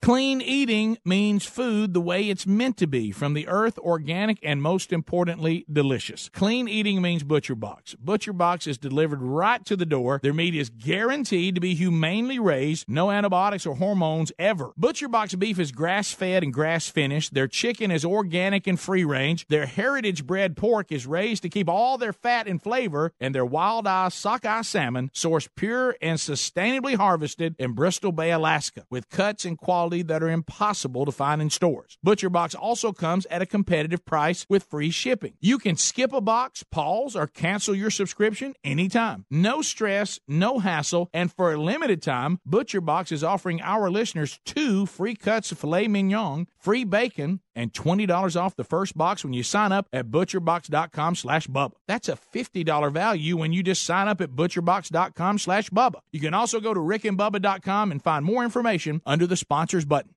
Clean 0.00 0.40
eating 0.40 0.96
means 1.04 1.44
food 1.44 1.92
the 1.92 2.00
way 2.00 2.30
it's 2.30 2.46
meant 2.46 2.76
to 2.78 2.86
be, 2.86 3.10
from 3.10 3.34
the 3.34 3.48
earth, 3.48 3.76
organic, 3.78 4.38
and 4.42 4.62
most 4.62 4.92
importantly, 4.92 5.66
delicious. 5.70 6.30
Clean 6.32 6.68
eating 6.68 7.02
means 7.02 7.24
Butcher 7.24 7.56
Box. 7.56 7.94
Butcher 7.96 8.32
Box 8.32 8.66
is 8.66 8.78
delivered 8.78 9.20
right 9.20 9.62
to 9.66 9.76
the 9.76 9.84
door. 9.84 10.20
Their 10.22 10.32
meat 10.32 10.54
is 10.54 10.70
guaranteed 10.70 11.56
to 11.56 11.60
be 11.60 11.74
humanely 11.74 12.38
raised, 12.38 12.88
no 12.88 13.10
antibiotics 13.10 13.66
or 13.66 13.74
hormones 13.74 14.32
ever. 14.38 14.72
Butcher 14.76 15.08
Box 15.08 15.34
beef 15.34 15.58
is 15.58 15.72
grass 15.72 16.12
fed 16.12 16.42
and 16.44 16.54
grass 16.54 16.88
finished. 16.88 17.34
Their 17.34 17.48
chicken 17.48 17.90
is 17.90 18.04
organic 18.04 18.66
and 18.66 18.78
free 18.78 19.04
range. 19.04 19.46
Their 19.48 19.66
heritage 19.66 20.26
bred 20.26 20.56
pork 20.56 20.92
is 20.92 21.06
raised 21.06 21.42
to 21.42 21.48
keep 21.50 21.68
all 21.68 21.98
their 21.98 22.12
fat 22.12 22.46
and 22.46 22.62
flavor, 22.62 23.12
and 23.20 23.34
their 23.34 23.44
wild 23.44 23.86
eye 23.86 24.08
sockeye 24.10 24.62
salmon 24.62 25.10
sourced 25.12 25.48
pure 25.56 25.96
and 26.00 26.18
sustainably 26.18 26.94
harvested 26.94 27.56
in 27.58 27.72
Bristol 27.72 28.12
Bay, 28.12 28.30
Alaska, 28.30 28.84
with 28.88 29.10
cuts 29.10 29.44
and 29.44 29.58
quality 29.58 29.87
that 29.88 30.22
are 30.22 30.30
impossible 30.30 31.04
to 31.04 31.12
find 31.12 31.42
in 31.42 31.50
stores. 31.50 31.98
Butcher 32.02 32.30
Box 32.30 32.54
also 32.54 32.92
comes 32.92 33.26
at 33.26 33.42
a 33.42 33.46
competitive 33.46 34.04
price 34.04 34.46
with 34.48 34.64
free 34.64 34.90
shipping. 34.90 35.34
You 35.40 35.58
can 35.58 35.76
skip 35.76 36.12
a 36.12 36.20
box, 36.20 36.62
pause, 36.62 37.16
or 37.16 37.26
cancel 37.26 37.74
your 37.74 37.90
subscription 37.90 38.54
anytime. 38.62 39.24
No 39.30 39.62
stress, 39.62 40.20
no 40.28 40.58
hassle, 40.58 41.08
and 41.12 41.32
for 41.32 41.52
a 41.52 41.60
limited 41.60 42.02
time, 42.02 42.38
Butcher 42.44 42.80
Box 42.80 43.10
is 43.10 43.24
offering 43.24 43.60
our 43.62 43.90
listeners 43.90 44.38
two 44.44 44.86
free 44.86 45.14
cuts 45.14 45.50
of 45.52 45.58
filet 45.58 45.88
mignon, 45.88 46.46
free 46.58 46.84
bacon, 46.84 47.40
and 47.58 47.72
$20 47.72 48.40
off 48.40 48.54
the 48.54 48.62
first 48.62 48.96
box 48.96 49.24
when 49.24 49.32
you 49.32 49.42
sign 49.42 49.72
up 49.72 49.88
at 49.92 50.06
butcherbox.com 50.06 51.16
slash 51.16 51.48
Bubba. 51.48 51.72
That's 51.88 52.08
a 52.08 52.16
$50 52.16 52.92
value 52.92 53.36
when 53.36 53.52
you 53.52 53.64
just 53.64 53.82
sign 53.82 54.06
up 54.06 54.20
at 54.20 54.30
butcherbox.com 54.30 55.38
slash 55.38 55.68
Bubba. 55.70 55.98
You 56.12 56.20
can 56.20 56.34
also 56.34 56.60
go 56.60 56.72
to 56.72 56.78
rickandbubba.com 56.78 57.90
and 57.90 58.00
find 58.00 58.24
more 58.24 58.44
information 58.44 59.02
under 59.04 59.26
the 59.26 59.36
sponsors 59.78 59.84
button. 59.84 60.14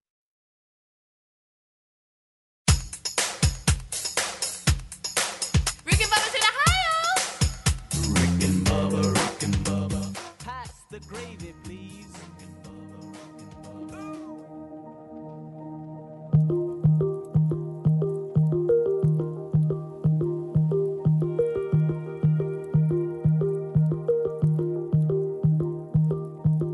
Rick 5.85 6.01
and 6.01 6.11
Bubba's 6.11 6.35
in 6.35 6.41
Ohio. 6.51 6.93
Rick 8.13 8.43
and 8.43 8.65
Bubba, 8.65 9.01
Rick 9.13 9.43
and 9.43 9.55
Bubba. 9.65 10.03
Pass 10.39 10.73
the 10.89 10.99
gravy, 11.01 11.53
please. 11.63 12.07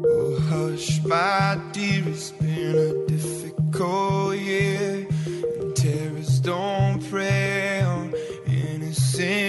Oh, 0.10 0.40
hush, 0.50 1.04
my 1.04 1.58
dear, 1.74 1.97
it's 1.97 1.97
been 1.97 1.97
a 1.97 1.97
difficult 3.78 4.38
year. 4.38 5.06
Terrorists 5.76 6.40
don't 6.40 7.00
prey 7.12 7.82
on 7.82 8.12
innocent 8.48 9.47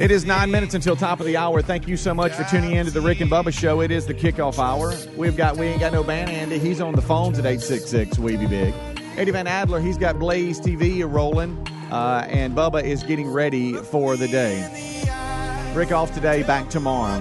It 0.00 0.12
is 0.12 0.24
nine 0.24 0.52
minutes 0.52 0.74
until 0.74 0.94
top 0.94 1.18
of 1.18 1.26
the 1.26 1.36
hour. 1.36 1.60
Thank 1.60 1.88
you 1.88 1.96
so 1.96 2.14
much 2.14 2.30
for 2.30 2.44
tuning 2.44 2.70
in 2.76 2.86
to 2.86 2.92
the 2.92 3.00
Rick 3.00 3.20
and 3.20 3.28
Bubba 3.28 3.52
Show. 3.52 3.80
It 3.80 3.90
is 3.90 4.06
the 4.06 4.14
kickoff 4.14 4.60
hour. 4.60 4.94
We've 5.16 5.36
got 5.36 5.56
we 5.56 5.66
ain't 5.66 5.80
got 5.80 5.92
no 5.92 6.04
band 6.04 6.30
Andy. 6.30 6.60
He's 6.60 6.80
on 6.80 6.94
the 6.94 7.02
phones 7.02 7.36
at 7.40 7.46
eight 7.46 7.60
six 7.60 7.86
six. 7.86 8.16
We 8.16 8.36
be 8.36 8.46
big. 8.46 8.72
Eddie 9.16 9.32
Van 9.32 9.48
Adler. 9.48 9.80
He's 9.80 9.98
got 9.98 10.16
Blaze 10.20 10.60
TV 10.60 11.02
rolling, 11.10 11.58
uh, 11.90 12.24
and 12.28 12.54
Bubba 12.54 12.84
is 12.84 13.02
getting 13.02 13.28
ready 13.28 13.72
for 13.72 14.16
the 14.16 14.28
day. 14.28 14.60
Rick 15.74 15.90
off 15.90 16.14
today, 16.14 16.44
back 16.44 16.70
tomorrow. 16.70 17.20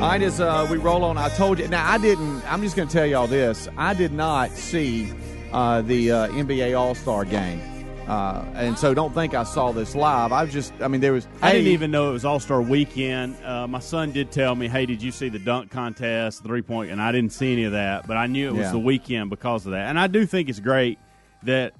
All 0.00 0.08
right, 0.08 0.22
as 0.22 0.40
uh, 0.40 0.68
we 0.70 0.76
roll 0.76 1.02
on, 1.02 1.18
I 1.18 1.28
told 1.30 1.58
you. 1.58 1.66
Now 1.66 1.90
I 1.90 1.98
didn't. 1.98 2.44
I'm 2.52 2.62
just 2.62 2.76
going 2.76 2.86
to 2.86 2.94
tell 2.94 3.06
y'all 3.06 3.26
this. 3.26 3.68
I 3.76 3.94
did 3.94 4.12
not 4.12 4.52
see 4.52 5.12
uh, 5.52 5.82
the 5.82 6.12
uh, 6.12 6.28
NBA 6.28 6.78
All 6.78 6.94
Star 6.94 7.24
game. 7.24 7.71
Uh, 8.12 8.44
and 8.54 8.78
so 8.78 8.92
don't 8.92 9.14
think 9.14 9.32
I 9.32 9.42
saw 9.44 9.72
this 9.72 9.94
live. 9.94 10.32
I 10.32 10.42
was 10.44 10.52
just, 10.52 10.70
I 10.80 10.88
mean, 10.88 11.00
there 11.00 11.14
was. 11.14 11.26
I 11.40 11.52
didn't 11.52 11.68
even 11.68 11.90
know 11.90 12.10
it 12.10 12.12
was 12.12 12.24
All 12.26 12.40
Star 12.40 12.60
Weekend. 12.60 13.36
Uh, 13.42 13.66
my 13.66 13.78
son 13.78 14.12
did 14.12 14.30
tell 14.30 14.54
me, 14.54 14.68
"Hey, 14.68 14.84
did 14.84 15.02
you 15.02 15.10
see 15.10 15.30
the 15.30 15.38
dunk 15.38 15.70
contest, 15.70 16.42
three 16.44 16.60
point?" 16.60 16.90
And 16.90 17.00
I 17.00 17.10
didn't 17.10 17.32
see 17.32 17.52
any 17.52 17.64
of 17.64 17.72
that, 17.72 18.06
but 18.06 18.16
I 18.18 18.26
knew 18.26 18.48
it 18.48 18.52
was 18.52 18.60
Yeah. 18.66 18.72
the 18.72 18.78
weekend 18.78 19.30
because 19.30 19.64
of 19.64 19.72
that. 19.72 19.88
And 19.88 19.98
I 19.98 20.08
do 20.08 20.26
think 20.26 20.50
it's 20.50 20.60
great 20.60 20.98
that 21.44 21.72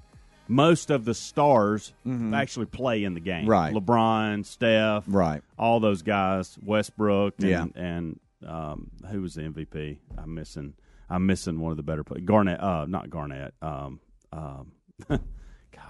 most 0.47 0.89
of 0.89 1.05
the 1.05 1.13
stars 1.13 1.93
actually 2.33 2.65
play 2.65 3.03
in 3.03 3.13
the 3.13 3.19
game. 3.19 3.41
Mm-hmm. 3.43 3.49
Right. 3.51 3.73
LeBron, 3.73 4.43
Steph, 4.45 5.03
right, 5.07 5.41
all 5.59 5.79
those 5.79 6.01
guys, 6.01 6.57
Westbrook, 6.63 7.35
and, 7.41 7.49
Yeah. 7.49 7.65
and 7.75 8.19
um, 8.45 8.89
who 9.11 9.21
was 9.21 9.35
the 9.35 9.41
MVP? 9.43 9.99
I'm 10.17 10.33
missing. 10.33 10.73
I'm 11.09 11.25
missing 11.27 11.59
one 11.59 11.71
of 11.71 11.77
the 11.77 11.83
better 11.83 12.03
players. 12.03 12.23
Garnett, 12.25 12.59
uh, 12.59 12.85
not 12.87 13.09
Garnett. 13.11 13.53
Um, 13.61 13.99
um, 14.31 14.71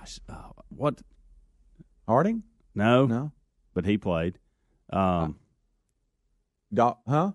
gosh, 0.04 0.20
uh, 0.30 0.62
what? 0.70 1.02
Harden? 2.08 2.44
No, 2.76 3.06
no. 3.06 3.32
But 3.74 3.86
he 3.86 3.98
played. 3.98 4.38
Um, 4.92 5.38
Doc, 6.74 7.00
huh? 7.08 7.32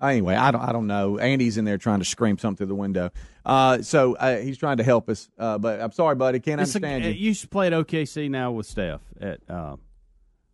Anyway, 0.00 0.34
I 0.34 0.50
don't. 0.50 0.60
I 0.60 0.72
don't 0.72 0.86
know. 0.86 1.18
Andy's 1.18 1.56
in 1.56 1.64
there 1.64 1.78
trying 1.78 2.00
to 2.00 2.04
scream 2.04 2.36
something 2.36 2.58
through 2.58 2.66
the 2.66 2.74
window. 2.74 3.10
Uh, 3.44 3.80
so 3.80 4.14
uh, 4.16 4.38
he's 4.38 4.58
trying 4.58 4.76
to 4.76 4.84
help 4.84 5.08
us. 5.08 5.30
Uh, 5.38 5.56
but 5.56 5.80
I'm 5.80 5.92
sorry, 5.92 6.14
buddy. 6.16 6.38
Can't 6.38 6.60
It's 6.60 6.74
understand 6.76 7.04
uh, 7.04 7.08
you. 7.08 7.28
You 7.28 7.34
to 7.34 7.48
play 7.48 7.68
at 7.68 7.72
OKC 7.72 8.28
now 8.28 8.52
with 8.52 8.66
Steph 8.66 9.00
at 9.20 9.40
uh, 9.48 9.76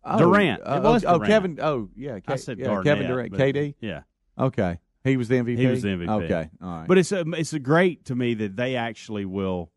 Oh, 0.05 0.17
Durant. 0.17 0.61
uh, 0.65 0.75
it 0.75 0.83
was 0.83 1.03
oh, 1.05 1.17
Durant. 1.17 1.25
Kevin. 1.25 1.59
Oh, 1.61 1.89
yeah. 1.95 2.19
I 2.27 2.35
said 2.37 2.59
yeah, 2.59 2.65
Garnett, 2.65 2.85
Kevin 2.85 3.07
Durant. 3.07 3.33
KD. 3.33 3.75
Yeah. 3.81 4.01
Okay. 4.37 4.79
He 5.03 5.17
was 5.17 5.27
the 5.27 5.35
MVP. 5.35 5.57
He 5.57 5.67
was 5.67 5.81
the 5.81 5.89
MVP. 5.89 6.23
Okay. 6.23 6.49
All 6.61 6.69
right. 6.69 6.87
But 6.87 6.97
it's 6.97 7.11
a, 7.11 7.25
it's 7.31 7.53
a 7.53 7.59
great 7.59 8.05
to 8.05 8.15
me 8.15 8.33
that 8.35 8.55
they 8.55 8.77
actually 8.77 9.25
will 9.25 9.72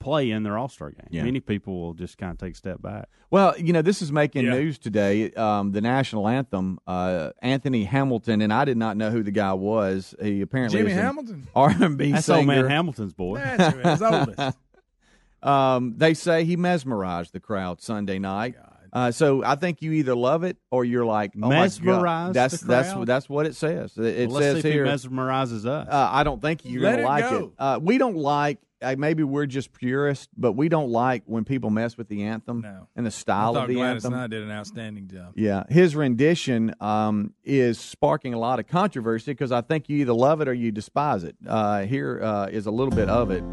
play 0.00 0.30
in 0.30 0.42
their 0.42 0.58
All 0.58 0.68
Star 0.68 0.90
game. 0.90 1.06
Yeah. 1.10 1.22
Many 1.22 1.38
people 1.38 1.80
will 1.80 1.94
just 1.94 2.18
kind 2.18 2.32
of 2.32 2.38
take 2.38 2.54
a 2.54 2.56
step 2.56 2.82
back. 2.82 3.08
Well, 3.30 3.54
you 3.58 3.72
know, 3.72 3.82
this 3.82 4.02
is 4.02 4.10
making 4.10 4.46
Yeah. 4.46 4.54
news 4.54 4.78
today. 4.78 5.30
Um, 5.32 5.70
the 5.70 5.80
national 5.80 6.26
anthem, 6.26 6.80
uh, 6.86 7.30
Anthony 7.42 7.84
Hamilton, 7.84 8.40
and 8.42 8.52
I 8.52 8.64
did 8.64 8.76
not 8.76 8.96
know 8.96 9.10
who 9.10 9.22
the 9.22 9.30
guy 9.30 9.52
was. 9.52 10.14
He 10.20 10.40
apparently 10.40 10.78
Jimmy 10.80 10.90
is 10.90 10.96
Hamilton? 10.98 11.46
R&B 11.54 12.10
That's 12.12 12.26
singer. 12.26 12.38
old 12.38 12.46
man 12.48 12.66
Hamilton's 12.68 13.12
boy. 13.12 13.36
That's 13.38 13.76
his 13.76 14.02
oldest. 14.02 14.58
um, 15.42 15.94
they 15.96 16.14
say 16.14 16.44
he 16.44 16.56
mesmerized 16.56 17.32
the 17.32 17.40
crowd 17.40 17.80
Sunday 17.80 18.18
night. 18.18 18.56
Uh, 18.92 19.12
so 19.12 19.44
I 19.44 19.54
think 19.54 19.82
you 19.82 19.92
either 19.92 20.16
love 20.16 20.42
it 20.42 20.56
or 20.72 20.84
you're 20.84 21.04
like 21.04 21.32
oh. 21.40 21.48
Mesmerized 21.48 22.34
That's 22.34 22.60
the 22.60 22.66
that's 22.66 22.92
crowd? 22.92 23.06
that's 23.06 23.28
what 23.28 23.46
it 23.46 23.54
says. 23.54 23.96
It, 23.96 24.04
it 24.04 24.28
Well, 24.28 24.40
let's 24.40 24.46
says 24.46 24.62
see 24.62 24.68
if 24.68 24.74
here. 24.74 24.84
he 24.84 24.90
mesmerizes 24.90 25.64
us. 25.64 25.86
Uh, 25.88 26.08
I 26.10 26.24
don't 26.24 26.42
think 26.42 26.64
you're 26.64 26.82
Let 26.82 26.96
going 26.96 26.98
to 26.98 27.04
it 27.04 27.06
like 27.06 27.30
go. 27.30 27.36
it. 27.44 27.50
Uh, 27.56 27.78
we 27.80 27.98
don't 27.98 28.16
like. 28.16 28.58
Uh, 28.82 28.94
maybe 28.96 29.22
we're 29.22 29.44
just 29.46 29.72
purists, 29.74 30.28
but 30.36 30.52
we 30.52 30.68
don't 30.70 30.88
like 30.90 31.22
when 31.26 31.44
people 31.44 31.68
mess 31.68 31.98
with 31.98 32.08
the 32.08 32.22
anthem 32.24 32.62
No. 32.62 32.86
and 32.96 33.04
the 33.04 33.10
style 33.10 33.52
thought 33.54 33.64
of 33.64 33.68
the 33.68 33.74
Gladys 33.74 34.04
anthem. 34.06 34.14
and 34.14 34.22
I 34.22 34.26
did 34.26 34.42
an 34.42 34.50
outstanding 34.50 35.06
job. 35.08 35.32
Yeah, 35.36 35.64
his 35.68 35.94
rendition 35.94 36.74
um, 36.80 37.34
is 37.44 37.78
sparking 37.78 38.32
a 38.32 38.38
lot 38.38 38.58
of 38.58 38.66
controversy 38.68 39.32
because 39.32 39.52
I 39.52 39.60
think 39.60 39.88
you 39.90 39.98
either 39.98 40.14
love 40.14 40.40
it 40.40 40.48
or 40.48 40.54
you 40.54 40.70
despise 40.72 41.24
it. 41.24 41.36
Uh, 41.46 41.82
here 41.82 42.20
uh, 42.22 42.46
is 42.46 42.64
a 42.66 42.70
little 42.70 42.94
bit 42.94 43.08
of 43.10 43.30
it. 43.30 43.44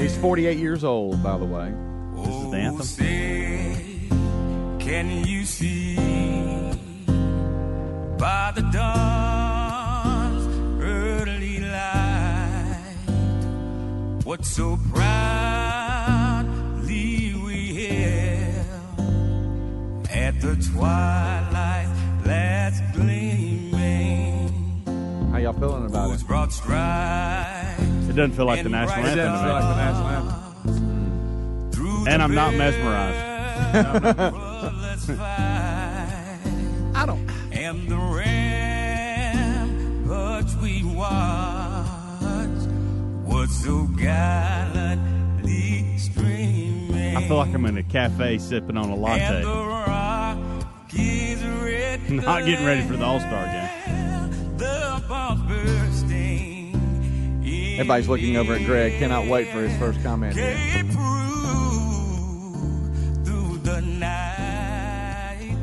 He's 0.00 0.16
48 0.18 0.58
years 0.58 0.84
old, 0.84 1.22
by 1.22 1.36
the 1.38 1.44
way. 1.46 1.72
This 2.16 2.28
is 2.28 2.96
the 2.96 3.06
anthem. 3.06 4.78
Can 4.78 5.24
you 5.26 5.44
see 5.44 5.96
by 8.18 8.52
the 8.54 8.60
dawn's 8.72 9.53
what 14.34 14.44
so 14.44 14.76
proudly 14.92 16.56
we 17.46 17.72
hailed 17.72 18.66
at 20.10 20.40
the 20.40 20.56
twilight's 20.72 22.00
last 22.26 22.82
gleaming? 22.94 24.48
How 25.30 25.38
y'all 25.38 25.52
feeling 25.52 25.86
about 25.86 26.10
it? 26.10 26.26
Broad 26.26 26.48
It 26.48 28.16
doesn't 28.16 28.32
feel 28.32 28.46
like 28.46 28.64
the 28.64 28.70
national 28.70 29.02
bright 29.02 29.18
anthem. 29.18 29.26
to 29.26 29.32
me. 29.32 29.38
stars 29.38 29.62
Like 29.62 29.70
the 29.70 29.76
national 29.84 30.08
anthem. 31.76 32.08
And 32.08 32.20
I'm 32.20 32.34
not 32.34 32.54
mesmerized. 32.54 33.20
I 36.96 37.06
don't. 37.06 37.24
I 47.16 47.24
feel 47.28 47.36
like 47.36 47.54
I'm 47.54 47.66
in 47.66 47.76
a 47.78 47.82
cafe 47.82 48.38
sipping 48.38 48.76
on 48.76 48.88
a 48.90 48.96
latte. 48.96 49.42
the 49.42 49.48
Rockies 49.48 51.44
red 51.44 52.10
Not 52.10 52.44
getting 52.46 52.64
ready 52.64 52.82
for 52.86 52.96
the 52.96 53.04
All 53.04 53.20
Star 53.20 53.44
game. 53.44 53.70
Everybody's 57.74 58.08
looking 58.08 58.36
over 58.36 58.54
at 58.54 58.64
Greg. 58.64 58.98
Cannot 59.00 59.26
wait 59.26 59.48
for 59.48 59.60
his 59.60 59.76
first 59.78 60.00
comment. 60.02 60.36
here. 60.36 60.56
Came 60.72 60.88
through 60.90 61.04
through 63.24 63.58
the 63.58 63.80
night. 63.80 65.56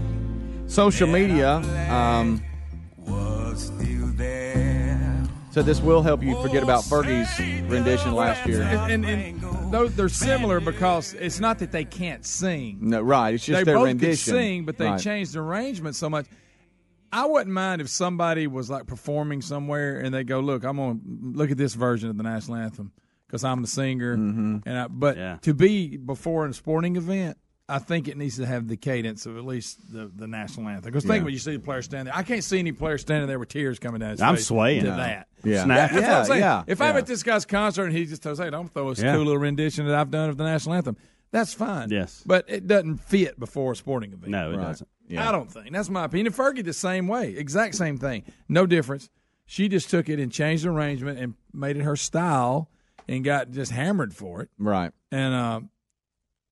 Social 0.67 1.07
media. 1.07 1.55
Um, 1.89 2.43
so 5.51 5.61
this 5.61 5.81
will 5.81 6.01
help 6.01 6.23
you 6.23 6.41
forget 6.41 6.63
about 6.63 6.83
Fergie's 6.83 7.39
rendition 7.69 8.13
last 8.13 8.47
year. 8.47 8.61
And, 8.61 9.05
and, 9.05 9.05
and 9.05 9.71
those, 9.73 9.95
they're 9.95 10.09
similar 10.09 10.59
because 10.59 11.13
it's 11.13 11.39
not 11.39 11.59
that 11.59 11.71
they 11.71 11.83
can't 11.85 12.25
sing. 12.25 12.77
No, 12.81 13.01
right. 13.01 13.33
It's 13.33 13.45
just 13.45 13.59
they 13.59 13.63
their 13.63 13.75
both 13.75 13.85
rendition. 13.87 14.33
could 14.33 14.39
sing, 14.39 14.65
but 14.65 14.77
they 14.77 14.85
Right. 14.85 14.99
changed 14.99 15.33
the 15.33 15.39
arrangement 15.39 15.95
so 15.95 16.09
much. 16.09 16.25
I 17.13 17.25
wouldn't 17.25 17.53
mind 17.53 17.81
if 17.81 17.89
somebody 17.89 18.47
was 18.47 18.69
like 18.69 18.87
performing 18.87 19.41
somewhere 19.41 19.99
and 19.99 20.13
they 20.13 20.23
go, 20.23 20.39
"Look, 20.39 20.63
I'm 20.63 20.77
gonna 20.77 20.99
look 21.05 21.51
at 21.51 21.57
this 21.57 21.73
version 21.73 22.09
of 22.09 22.15
the 22.15 22.23
national 22.23 22.55
anthem 22.57 22.93
because 23.27 23.43
I'm 23.43 23.61
the 23.61 23.67
singer." 23.67 24.15
Mm-hmm. 24.15 24.57
And 24.65 24.77
I, 24.79 24.87
but 24.87 25.41
to 25.43 25.53
be 25.53 25.97
before 25.97 26.45
a 26.45 26.53
sporting 26.53 26.95
event, 26.95 27.37
I 27.71 27.79
think 27.79 28.07
it 28.07 28.17
needs 28.17 28.37
to 28.37 28.45
have 28.45 28.67
the 28.67 28.77
cadence 28.77 29.25
of 29.25 29.37
at 29.37 29.45
least 29.45 29.79
the, 29.93 30.11
the 30.15 30.27
national 30.27 30.67
anthem. 30.67 30.91
Because 30.91 31.03
think 31.03 31.17
Yeah. 31.19 31.23
when 31.23 31.33
you 31.33 31.39
see 31.39 31.53
the 31.53 31.59
player 31.59 31.81
standing 31.81 32.05
there, 32.05 32.15
I 32.15 32.23
can't 32.23 32.43
see 32.43 32.59
any 32.59 32.71
player 32.71 32.97
standing 32.97 33.27
there 33.27 33.39
with 33.39 33.49
tears 33.49 33.79
coming 33.79 33.99
down 34.01 34.11
his 34.11 34.21
I'm 34.21 34.37
swaying. 34.37 34.83
to 34.83 34.89
No. 34.91 34.97
that. 34.97 35.27
Yeah. 35.43 35.65
Yeah, 35.65 35.87
I'm 35.91 36.25
saying. 36.25 36.39
yeah, 36.41 36.63
If 36.67 36.81
I'm 36.81 36.95
at 36.97 37.05
this 37.07 37.23
guy's 37.23 37.45
concert 37.45 37.85
and 37.85 37.93
he 37.95 38.05
just 38.05 38.21
tells, 38.21 38.37
"Hey, 38.39 38.49
don't 38.49 38.71
throw 38.71 38.89
a 38.91 38.93
Yeah. 38.93 39.13
cool 39.15 39.23
little 39.23 39.37
rendition 39.39 39.85
that 39.87 39.95
I've 39.95 40.11
done 40.11 40.29
of 40.29 40.37
the 40.37 40.43
national 40.43 40.75
anthem," 40.75 40.97
that's 41.31 41.53
fine. 41.53 41.89
Yes. 41.89 42.23
but 42.25 42.45
it 42.47 42.67
doesn't 42.67 42.97
fit 42.97 43.39
before 43.39 43.71
a 43.71 43.75
sporting 43.75 44.13
event. 44.13 44.29
No, 44.31 44.51
it 44.51 44.57
doesn't. 44.57 44.89
I 45.17 45.31
don't 45.31 45.51
think. 45.51 45.71
That's 45.71 45.89
my 45.89 46.05
opinion. 46.05 46.31
Fergie 46.33 46.63
the 46.63 46.73
same 46.73 47.07
way. 47.07 47.35
Exact 47.35 47.75
same 47.75 47.97
thing. 47.97 48.23
No 48.47 48.65
difference. 48.65 49.09
She 49.45 49.67
just 49.67 49.89
took 49.89 50.07
it 50.07 50.19
and 50.19 50.31
changed 50.31 50.63
the 50.63 50.69
arrangement 50.69 51.19
and 51.19 51.33
made 51.53 51.75
it 51.75 51.81
her 51.83 51.95
style 51.97 52.69
and 53.09 53.21
got 53.23 53.51
just 53.51 53.71
hammered 53.73 54.13
for 54.15 54.41
it. 54.41 54.49
Right. 54.57 54.91
And 55.11 55.33
uh, 55.33 55.59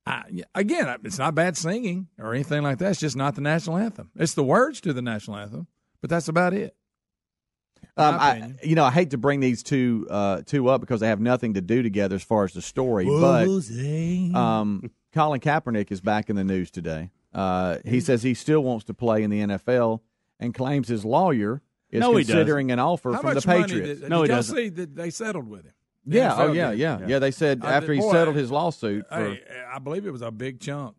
I, 0.09 0.43
again, 0.55 0.97
it's 1.03 1.19
not 1.19 1.35
bad 1.35 1.55
singing 1.55 2.07
or 2.17 2.33
anything 2.33 2.63
like 2.63 2.79
that. 2.79 2.91
It's 2.91 2.99
just 2.99 3.15
not 3.15 3.35
the 3.35 3.41
national 3.41 3.77
anthem. 3.77 4.11
It's 4.15 4.33
the 4.33 4.43
words 4.43 4.81
to 4.81 4.93
the 4.93 5.01
national 5.01 5.37
anthem, 5.37 5.67
but 6.01 6.09
that's 6.09 6.27
about 6.27 6.53
it. 6.53 6.75
Um, 7.95 8.15
I, 8.17 8.53
you 8.63 8.75
know, 8.75 8.85
I 8.85 8.91
hate 8.91 9.11
to 9.11 9.17
bring 9.17 9.39
these 9.41 9.61
two 9.61 10.07
uh, 10.09 10.41
two 10.45 10.69
up 10.69 10.81
because 10.81 11.01
they 11.01 11.07
have 11.07 11.19
nothing 11.19 11.55
to 11.55 11.61
do 11.61 11.83
together 11.83 12.15
as 12.15 12.23
far 12.23 12.45
as 12.45 12.53
the 12.53 12.61
story. 12.61 13.05
Jose. 13.05 14.29
But 14.31 14.39
um, 14.39 14.91
Colin 15.13 15.41
Kaepernick 15.41 15.91
is 15.91 16.01
back 16.01 16.29
in 16.29 16.35
the 16.35 16.43
news 16.43 16.71
today. 16.71 17.11
Uh, 17.33 17.77
he 17.85 17.99
says 17.99 18.23
he 18.23 18.33
still 18.33 18.61
wants 18.61 18.85
to 18.85 18.93
play 18.93 19.23
in 19.23 19.29
the 19.29 19.41
NFL 19.41 19.99
and 20.39 20.53
claims 20.53 20.87
his 20.87 21.05
lawyer 21.05 21.61
is 21.91 21.99
No, 21.99 22.13
considering 22.13 22.71
an 22.71 22.79
offer 22.79 23.13
How 23.13 23.21
from 23.21 23.29
the 23.29 23.35
much 23.35 23.47
money 23.47 23.63
Patriots. 23.63 24.01
Did, 24.01 24.09
did 24.09 24.29
y'all 24.29 24.43
see 24.43 24.69
that 24.69 24.95
they 24.95 25.09
settled 25.09 25.47
with 25.47 25.65
him? 25.65 25.73
The 26.05 26.17
yeah, 26.17 26.35
oh 26.35 26.49
NFL 26.49 26.55
yeah, 26.55 26.71
yeah, 26.71 26.99
yeah, 27.07 27.19
They 27.19 27.31
said 27.31 27.63
Uh, 27.63 27.67
after 27.67 27.93
he 27.93 27.99
boy, 27.99 28.11
settled 28.11 28.35
his 28.35 28.51
lawsuit 28.51 29.07
for 29.09 29.31
Hey, 29.33 29.41
I 29.71 29.79
believe 29.79 30.05
it 30.05 30.11
was 30.11 30.21
a 30.21 30.31
big 30.31 30.59
chunk. 30.59 30.95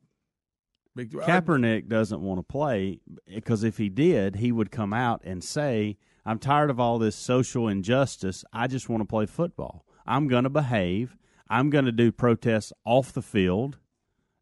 Big. 0.95 1.13
Kaepernick 1.13 1.89
doesn't 1.89 2.21
want 2.21 2.39
to 2.39 2.43
play 2.43 3.01
because 3.27 3.63
if 3.63 3.79
he 3.79 3.89
did, 3.89 4.37
he 4.37 4.51
would 4.51 4.71
come 4.73 4.93
out 4.93 5.23
and 5.25 5.43
say, 5.43 5.97
"I'm 6.27 6.39
tired 6.39 6.69
of 6.69 6.81
all 6.81 6.99
this 6.99 7.15
social 7.17 7.69
injustice. 7.69 8.45
I 8.53 8.67
just 8.67 8.89
want 8.89 9.01
to 9.01 9.07
play 9.07 9.27
football. 9.27 9.85
I'm 10.05 10.27
going 10.27 10.45
to 10.45 10.51
behave. 10.51 11.17
I'm 11.49 11.71
going 11.71 11.85
to 11.85 11.93
do 11.93 12.11
protests 12.13 12.73
off 12.85 13.13
the 13.13 13.23
field, 13.23 13.79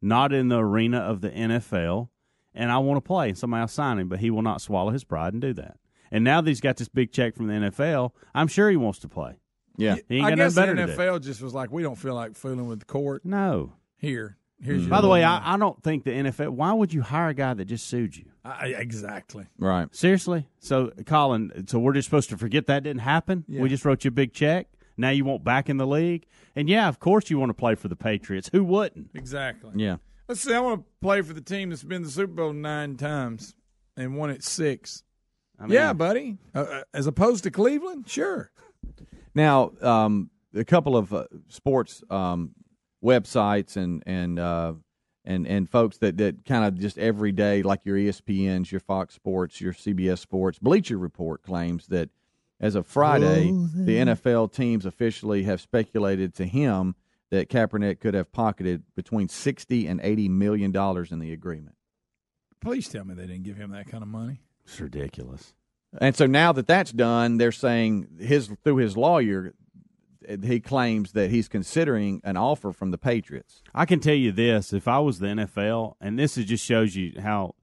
not 0.00 0.32
in 0.32 0.48
the 0.48 0.58
arena 0.58 0.98
of 0.98 1.20
the 1.20 1.30
NFL, 1.30 2.08
and 2.54 2.72
I 2.72 2.78
want 2.78 2.96
to 2.96 3.06
play." 3.06 3.28
And 3.28 3.38
somebody 3.38 3.60
else 3.60 3.74
sign 3.74 3.98
him, 3.98 4.08
but 4.08 4.20
he 4.20 4.30
will 4.30 4.42
not 4.42 4.62
swallow 4.62 4.90
his 4.90 5.04
pride 5.04 5.34
and 5.34 5.42
do 5.42 5.52
that. 5.52 5.76
And 6.10 6.24
now 6.24 6.40
that 6.40 6.48
he's 6.48 6.62
got 6.62 6.78
this 6.78 6.88
big 6.88 7.12
check 7.12 7.36
from 7.36 7.48
the 7.48 7.54
NFL, 7.54 8.12
I'm 8.34 8.48
sure 8.48 8.70
he 8.70 8.76
wants 8.76 8.98
to 9.00 9.08
play. 9.08 9.38
Yeah, 9.78 9.96
he 10.08 10.16
ain't 10.18 10.26
I 10.26 10.30
got 10.30 10.36
guess 10.38 10.56
nothing 10.56 10.76
the 10.76 10.82
better 10.82 10.86
to 10.88 10.96
do. 10.96 11.02
NFL 11.02 11.22
just 11.22 11.40
was 11.40 11.54
like, 11.54 11.70
we 11.70 11.82
don't 11.82 11.96
feel 11.96 12.14
like 12.14 12.34
fooling 12.36 12.66
with 12.68 12.80
the 12.80 12.84
court. 12.86 13.24
No. 13.24 13.72
Here, 13.96 14.36
here's 14.60 14.82
your 14.82 14.90
By 14.90 15.00
the 15.00 15.08
way, 15.08 15.24
I, 15.24 15.54
I 15.54 15.56
don't 15.56 15.82
think 15.82 16.04
the 16.04 16.10
NFL. 16.10 16.50
Why 16.50 16.72
would 16.72 16.92
you 16.92 17.02
hire 17.02 17.28
a 17.30 17.34
guy 17.34 17.54
that 17.54 17.64
just 17.64 17.86
sued 17.86 18.16
you? 18.16 18.26
I, 18.44 18.68
exactly. 18.68 19.46
Right. 19.58 19.94
Seriously? 19.94 20.48
So, 20.58 20.90
Colin, 21.06 21.66
so 21.68 21.78
we're 21.78 21.92
just 21.94 22.06
supposed 22.06 22.28
to 22.30 22.36
forget 22.36 22.66
that 22.66 22.82
didn't 22.82 23.00
happen? 23.02 23.44
Yeah. 23.48 23.62
We 23.62 23.68
just 23.68 23.84
wrote 23.84 24.04
you 24.04 24.08
a 24.08 24.12
big 24.12 24.32
check. 24.32 24.66
Now 24.96 25.10
you 25.10 25.24
want 25.24 25.44
back 25.44 25.68
in 25.68 25.76
the 25.76 25.86
league? 25.86 26.26
And 26.56 26.68
yeah, 26.68 26.88
of 26.88 26.98
course 26.98 27.30
you 27.30 27.38
want 27.38 27.50
to 27.50 27.54
play 27.54 27.74
for 27.76 27.88
the 27.88 27.96
Patriots. 27.96 28.48
Who 28.52 28.64
wouldn't? 28.64 29.10
Exactly. 29.14 29.70
Yeah. 29.76 29.98
Let's 30.28 30.40
see. 30.40 30.52
I 30.54 30.60
want 30.60 30.80
to 30.80 30.86
play 31.00 31.22
for 31.22 31.32
the 31.34 31.40
team 31.40 31.70
that's 31.70 31.84
been 31.84 32.02
the 32.02 32.10
Super 32.10 32.32
Bowl 32.32 32.52
nine 32.52 32.96
times 32.96 33.54
and 33.96 34.16
won 34.16 34.30
it 34.30 34.42
six. 34.42 35.04
I 35.58 35.64
mean- 35.64 35.72
yeah, 35.72 35.92
buddy. 35.92 36.38
Uh, 36.54 36.58
uh, 36.60 36.82
as 36.92 37.06
opposed 37.06 37.44
to 37.44 37.50
Cleveland, 37.50 38.08
sure. 38.08 38.50
Now, 39.38 39.70
um, 39.82 40.30
a 40.52 40.64
couple 40.64 40.96
of 40.96 41.14
uh, 41.14 41.26
sports 41.46 42.02
um, 42.10 42.56
websites 43.04 43.76
and 43.76 44.02
and 44.04 44.36
uh, 44.36 44.72
and 45.24 45.46
and 45.46 45.70
folks 45.70 45.98
that, 45.98 46.16
that 46.16 46.44
kind 46.44 46.64
of 46.64 46.76
just 46.76 46.98
every 46.98 47.30
day, 47.30 47.62
like 47.62 47.82
your 47.84 47.96
ESPNs, 47.96 48.72
your 48.72 48.80
Fox 48.80 49.14
Sports, 49.14 49.60
your 49.60 49.72
CBS 49.72 50.18
Sports, 50.18 50.58
Bleacher 50.58 50.98
Report 50.98 51.40
claims 51.44 51.86
that 51.86 52.10
as 52.58 52.74
of 52.74 52.84
Friday, 52.84 53.52
the 53.76 53.98
NFL 53.98 54.52
teams 54.52 54.84
officially 54.84 55.44
have 55.44 55.60
speculated 55.60 56.34
to 56.34 56.44
him 56.44 56.96
that 57.30 57.48
Kaepernick 57.48 58.00
could 58.00 58.14
have 58.14 58.32
pocketed 58.32 58.82
between 58.96 59.28
sixty 59.28 59.86
and 59.86 60.00
eighty 60.02 60.28
million 60.28 60.72
dollars 60.72 61.12
in 61.12 61.20
the 61.20 61.32
agreement. 61.32 61.76
Please 62.60 62.88
tell 62.88 63.04
me 63.04 63.14
they 63.14 63.28
didn't 63.28 63.44
give 63.44 63.56
him 63.56 63.70
that 63.70 63.86
kind 63.86 64.02
of 64.02 64.08
money. 64.08 64.40
It's 64.64 64.80
ridiculous. 64.80 65.54
And 66.00 66.14
so 66.14 66.26
now 66.26 66.52
that 66.52 66.66
that's 66.66 66.92
done, 66.92 67.38
they're 67.38 67.52
saying 67.52 68.08
his 68.20 68.50
through 68.62 68.76
his 68.76 68.96
lawyer, 68.96 69.54
he 70.42 70.60
claims 70.60 71.12
that 71.12 71.30
he's 71.30 71.48
considering 71.48 72.20
an 72.24 72.36
offer 72.36 72.72
from 72.72 72.90
the 72.90 72.98
Patriots. 72.98 73.62
I 73.74 73.86
can 73.86 73.98
tell 74.00 74.14
you 74.14 74.30
this: 74.32 74.72
if 74.72 74.86
I 74.86 74.98
was 74.98 75.18
the 75.18 75.26
NFL, 75.28 75.94
and 76.00 76.18
this 76.18 76.36
is 76.36 76.44
just 76.44 76.64
shows 76.64 76.94
you 76.94 77.20
how 77.20 77.54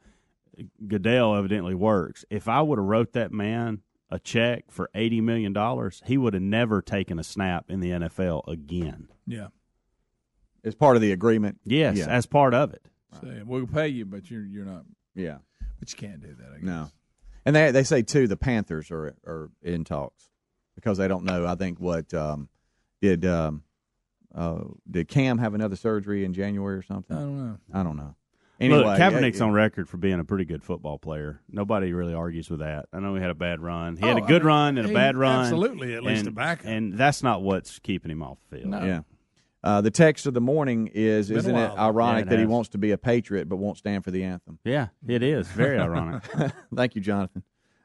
Goodell 0.87 1.35
evidently 1.35 1.75
works. 1.75 2.25
If 2.29 2.47
I 2.47 2.61
would 2.61 2.79
have 2.79 2.85
wrote 2.87 3.13
that 3.13 3.31
man 3.31 3.81
a 4.09 4.17
check 4.19 4.65
for 4.71 4.89
eighty 4.95 5.21
million 5.21 5.53
dollars, 5.53 6.01
he 6.05 6.17
would 6.17 6.33
have 6.33 6.43
never 6.43 6.81
taken 6.81 7.19
a 7.19 7.23
snap 7.23 7.65
in 7.69 7.79
the 7.79 7.91
NFL 7.91 8.47
again. 8.47 9.07
Yeah. 9.27 9.47
As 10.63 10.73
part 10.73 10.95
of 10.95 11.01
the 11.03 11.11
agreement. 11.11 11.59
Yes, 11.63 11.97
Yeah. 11.97 12.07
as 12.07 12.25
part 12.25 12.55
of 12.55 12.73
it. 12.73 12.87
Say, 13.21 13.43
we'll 13.45 13.67
pay 13.67 13.87
you, 13.89 14.05
but 14.05 14.31
you're 14.31 14.43
you're 14.45 14.65
not. 14.65 14.85
Yeah. 15.13 15.37
But 15.79 15.91
you 15.91 15.97
can't 16.07 16.21
do 16.21 16.33
that. 16.33 16.47
I 16.53 16.55
guess. 16.57 16.63
No. 16.63 16.87
And 17.45 17.55
they 17.55 17.71
they 17.71 17.83
say 17.83 18.01
too 18.01 18.27
the 18.27 18.37
Panthers 18.37 18.91
are 18.91 19.15
are 19.25 19.49
in 19.61 19.83
talks 19.83 20.29
because 20.75 20.97
they 20.97 21.07
don't 21.07 21.23
know. 21.23 21.45
I 21.45 21.55
think 21.55 21.79
what 21.79 22.13
um, 22.13 22.49
did 23.01 23.25
um, 23.25 23.63
uh, 24.33 24.61
did 24.89 25.07
Cam 25.07 25.37
have 25.37 25.53
another 25.53 25.75
surgery 25.75 26.25
in 26.25 26.33
January 26.33 26.75
or 26.75 26.81
something? 26.81 27.15
I 27.15 27.19
don't 27.19 27.37
know. 27.37 27.57
I 27.73 27.83
don't 27.83 27.97
know. 27.97 28.15
Anyway, 28.59 28.79
Look, 28.79 28.97
Kaepernick's 28.97 29.39
yeah, 29.39 29.45
on 29.45 29.51
record 29.51 29.89
for 29.89 29.97
being 29.97 30.19
a 30.19 30.23
pretty 30.23 30.45
good 30.45 30.63
football 30.63 30.97
player. 30.97 31.41
Nobody 31.49 31.91
really 31.91 32.13
argues 32.13 32.49
with 32.49 32.59
that. 32.59 32.85
I 32.93 32.99
know 32.99 33.13
he 33.13 33.21
had 33.21 33.29
a 33.29 33.35
bad 33.35 33.59
run. 33.59 33.97
He 33.97 34.05
had 34.07 34.17
a 34.17 34.21
a 34.21 34.23
I 34.23 34.27
good 34.27 34.43
mean, 34.43 34.47
run 34.47 34.77
and 34.77 34.89
a 34.89 34.93
bad 34.93 35.17
run. 35.17 35.41
absolutely, 35.41 35.93
at 35.93 36.03
least 36.03 36.19
and, 36.19 36.29
a 36.29 36.31
backup. 36.31 36.65
And 36.65 36.93
that's 36.97 37.21
not 37.21 37.41
what's 37.41 37.79
keeping 37.79 38.11
him 38.11 38.23
off 38.23 38.37
the 38.49 38.59
field. 38.59 38.71
Yeah. 38.71 39.01
Uh, 39.65 39.81
the 39.81 39.89
text 39.89 40.27
of 40.27 40.35
the 40.35 40.41
morning 40.41 40.91
is: 40.93 41.31
Isn't 41.31 41.55
it 41.55 41.71
ironic 41.71 42.25
Yeah, 42.25 42.27
it 42.27 42.29
that 42.29 42.39
he 42.39 42.45
wants 42.45 42.69
to 42.69 42.77
be 42.77 42.91
a 42.91 42.99
patriot 42.99 43.49
but 43.49 43.55
won't 43.55 43.79
stand 43.79 44.03
for 44.03 44.11
the 44.11 44.23
anthem? 44.23 44.59
Yeah, 44.63 44.89
it 45.07 45.23
is 45.23 45.47
very 45.47 45.79
ironic. 45.79 46.23
Thank 46.75 46.95
you, 46.95 47.01
Jonathan. 47.01 47.41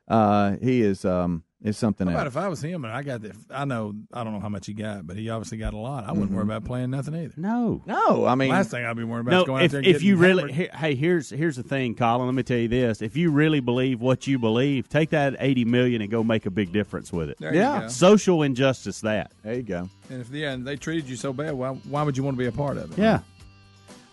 Uh, 0.07 0.57
he 0.61 0.83
is 0.83 1.07
um, 1.07 1.43
is 1.63 1.77
something 1.77 2.07
How 2.07 2.15
about 2.15 2.27
else. 2.27 2.35
if 2.35 2.43
I 2.43 2.49
was 2.49 2.63
him 2.63 2.85
and 2.85 2.93
I 2.93 3.03
got 3.03 3.21
the, 3.21 3.37
I 3.51 3.65
know 3.67 3.95
I 4.13 4.25
don't 4.25 4.33
know 4.33 4.41
how 4.41 4.49
much 4.49 4.67
he 4.67 4.73
got, 4.73 5.07
but 5.07 5.17
he 5.17 5.29
obviously 5.29 5.59
got 5.59 5.75
a 5.75 5.77
lot. 5.77 6.05
I 6.05 6.13
wouldn't 6.13 6.31
worry 6.31 6.43
mm-hmm. 6.43 6.51
about 6.53 6.65
playing 6.65 6.91
nothing 6.91 7.15
either. 7.15 7.35
No, 7.37 7.83
no. 7.87 8.25
I 8.25 8.35
mean, 8.35 8.49
last 8.49 8.71
thing 8.71 8.85
I'd 8.85 8.97
be 8.97 9.05
worried 9.05 9.27
about 9.27 9.33
No, 9.33 9.41
is 9.41 9.47
going 9.47 9.61
out 9.61 9.65
if, 9.67 9.71
there 9.73 9.79
and 9.81 9.87
if 9.87 10.03
you 10.03 10.17
really, 10.17 10.53
hammered. 10.53 10.73
he- 10.73 10.79
hey, 10.79 10.95
here's 10.95 11.29
here's 11.31 11.57
the 11.57 11.63
thing, 11.63 11.95
Colin. 11.95 12.27
Let 12.27 12.35
me 12.35 12.43
tell 12.43 12.57
you 12.59 12.69
this: 12.69 13.03
if 13.03 13.17
you 13.17 13.31
really 13.31 13.61
believe 13.61 14.01
what 14.01 14.27
you 14.27 14.39
believe, 14.39 14.89
take 14.89 15.11
that 15.11 15.37
eighty 15.39 15.65
million 15.65 16.01
and 16.01 16.11
go 16.11 16.25
make 16.25 16.47
a 16.47 16.51
big 16.51 16.73
difference 16.73 17.13
with 17.13 17.29
it. 17.29 17.37
There 17.39 17.53
you 17.53 17.61
Yeah. 17.61 17.83
go. 17.83 17.89
social 17.89 18.43
injustice. 18.43 19.01
That 19.01 19.33
there 19.43 19.55
you 19.55 19.63
go. 19.63 19.89
And 20.09 20.23
if 20.23 20.31
yeah, 20.31 20.53
and 20.53 20.67
they 20.67 20.77
treated 20.77 21.11
you 21.11 21.17
so 21.17 21.33
bad, 21.33 21.53
why 21.53 21.71
why 21.71 22.03
would 22.03 22.17
you 22.17 22.23
want 22.23 22.37
to 22.37 22.39
be 22.39 22.47
a 22.47 22.53
part 22.53 22.79
of 22.79 22.93
it? 22.93 22.99
Yeah. 22.99 23.21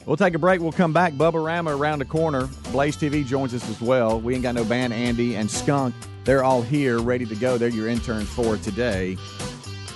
We'll 0.06 0.16
take 0.16 0.36
a 0.36 0.40
break. 0.40 0.62
We'll 0.62 0.72
come 0.72 0.94
back. 0.94 1.14
Bubba 1.14 1.46
Rama 1.46 1.76
around 1.76 2.00
the 2.00 2.06
corner. 2.06 2.48
Blaze 2.72 2.96
TV 2.96 3.26
joins 3.26 3.54
us 3.54 3.70
as 3.70 3.82
well. 3.82 4.22
We 4.22 4.36
ain't 4.36 4.44
got 4.44 4.56
no 4.56 4.64
band. 4.64 4.94
Andy 4.94 5.36
and 5.36 5.52
Skunk. 5.52 5.94
They're 6.28 6.44
all 6.44 6.62
here, 6.62 7.00
ready 7.00 7.26
to 7.26 7.36
go. 7.36 7.58
They're 7.58 7.70
your 7.70 7.88
interns 7.88 8.28
for 8.28 8.58
today. 8.58 9.16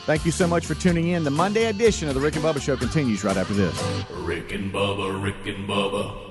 Thank 0.06 0.26
you 0.26 0.32
so 0.32 0.48
much 0.48 0.66
for 0.66 0.76
tuning 0.76 1.10
in. 1.10 1.26
The 1.26 1.30
Monday 1.30 1.66
edition 1.66 2.08
of 2.08 2.16
the 2.16 2.22
Rick 2.22 2.38
and 2.38 2.46
Bubba 2.46 2.62
Show 2.62 2.78
continues 2.78 3.26
right 3.26 3.36
after 3.36 3.54
this. 3.54 3.78
Rick 4.12 4.54
and 4.54 4.72
Bubba, 4.72 5.22
Rick 5.22 5.46
and 5.46 5.68
Bubba. 5.68 6.31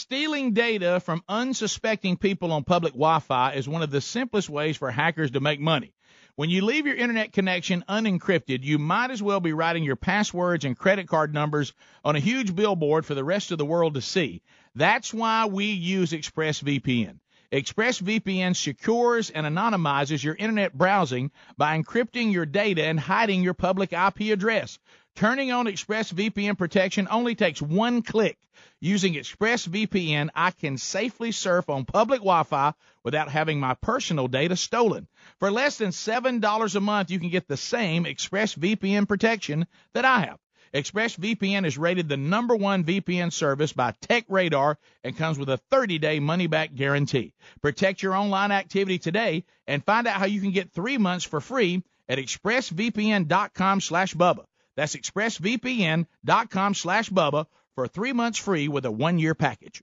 Stealing 0.00 0.52
data 0.52 1.00
from 1.00 1.24
unsuspecting 1.28 2.16
people 2.16 2.52
on 2.52 2.62
public 2.62 2.92
Wi 2.92 3.18
Fi 3.18 3.54
is 3.54 3.68
one 3.68 3.82
of 3.82 3.90
the 3.90 4.00
simplest 4.00 4.48
ways 4.48 4.76
for 4.76 4.92
hackers 4.92 5.32
to 5.32 5.40
make 5.40 5.58
money. 5.58 5.92
When 6.36 6.50
you 6.50 6.64
leave 6.64 6.86
your 6.86 6.94
internet 6.94 7.32
connection 7.32 7.84
unencrypted, 7.88 8.62
you 8.62 8.78
might 8.78 9.10
as 9.10 9.20
well 9.20 9.40
be 9.40 9.52
writing 9.52 9.82
your 9.82 9.96
passwords 9.96 10.64
and 10.64 10.78
credit 10.78 11.08
card 11.08 11.34
numbers 11.34 11.72
on 12.04 12.14
a 12.14 12.20
huge 12.20 12.54
billboard 12.54 13.06
for 13.06 13.16
the 13.16 13.24
rest 13.24 13.50
of 13.50 13.58
the 13.58 13.64
world 13.64 13.94
to 13.94 14.00
see. 14.00 14.40
That's 14.76 15.12
why 15.12 15.46
we 15.46 15.64
use 15.64 16.12
ExpressVPN. 16.12 17.18
ExpressVPN 17.50 18.54
secures 18.54 19.30
and 19.30 19.46
anonymizes 19.46 20.22
your 20.22 20.36
internet 20.36 20.78
browsing 20.78 21.32
by 21.56 21.76
encrypting 21.76 22.32
your 22.32 22.46
data 22.46 22.84
and 22.84 23.00
hiding 23.00 23.42
your 23.42 23.54
public 23.54 23.92
IP 23.92 24.32
address. 24.32 24.78
Turning 25.18 25.50
on 25.50 25.66
ExpressVPN 25.66 26.56
protection 26.56 27.08
only 27.10 27.34
takes 27.34 27.60
one 27.60 28.02
click. 28.02 28.38
Using 28.78 29.14
ExpressVPN, 29.14 30.28
I 30.32 30.52
can 30.52 30.78
safely 30.78 31.32
surf 31.32 31.68
on 31.68 31.86
public 31.86 32.20
Wi 32.20 32.44
Fi 32.44 32.72
without 33.02 33.28
having 33.28 33.58
my 33.58 33.74
personal 33.74 34.28
data 34.28 34.54
stolen. 34.54 35.08
For 35.40 35.50
less 35.50 35.76
than 35.76 35.88
$7 35.88 36.74
a 36.76 36.80
month, 36.80 37.10
you 37.10 37.18
can 37.18 37.30
get 37.30 37.48
the 37.48 37.56
same 37.56 38.04
ExpressVPN 38.04 39.08
protection 39.08 39.66
that 39.92 40.04
I 40.04 40.20
have. 40.20 40.38
ExpressVPN 40.72 41.66
is 41.66 41.76
rated 41.76 42.08
the 42.08 42.16
number 42.16 42.54
one 42.54 42.84
VPN 42.84 43.32
service 43.32 43.72
by 43.72 43.94
TechRadar 44.08 44.76
and 45.02 45.16
comes 45.16 45.36
with 45.36 45.48
a 45.48 45.60
30-day 45.72 46.20
money-back 46.20 46.76
guarantee. 46.76 47.34
Protect 47.60 48.04
your 48.04 48.14
online 48.14 48.52
activity 48.52 49.00
today 49.00 49.44
and 49.66 49.84
find 49.84 50.06
out 50.06 50.20
how 50.20 50.26
you 50.26 50.40
can 50.40 50.52
get 50.52 50.70
three 50.70 50.96
months 50.96 51.24
for 51.24 51.40
free 51.40 51.82
at 52.08 52.18
expressvpn.com 52.18 53.80
slash 53.80 54.14
Bubba. 54.14 54.44
That's 54.78 54.94
expressvpn.com 54.94 56.74
slash 56.74 57.10
Bubba 57.10 57.46
for 57.74 57.88
three 57.88 58.12
months 58.12 58.38
free 58.38 58.68
with 58.68 58.84
a 58.84 58.92
one-year 58.92 59.34
package. 59.34 59.82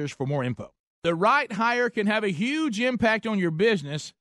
sponsors 0.01 0.15
for 0.15 0.25
more 0.25 0.43
info. 0.43 0.71
The 1.03 1.15
right 1.15 1.51
hire 1.51 1.89
can 1.89 2.07
have 2.07 2.23
a 2.23 2.29
huge 2.31 2.79
impact 2.79 3.25
on 3.25 3.39
your 3.39 3.51
business, 3.51 4.13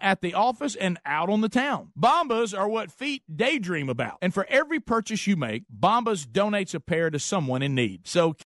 at 0.00 0.20
the 0.20 0.34
office, 0.34 0.74
and 0.74 0.98
out 1.04 1.28
on 1.28 1.40
the 1.40 1.48
town. 1.48 1.92
Bombas 1.98 2.56
are 2.56 2.68
what 2.68 2.90
feet 2.90 3.22
daydream 3.34 3.88
about. 3.88 4.18
And 4.22 4.32
for 4.32 4.46
every 4.48 4.80
purchase 4.80 5.26
you 5.26 5.36
make, 5.36 5.64
Bombas 5.74 6.26
donates 6.26 6.74
a 6.74 6.80
pair 6.80 7.10
to 7.10 7.18
someone 7.18 7.62
in 7.62 7.74
need. 7.74 8.06
So 8.06 8.36